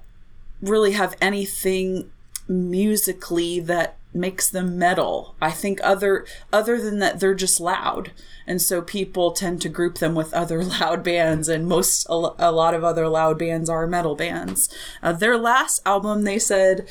really 0.61 0.93
have 0.93 1.15
anything 1.21 2.11
musically 2.49 3.61
that 3.61 3.98
makes 4.13 4.49
them 4.49 4.79
metal. 4.79 5.35
I 5.41 5.51
think 5.51 5.81
other 5.83 6.27
other 6.53 6.81
than 6.81 6.99
that 7.01 7.21
they're 7.21 7.35
just 7.35 7.61
loud. 7.61 8.13
And 8.47 8.63
so 8.63 8.81
people 8.81 9.33
tend 9.33 9.61
to 9.63 9.69
group 9.69 9.99
them 9.99 10.15
with 10.15 10.33
other 10.33 10.65
loud 10.81 11.03
bands 11.03 11.49
and 11.49 11.67
most 11.67 12.07
a, 12.09 12.17
lot 12.17 12.75
of 12.75 12.85
other 12.85 13.09
loud 13.09 13.39
bands 13.39 13.69
are 13.69 13.87
metal 13.87 14.17
bands. 14.17 14.69
Uh, 15.03 15.13
their 15.13 15.37
last 15.37 15.81
album 15.85 16.23
they 16.25 16.39
said 16.39 16.89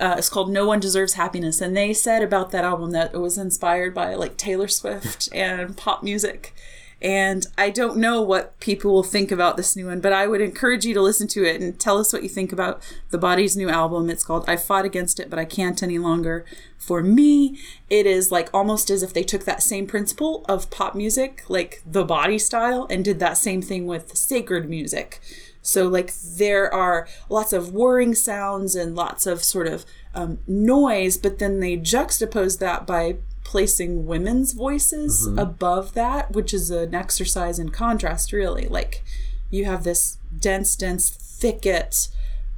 uh, 0.00 0.14
it's 0.16 0.28
called 0.28 0.50
No 0.50 0.66
One 0.66 0.80
Deserves 0.80 1.14
Happiness 1.14 1.60
and 1.60 1.76
they 1.76 1.92
said 1.92 2.22
about 2.22 2.50
that 2.50 2.64
album 2.64 2.90
that 2.92 3.14
it 3.14 3.18
was 3.18 3.38
inspired 3.38 3.94
by 3.94 4.14
like 4.14 4.36
Taylor 4.36 4.68
Swift 4.68 5.28
and 5.32 5.76
pop 5.76 6.02
music. 6.02 6.54
And 7.00 7.46
I 7.56 7.70
don't 7.70 7.98
know 7.98 8.20
what 8.22 8.58
people 8.58 8.92
will 8.92 9.04
think 9.04 9.30
about 9.30 9.56
this 9.56 9.76
new 9.76 9.86
one, 9.86 10.00
but 10.00 10.12
I 10.12 10.26
would 10.26 10.40
encourage 10.40 10.84
you 10.84 10.94
to 10.94 11.00
listen 11.00 11.28
to 11.28 11.44
it 11.44 11.60
and 11.60 11.78
tell 11.78 11.98
us 11.98 12.12
what 12.12 12.24
you 12.24 12.28
think 12.28 12.52
about 12.52 12.82
The 13.10 13.18
Body's 13.18 13.56
new 13.56 13.68
album. 13.68 14.10
It's 14.10 14.24
called 14.24 14.44
I 14.48 14.56
Fought 14.56 14.84
Against 14.84 15.20
It, 15.20 15.30
but 15.30 15.38
I 15.38 15.44
Can't 15.44 15.80
Any 15.82 15.98
Longer. 15.98 16.44
For 16.76 17.02
me, 17.02 17.58
it 17.88 18.04
is 18.04 18.32
like 18.32 18.50
almost 18.52 18.90
as 18.90 19.04
if 19.04 19.14
they 19.14 19.22
took 19.22 19.44
that 19.44 19.62
same 19.62 19.86
principle 19.86 20.44
of 20.48 20.70
pop 20.70 20.96
music, 20.96 21.44
like 21.48 21.82
the 21.86 22.04
body 22.04 22.38
style, 22.38 22.86
and 22.90 23.04
did 23.04 23.20
that 23.20 23.38
same 23.38 23.62
thing 23.62 23.86
with 23.86 24.16
sacred 24.16 24.68
music. 24.68 25.20
So, 25.62 25.86
like, 25.86 26.14
there 26.14 26.72
are 26.72 27.06
lots 27.28 27.52
of 27.52 27.74
whirring 27.74 28.14
sounds 28.14 28.74
and 28.74 28.96
lots 28.96 29.26
of 29.26 29.44
sort 29.44 29.66
of 29.66 29.84
um, 30.14 30.38
noise, 30.46 31.18
but 31.18 31.38
then 31.38 31.60
they 31.60 31.76
juxtapose 31.76 32.58
that 32.58 32.86
by 32.86 33.16
placing 33.48 34.04
women's 34.04 34.52
voices 34.52 35.26
above 35.38 35.94
that, 35.94 36.30
which 36.32 36.52
is 36.52 36.70
an 36.70 36.94
exercise 36.94 37.58
in 37.58 37.70
contrast, 37.70 38.30
really. 38.30 38.68
Like, 38.68 39.02
you 39.50 39.64
have 39.64 39.84
this 39.84 40.18
dense, 40.38 40.76
dense 40.76 41.08
thicket 41.08 42.08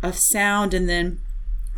of 0.02 0.16
sound, 0.16 0.74
and 0.74 0.88
then 0.88 1.20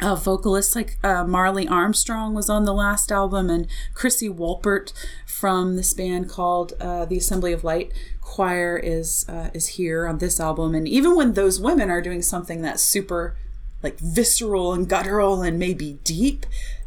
uh, 0.00 0.14
vocalists 0.14 0.74
like 0.74 0.96
uh, 1.04 1.24
Maralie 1.24 1.70
Armstrong 1.70 2.32
was 2.32 2.48
on 2.48 2.64
the 2.64 2.72
last 2.72 3.12
album, 3.12 3.50
and 3.50 3.66
Chrissy 3.92 4.30
Wolpert 4.30 4.94
from 5.26 5.76
this 5.76 5.92
band 5.92 6.30
called 6.30 6.72
uh, 6.80 7.04
the 7.04 7.18
Assembly 7.18 7.52
of 7.52 7.64
Light 7.64 7.92
Choir 8.22 8.78
is 8.78 9.28
uh, 9.28 9.50
is 9.52 9.76
here 9.76 10.06
on 10.06 10.18
this 10.18 10.40
album. 10.40 10.74
And 10.74 10.88
even 10.88 11.14
when 11.16 11.34
those 11.34 11.60
women 11.60 11.90
are 11.90 12.00
doing 12.00 12.22
something 12.22 12.62
that's 12.62 12.82
super 12.82 13.36
like 13.82 13.98
visceral 13.98 14.72
and 14.72 14.88
guttural 14.88 15.42
and 15.42 15.58
maybe 15.58 15.98
deep, 16.02 16.46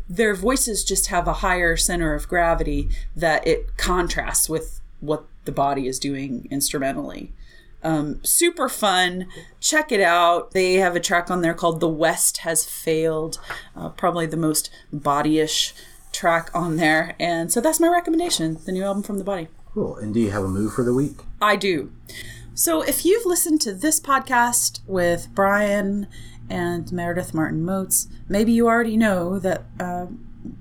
their 0.10 0.36
voices 0.36 0.84
just 0.84 1.08
have 1.08 1.28
a 1.28 1.34
higher 1.34 1.76
center 1.76 2.14
of 2.14 2.28
gravity 2.28 2.89
that 3.16 3.45
it 3.47 3.78
contrasts 3.78 4.49
with 4.49 4.82
what 4.99 5.26
the 5.45 5.51
body 5.51 5.88
is 5.88 5.99
doing 5.99 6.47
instrumentally. 6.51 7.32
Um, 7.84 8.24
super 8.24 8.68
fun. 8.68 9.28
Check 9.60 9.91
it 9.91 10.01
out. 10.01 10.51
They 10.51 10.76
have 10.76 10.95
a 10.95 10.99
track 10.99 11.30
on 11.30 11.41
there 11.41 11.53
called 11.53 11.80
The 11.80 11.88
West 11.88 12.38
Has 12.38 12.66
Failed. 12.66 13.39
Uh, 13.76 13.89
probably 13.89 14.26
the 14.26 14.38
most 14.38 14.72
bodyish 14.93 15.74
track 16.12 16.49
on 16.53 16.78
there. 16.78 17.16
And 17.20 17.51
so 17.51 17.62
that's 17.62 17.80
my 17.80 17.88
recommendation 17.88 18.60
the 18.66 18.72
new 18.72 18.84
album 18.84 19.03
from 19.03 19.20
The 19.20 19.24
Body. 19.24 19.49
Cool. 19.74 19.97
And 19.97 20.14
do 20.14 20.20
you 20.20 20.32
have 20.32 20.43
a 20.43 20.47
move 20.47 20.74
for 20.74 20.84
the 20.84 20.93
week? 20.93 21.18
I 21.41 21.58
do. 21.58 21.91
So 22.56 22.82
if 22.82 23.06
you've 23.06 23.26
listened 23.26 23.62
to 23.62 23.74
this 23.74 23.99
podcast 23.99 24.80
with 24.88 25.28
Brian 25.36 26.08
and 26.50 26.91
Meredith 26.91 27.34
Martin 27.34 27.64
Moats, 27.64 28.08
maybe 28.28 28.52
you 28.52 28.68
already 28.68 28.98
know 28.98 29.39
that 29.39 29.64
uh, 29.80 30.08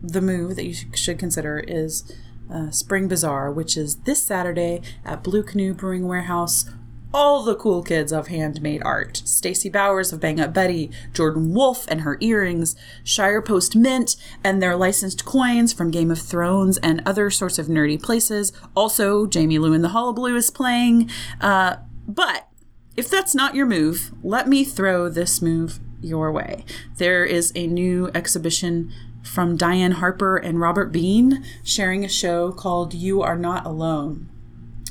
the 0.02 0.20
move 0.20 0.56
that 0.56 0.64
you 0.64 0.74
sh- 0.74 0.86
should 0.94 1.18
consider 1.18 1.58
is 1.58 2.10
uh, 2.52 2.70
Spring 2.70 3.08
Bazaar, 3.08 3.50
which 3.50 3.76
is 3.76 3.96
this 3.96 4.22
Saturday 4.22 4.80
at 5.04 5.22
Blue 5.22 5.42
Canoe 5.42 5.74
Brewing 5.74 6.06
Warehouse. 6.06 6.70
All 7.12 7.44
the 7.44 7.54
cool 7.54 7.84
kids 7.84 8.12
of 8.12 8.26
handmade 8.26 8.82
art. 8.82 9.22
Stacy 9.24 9.68
Bowers 9.68 10.12
of 10.12 10.18
Bang 10.18 10.40
Up 10.40 10.52
Betty, 10.52 10.90
Jordan 11.12 11.54
Wolf 11.54 11.86
and 11.88 12.00
her 12.00 12.18
earrings, 12.20 12.74
Shire 13.04 13.40
Post 13.40 13.76
Mint 13.76 14.16
and 14.42 14.60
their 14.60 14.74
licensed 14.74 15.24
coins 15.24 15.72
from 15.72 15.92
Game 15.92 16.10
of 16.10 16.18
Thrones 16.18 16.76
and 16.78 17.02
other 17.06 17.30
sorts 17.30 17.56
of 17.58 17.68
nerdy 17.68 18.02
places. 18.02 18.52
Also, 18.74 19.26
Jamie 19.26 19.60
Lou 19.60 19.72
and 19.72 19.84
the 19.84 19.90
Hullabaloo 19.90 20.34
is 20.34 20.50
playing. 20.50 21.08
Uh, 21.40 21.76
but 22.08 22.48
if 22.96 23.08
that's 23.08 23.34
not 23.34 23.54
your 23.54 23.66
move, 23.66 24.12
let 24.22 24.48
me 24.48 24.64
throw 24.64 25.08
this 25.08 25.42
move 25.42 25.80
your 26.00 26.30
way. 26.30 26.64
There 26.96 27.24
is 27.24 27.52
a 27.54 27.66
new 27.66 28.10
exhibition 28.14 28.92
from 29.22 29.56
Diane 29.56 29.92
Harper 29.92 30.36
and 30.36 30.60
Robert 30.60 30.92
Bean 30.92 31.44
sharing 31.62 32.04
a 32.04 32.08
show 32.08 32.52
called 32.52 32.94
You 32.94 33.22
Are 33.22 33.38
Not 33.38 33.66
Alone. 33.66 34.28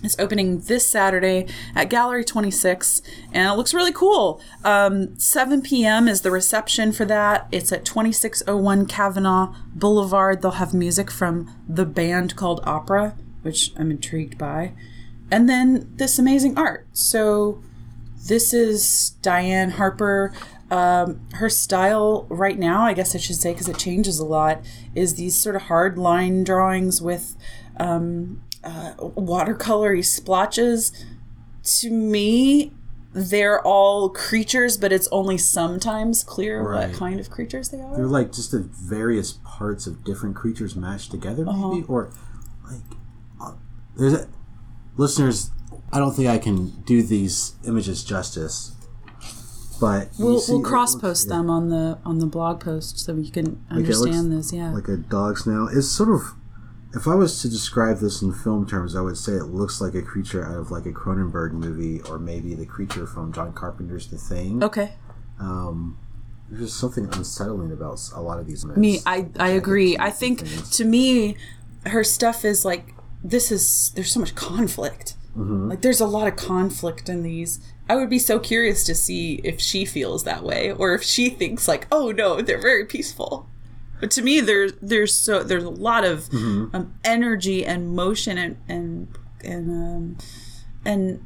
It's 0.04 0.20
opening 0.20 0.60
this 0.60 0.86
Saturday 0.86 1.48
at 1.74 1.90
Gallery 1.90 2.26
26, 2.26 3.02
and 3.32 3.48
it 3.48 3.56
looks 3.56 3.74
really 3.74 3.94
cool. 3.94 4.42
Um, 4.66 5.18
7 5.18 5.62
p.m. 5.62 6.10
is 6.10 6.22
the 6.22 6.32
reception 6.32 6.92
for 6.92 7.06
that. 7.06 7.48
It's 7.54 7.72
at 7.72 7.86
2601 7.86 8.86
Kavanaugh 8.88 9.56
Boulevard. 9.74 10.42
They'll 10.42 10.52
have 10.52 10.74
music 10.74 11.10
from 11.10 11.50
the 11.70 11.86
band 11.86 12.36
called 12.36 12.60
Opera, 12.66 13.16
which 13.44 13.72
I'm 13.78 13.92
intrigued 13.92 14.38
by, 14.38 14.74
and 15.32 15.48
then 15.48 15.90
this 15.96 16.20
amazing 16.20 16.58
art. 16.58 16.86
So, 16.92 17.64
this 18.28 18.54
is 18.54 19.12
Diane 19.22 19.72
Harper. 19.72 20.34
Um, 20.72 21.28
her 21.34 21.50
style 21.50 22.26
right 22.30 22.58
now, 22.58 22.84
I 22.84 22.94
guess 22.94 23.14
I 23.14 23.20
should 23.20 23.36
say, 23.36 23.52
because 23.52 23.70
it 23.70 23.78
changes 23.78 24.18
a 24.20 24.26
lot, 24.26 24.64
is 24.96 25.16
these 25.16 25.36
sort 25.36 25.56
of 25.56 25.64
hard 25.64 25.98
line 25.98 26.44
drawings 26.44 27.02
with 27.02 27.36
um, 27.78 28.42
uh, 28.64 28.94
watercolory 28.98 30.04
splotches. 30.04 30.92
To 31.80 31.92
me, 31.92 32.72
they're 33.14 33.62
all 33.62 34.10
creatures, 34.10 34.78
but 34.78 34.92
it's 34.92 35.08
only 35.12 35.38
sometimes 35.38 36.24
clear 36.24 36.64
Right. 36.64 36.90
what 36.90 36.98
kind 36.98 37.20
of 37.20 37.30
creatures 37.30 37.70
they 37.70 37.80
are. 37.80 37.96
They're 37.96 38.08
like 38.08 38.32
just 38.34 38.50
the 38.52 38.62
various 38.62 39.34
parts 39.44 39.86
of 39.86 40.04
different 40.04 40.36
creatures 40.36 40.76
mashed 40.76 41.12
together, 41.12 41.46
maybe, 41.46 41.86
or 41.88 42.12
like 42.66 42.82
uh, 43.40 43.52
there's 43.96 44.14
a, 44.14 44.28
listeners. 44.98 45.52
I 45.94 46.00
don't 46.00 46.14
think 46.16 46.28
I 46.28 46.38
can 46.40 46.70
do 46.86 47.04
these 47.04 47.54
images 47.68 48.04
justice, 48.04 48.72
but 49.80 50.10
We'll, 50.20 50.40
see- 50.40 50.54
we'll 50.54 50.62
cross 50.62 50.96
post 50.96 51.30
them 51.30 51.50
on 51.50 51.70
the 51.70 52.00
on 52.06 52.20
the 52.20 52.26
blog 52.26 52.60
post 52.62 53.00
so 53.00 53.14
you 53.16 53.32
can 53.32 53.64
Like, 53.70 53.80
understand 53.80 54.32
this. 54.32 54.52
Yeah. 54.54 54.72
like 54.74 54.88
a 54.88 54.98
dog 54.98 55.38
snail. 55.38 55.68
It's 55.72 55.88
sort 55.90 56.10
of. 56.10 56.22
If 56.96 57.08
I 57.08 57.16
was 57.16 57.42
to 57.42 57.50
describe 57.50 57.98
this 57.98 58.22
in 58.22 58.32
film 58.34 58.68
terms, 58.68 58.96
I 58.96 59.02
would 59.02 59.18
say 59.18 59.32
it 59.34 59.46
looks 59.46 59.82
like 59.82 59.96
a 59.96 60.04
creature 60.04 60.46
out 60.46 60.58
of 60.60 60.70
like 60.70 60.86
a 60.86 60.92
Cronenberg 60.92 61.52
movie, 61.52 62.02
or 62.02 62.20
maybe 62.20 62.54
the 62.54 62.68
creature 62.68 63.08
from 63.08 63.34
John 63.34 63.52
Carpenter's 63.52 64.08
The 64.10 64.18
Thing. 64.20 64.64
okay. 64.64 64.94
Um, 65.40 65.98
there's 66.52 66.72
something 66.74 67.06
unsettling 67.12 67.72
about 67.72 68.00
a 68.14 68.22
lot 68.22 68.38
of 68.38 68.46
these. 68.46 68.64
Me, 68.64 69.00
I 69.08 69.28
I 69.40 69.50
agree. 69.50 69.98
I 69.98 70.12
think 70.12 70.42
things. 70.42 70.70
to 70.78 70.86
me, 70.86 71.36
her 71.88 72.04
stuff 72.04 72.46
is 72.46 72.64
like 72.64 72.94
this 73.24 73.52
is 73.52 73.92
there's 73.96 74.12
so 74.12 74.20
much 74.20 74.36
conflict. 74.36 75.16
Like 75.36 75.82
there's 75.82 76.00
a 76.02 76.06
lot 76.06 76.28
of 76.28 76.36
conflict 76.36 77.10
in 77.10 77.24
these. 77.24 77.60
I 77.90 77.96
would 77.96 78.10
be 78.10 78.20
so 78.20 78.40
curious 78.40 78.84
to 78.84 78.94
see 78.94 79.42
if 79.44 79.60
she 79.60 79.84
feels 79.84 80.24
that 80.26 80.44
way 80.44 80.72
or 80.72 80.94
if 80.94 81.02
she 81.04 81.30
thinks 81.30 81.68
like, 81.68 81.88
oh 81.92 82.12
no, 82.12 82.42
they're 82.42 82.62
very 82.62 82.86
peaceful. 82.86 83.50
But 84.00 84.12
to 84.12 84.22
me, 84.22 84.42
there's 84.42 84.74
there's 84.82 85.14
so 85.16 85.44
there's 85.44 85.64
a 85.64 85.70
lot 85.70 86.04
of 86.06 86.30
um, 86.34 86.94
energy 87.04 87.66
and 87.66 87.96
motion 87.96 88.38
and 88.38 88.58
and 88.68 89.08
and 89.44 89.70
um, 89.72 90.18
and 90.86 91.22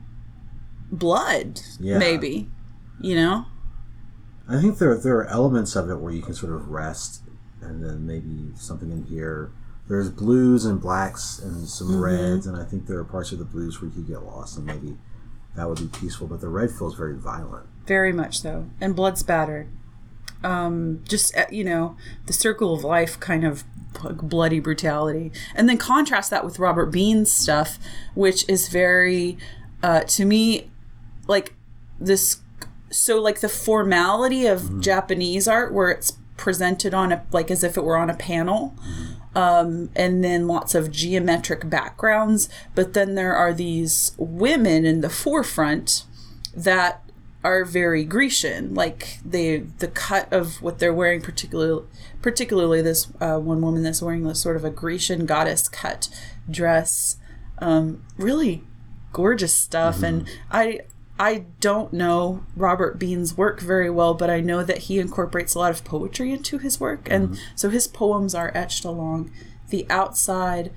blood 0.91 1.59
Yeah. 1.79 1.97
maybe, 1.97 2.49
you 3.01 3.15
know. 3.15 3.45
I 4.47 4.61
think 4.61 4.77
there 4.77 4.95
there 4.97 5.17
are 5.17 5.25
elements 5.27 5.75
of 5.75 5.89
it 5.89 5.99
where 5.99 6.13
you 6.13 6.21
can 6.21 6.33
sort 6.33 6.53
of 6.53 6.69
rest, 6.69 7.23
and 7.61 7.83
then 7.83 8.05
maybe 8.05 8.51
something 8.55 8.91
in 8.91 9.03
here. 9.03 9.51
There's 9.87 10.09
blues 10.09 10.65
and 10.65 10.81
blacks 10.81 11.39
and 11.39 11.67
some 11.67 11.87
Mm-hmm. 11.87 12.01
reds, 12.01 12.47
and 12.47 12.57
I 12.57 12.63
think 12.65 12.87
there 12.87 12.97
are 12.99 13.03
parts 13.05 13.31
of 13.31 13.39
the 13.39 13.45
blues 13.45 13.81
where 13.81 13.89
you 13.89 13.95
could 13.95 14.07
get 14.07 14.23
lost, 14.23 14.57
and 14.57 14.65
maybe 14.65 14.97
that 15.55 15.67
would 15.67 15.79
be 15.79 15.87
peaceful. 15.99 16.27
But 16.27 16.41
the 16.41 16.49
red 16.49 16.71
feels 16.71 16.95
very 16.95 17.15
violent. 17.15 17.67
Very 17.85 18.11
much 18.11 18.41
so. 18.41 18.69
And 18.81 18.95
blood 18.95 19.17
spattered. 19.17 19.69
Um, 20.43 21.03
just, 21.07 21.35
uh, 21.37 21.45
you 21.49 21.63
know, 21.63 21.95
the 22.25 22.33
circle 22.33 22.73
of 22.73 22.83
life 22.83 23.19
kind 23.19 23.43
of 23.45 23.63
bloody 24.21 24.59
brutality. 24.59 25.31
And 25.55 25.67
then 25.67 25.77
contrast 25.77 26.29
that 26.31 26.45
with 26.45 26.59
Robert 26.59 26.87
Bean's 26.87 27.31
stuff, 27.31 27.79
which 28.13 28.47
is 28.47 28.67
very, 28.67 29.37
uh, 29.81 30.01
to 30.01 30.25
me, 30.25 30.69
like 31.27 31.53
this. 31.99 32.41
So, 32.91 33.19
like 33.19 33.39
the 33.39 33.49
formality 33.49 34.45
of 34.45 34.79
Japanese 34.79 35.47
art 35.47 35.73
where 35.73 35.89
it's 35.89 36.13
presented 36.37 36.93
on 36.93 37.11
a, 37.11 37.25
like 37.31 37.49
as 37.49 37.63
if 37.63 37.75
it 37.77 37.83
were 37.83 37.97
on 37.97 38.09
a 38.09 38.15
panel. 38.15 38.75
Um, 39.37 39.91
and 39.95 40.23
then 40.23 40.47
lots 40.47 40.73
of 40.73 40.89
geometric 40.89 41.69
backgrounds. 41.69 42.49
But 42.73 42.93
then 42.93 43.13
there 43.13 43.35
are 43.35 43.53
these 43.53 44.13
women 44.17 44.83
in 44.83 45.01
the 45.01 45.11
forefront 45.11 46.05
that 46.55 47.03
are 47.43 47.63
very 47.63 48.03
Grecian. 48.03 48.73
Like 48.73 49.19
they, 49.23 49.59
the 49.59 49.89
cut 49.89 50.33
of 50.33 50.59
what 50.63 50.79
they're 50.79 50.93
wearing, 50.93 51.21
particularly, 51.21 51.85
particularly 52.19 52.81
this 52.81 53.09
uh, 53.21 53.37
one 53.37 53.61
woman 53.61 53.83
that's 53.83 54.01
wearing 54.01 54.23
this 54.23 54.41
sort 54.41 54.55
of 54.55 54.65
a 54.65 54.71
Grecian 54.71 55.27
goddess 55.27 55.69
cut 55.69 56.09
dress. 56.49 57.17
Um, 57.59 58.03
really 58.17 58.63
gorgeous 59.13 59.53
stuff, 59.53 60.01
and 60.01 60.27
I. 60.49 60.81
I 61.19 61.45
don't 61.59 61.91
know 61.93 62.43
Robert 62.55 62.99
Bean's 62.99 63.35
work 63.35 63.59
very 63.59 63.89
well, 63.89 64.13
but 64.13 64.29
I 64.29 64.39
know 64.39 64.63
that 64.63 64.77
he 64.83 64.99
incorporates 64.99 65.55
a 65.55 65.59
lot 65.59 65.71
of 65.71 65.83
poetry 65.83 66.31
into 66.31 66.57
his 66.59 66.79
work. 66.79 67.07
And 67.09 67.39
so 67.55 67.69
his 67.69 67.87
poems 67.87 68.35
are 68.35 68.51
etched 68.53 68.85
along 68.85 69.31
the 69.69 69.85
outside 69.89 70.71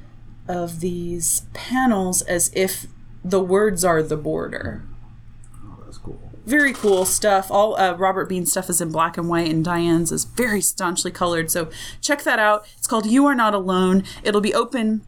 of 0.48 0.80
these 0.80 1.42
panels 1.52 2.22
as 2.22 2.50
if 2.54 2.86
the 3.24 3.40
words 3.40 3.84
are 3.84 4.02
the 4.02 4.16
border 4.16 4.82
Oh, 5.62 5.76
that's 5.84 5.98
cool. 5.98 6.18
very 6.46 6.72
cool 6.72 7.04
stuff. 7.04 7.50
All 7.50 7.78
uh, 7.78 7.94
Robert 7.96 8.28
Bean 8.28 8.46
stuff 8.46 8.70
is 8.70 8.80
in 8.80 8.90
black 8.90 9.18
and 9.18 9.28
white, 9.28 9.50
and 9.50 9.62
Diane's 9.64 10.10
is 10.10 10.24
very 10.24 10.62
staunchly 10.62 11.10
colored. 11.10 11.50
So 11.50 11.68
check 12.00 12.22
that 12.24 12.38
out. 12.38 12.66
It's 12.78 12.86
called 12.86 13.04
"You 13.06 13.26
Are 13.26 13.34
Not 13.34 13.54
Alone." 13.54 14.04
It'll 14.24 14.40
be 14.40 14.54
open 14.54 15.02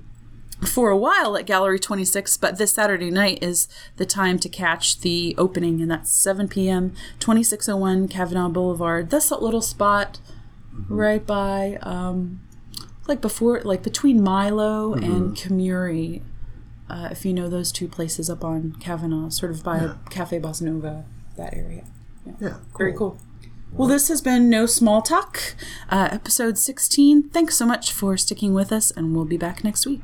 for 0.66 0.90
a 0.90 0.96
while 0.96 1.36
at 1.36 1.46
Gallery 1.46 1.78
26, 1.78 2.36
but 2.36 2.58
this 2.58 2.72
Saturday 2.72 3.10
night 3.10 3.42
is 3.42 3.68
the 3.96 4.06
time 4.06 4.38
to 4.40 4.48
catch 4.48 5.00
the 5.00 5.34
opening, 5.38 5.80
and 5.80 5.90
that's 5.90 6.10
7 6.10 6.48
p.m. 6.48 6.92
2601 7.18 8.08
Kavanaugh 8.08 8.48
Boulevard. 8.48 9.10
That's 9.10 9.28
that 9.30 9.42
little 9.42 9.60
spot 9.62 10.20
right 10.88 11.24
by, 11.26 11.78
um, 11.82 12.40
like 13.06 13.20
before, 13.20 13.60
like 13.62 13.82
between 13.82 14.20
Mylo 14.20 14.94
and 14.96 15.36
Kemuri. 15.36 16.22
Uh, 16.88 17.08
if 17.10 17.24
you 17.24 17.32
know 17.32 17.48
those 17.48 17.72
two 17.72 17.88
places 17.88 18.28
up 18.30 18.44
on 18.44 18.72
Kavanaugh, 18.78 19.30
sort 19.30 19.50
of 19.50 19.62
by 19.64 19.78
Yeah. 19.80 19.94
Cafe 20.10 20.38
Bossa 20.40 20.62
Nova, 20.62 21.04
that 21.36 21.54
area. 21.54 21.84
Yeah, 22.40 22.58
Very 22.78 22.92
cool. 22.92 23.18
Well, 23.72 23.88
this 23.88 24.08
has 24.08 24.20
been 24.20 24.50
No 24.50 24.66
Small 24.66 25.00
Talk, 25.00 25.54
uh, 25.88 26.08
episode 26.12 26.58
16. 26.58 27.30
Thanks 27.30 27.56
so 27.56 27.64
much 27.64 27.90
for 27.90 28.16
sticking 28.18 28.52
with 28.52 28.70
us, 28.70 28.90
and 28.90 29.16
we'll 29.16 29.24
be 29.24 29.38
back 29.38 29.64
next 29.64 29.86
week. 29.86 30.02